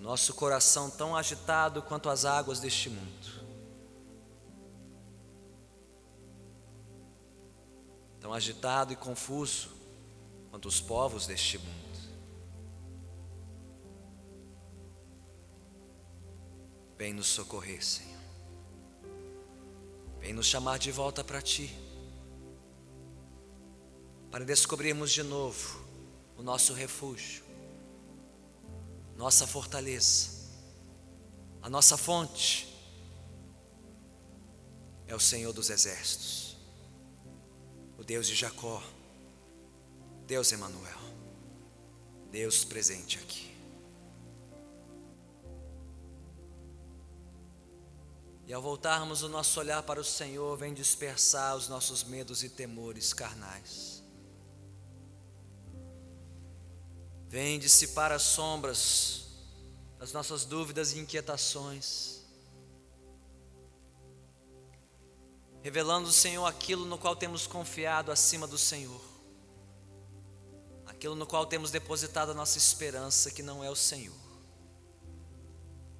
nosso 0.00 0.34
coração 0.34 0.90
tão 0.90 1.16
agitado 1.16 1.80
quanto 1.80 2.10
as 2.10 2.24
águas 2.24 2.58
deste 2.58 2.90
mundo. 2.90 3.42
tão 8.20 8.32
agitado 8.32 8.92
e 8.92 8.96
confuso 8.96 9.81
quanto 10.52 10.68
os 10.68 10.82
povos 10.82 11.26
deste 11.26 11.56
mundo. 11.56 11.98
Vem 16.98 17.14
nos 17.14 17.28
socorrer, 17.28 17.82
Senhor. 17.82 18.20
Vem 20.20 20.34
nos 20.34 20.46
chamar 20.46 20.78
de 20.78 20.92
volta 20.92 21.24
para 21.24 21.40
Ti, 21.40 21.74
para 24.30 24.44
descobrirmos 24.44 25.10
de 25.10 25.22
novo 25.22 25.86
o 26.36 26.42
nosso 26.42 26.74
refúgio, 26.74 27.42
nossa 29.16 29.46
fortaleza, 29.46 30.50
a 31.62 31.70
nossa 31.70 31.96
fonte 31.96 32.68
é 35.06 35.14
o 35.14 35.20
Senhor 35.20 35.54
dos 35.54 35.70
Exércitos, 35.70 36.58
o 37.96 38.04
Deus 38.04 38.26
de 38.26 38.34
Jacó, 38.34 38.82
Deus 40.26 40.52
Emanuel, 40.52 40.98
Deus 42.30 42.64
presente 42.64 43.18
aqui. 43.18 43.52
E 48.46 48.52
ao 48.52 48.60
voltarmos 48.60 49.22
o 49.22 49.28
nosso 49.28 49.58
olhar 49.60 49.82
para 49.82 50.00
o 50.00 50.04
Senhor, 50.04 50.56
vem 50.56 50.74
dispersar 50.74 51.56
os 51.56 51.68
nossos 51.68 52.04
medos 52.04 52.42
e 52.42 52.48
temores 52.48 53.12
carnais. 53.12 54.02
Vem 57.28 57.58
dissipar 57.58 58.12
as 58.12 58.22
sombras 58.22 59.22
das 59.98 60.12
nossas 60.12 60.44
dúvidas 60.44 60.92
e 60.92 60.98
inquietações. 60.98 62.20
Revelando, 65.62 66.10
Senhor, 66.10 66.44
aquilo 66.44 66.84
no 66.84 66.98
qual 66.98 67.14
temos 67.14 67.46
confiado 67.46 68.10
acima 68.10 68.46
do 68.46 68.58
Senhor. 68.58 69.11
Aquilo 71.02 71.16
no 71.16 71.26
qual 71.26 71.44
temos 71.44 71.72
depositado 71.72 72.30
a 72.30 72.34
nossa 72.34 72.56
esperança, 72.56 73.28
que 73.28 73.42
não 73.42 73.64
é 73.64 73.68
o 73.68 73.74
Senhor. 73.74 74.14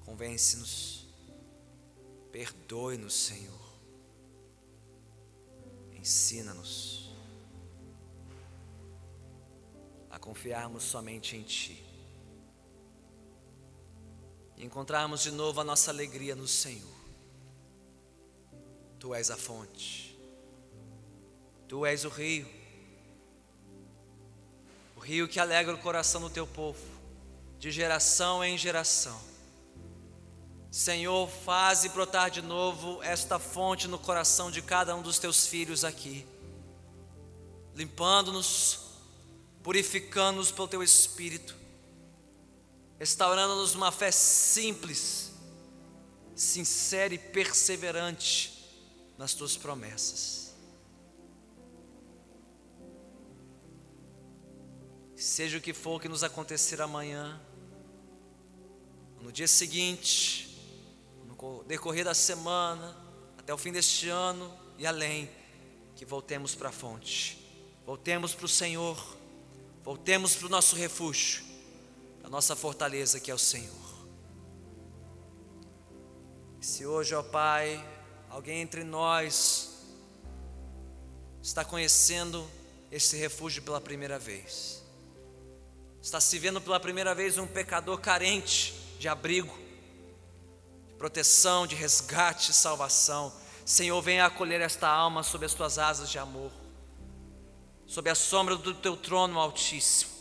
Convence-nos 0.05 1.05
Perdoe-nos, 2.31 3.13
Senhor. 3.13 3.59
Ensina-nos 5.91 7.11
a 10.09 10.17
confiarmos 10.17 10.83
somente 10.83 11.35
em 11.35 11.43
Ti. 11.43 11.83
E 14.55 14.63
encontrarmos 14.63 15.21
de 15.21 15.31
novo 15.31 15.59
a 15.59 15.65
nossa 15.65 15.91
alegria 15.91 16.33
no 16.33 16.47
Senhor. 16.47 16.95
Tu 18.97 19.13
és 19.13 19.29
a 19.29 19.35
fonte. 19.35 20.17
Tu 21.67 21.85
és 21.85 22.05
o 22.05 22.09
rio. 22.09 22.62
Rio 25.03 25.27
que 25.27 25.37
alegra 25.37 25.75
o 25.75 25.77
coração 25.77 26.21
do 26.21 26.29
teu 26.29 26.47
povo, 26.47 26.79
de 27.59 27.69
geração 27.69 28.41
em 28.41 28.57
geração. 28.57 29.19
Senhor, 30.71 31.29
faze 31.29 31.89
brotar 31.89 32.31
de 32.31 32.41
novo 32.41 33.03
esta 33.03 33.37
fonte 33.37 33.85
no 33.85 33.99
coração 33.99 34.49
de 34.49 34.61
cada 34.61 34.95
um 34.95 35.01
dos 35.01 35.19
teus 35.19 35.45
filhos 35.45 35.83
aqui, 35.83 36.25
limpando-nos, 37.75 38.79
purificando-nos 39.61 40.51
pelo 40.51 40.69
teu 40.69 40.81
Espírito, 40.81 41.53
restaurando-nos 42.97 43.75
uma 43.75 43.91
fé 43.91 44.09
simples, 44.09 45.33
sincera 46.33 47.13
e 47.13 47.17
perseverante 47.17 48.73
nas 49.17 49.33
tuas 49.33 49.57
promessas. 49.57 50.42
Seja 55.23 55.57
o 55.57 55.61
que 55.61 55.71
for 55.71 56.01
que 56.01 56.09
nos 56.09 56.21
acontecer 56.21 56.81
amanhã, 56.81 57.41
no 59.21 59.31
dia 59.31 59.47
seguinte, 59.47 60.53
decorrer 61.65 62.03
da 62.03 62.13
semana, 62.13 62.93
até 63.37 63.53
o 63.53 63.57
fim 63.57 63.71
deste 63.71 64.09
ano 64.09 64.53
e 64.77 64.85
além, 64.85 65.31
que 65.95 66.03
voltemos 66.03 66.55
para 66.55 66.67
a 66.67 66.71
fonte, 66.73 67.41
voltemos 67.85 68.35
para 68.35 68.45
o 68.45 68.49
Senhor, 68.49 69.17
voltemos 69.81 70.35
para 70.35 70.47
o 70.47 70.49
nosso 70.49 70.75
refúgio, 70.75 71.41
a 72.21 72.27
nossa 72.27 72.53
fortaleza 72.53 73.17
que 73.17 73.31
é 73.31 73.33
o 73.33 73.39
Senhor. 73.39 74.05
Se 76.59 76.85
hoje, 76.85 77.15
ó 77.15 77.23
Pai, 77.23 77.81
alguém 78.29 78.59
entre 78.59 78.83
nós 78.83 79.85
está 81.41 81.63
conhecendo 81.63 82.45
esse 82.91 83.15
refúgio 83.15 83.63
pela 83.63 83.79
primeira 83.79 84.19
vez, 84.19 84.82
está 86.03 86.19
se 86.19 86.37
vendo 86.37 86.59
pela 86.59 86.81
primeira 86.81 87.15
vez 87.15 87.37
um 87.37 87.47
pecador 87.47 87.97
carente 87.97 88.73
de 88.99 89.07
abrigo, 89.07 89.57
proteção, 90.97 91.65
de 91.65 91.75
resgate 91.75 92.51
e 92.51 92.53
salvação. 92.53 93.31
Senhor, 93.65 94.01
venha 94.01 94.25
acolher 94.25 94.59
esta 94.59 94.85
alma 94.85 95.23
sob 95.23 95.45
as 95.45 95.53
tuas 95.53 95.79
asas 95.79 96.09
de 96.09 96.19
amor, 96.19 96.51
sob 97.87 98.09
a 98.09 98.15
sombra 98.15 98.57
do 98.57 98.73
teu 98.73 98.97
trono 98.97 99.39
altíssimo, 99.39 100.11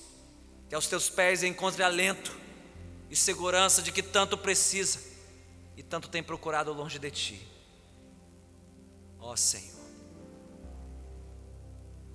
que 0.68 0.74
aos 0.76 0.86
teus 0.86 1.10
pés 1.10 1.42
encontre 1.42 1.82
alento 1.82 2.32
e 3.10 3.16
segurança 3.16 3.82
de 3.82 3.90
que 3.90 4.04
tanto 4.04 4.38
precisa 4.38 5.00
e 5.76 5.82
tanto 5.82 6.08
tem 6.08 6.22
procurado 6.22 6.72
longe 6.72 7.00
de 7.00 7.10
ti. 7.10 7.48
Ó 9.18 9.34
Senhor, 9.34 9.82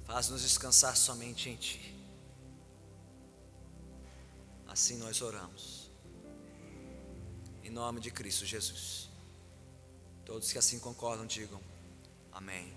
faz-nos 0.05 0.41
descansar 0.41 0.95
somente 0.95 1.49
em 1.49 1.57
ti. 1.57 1.96
Assim 4.78 4.95
nós 4.97 5.23
oramos. 5.23 5.89
Em 7.63 7.71
nome 7.71 7.99
de 7.99 8.11
Cristo 8.11 8.45
Jesus. 8.45 9.09
Todos 10.23 10.51
que 10.51 10.57
assim 10.59 10.78
concordam, 10.78 11.25
digam 11.25 11.59
amém. 12.32 12.76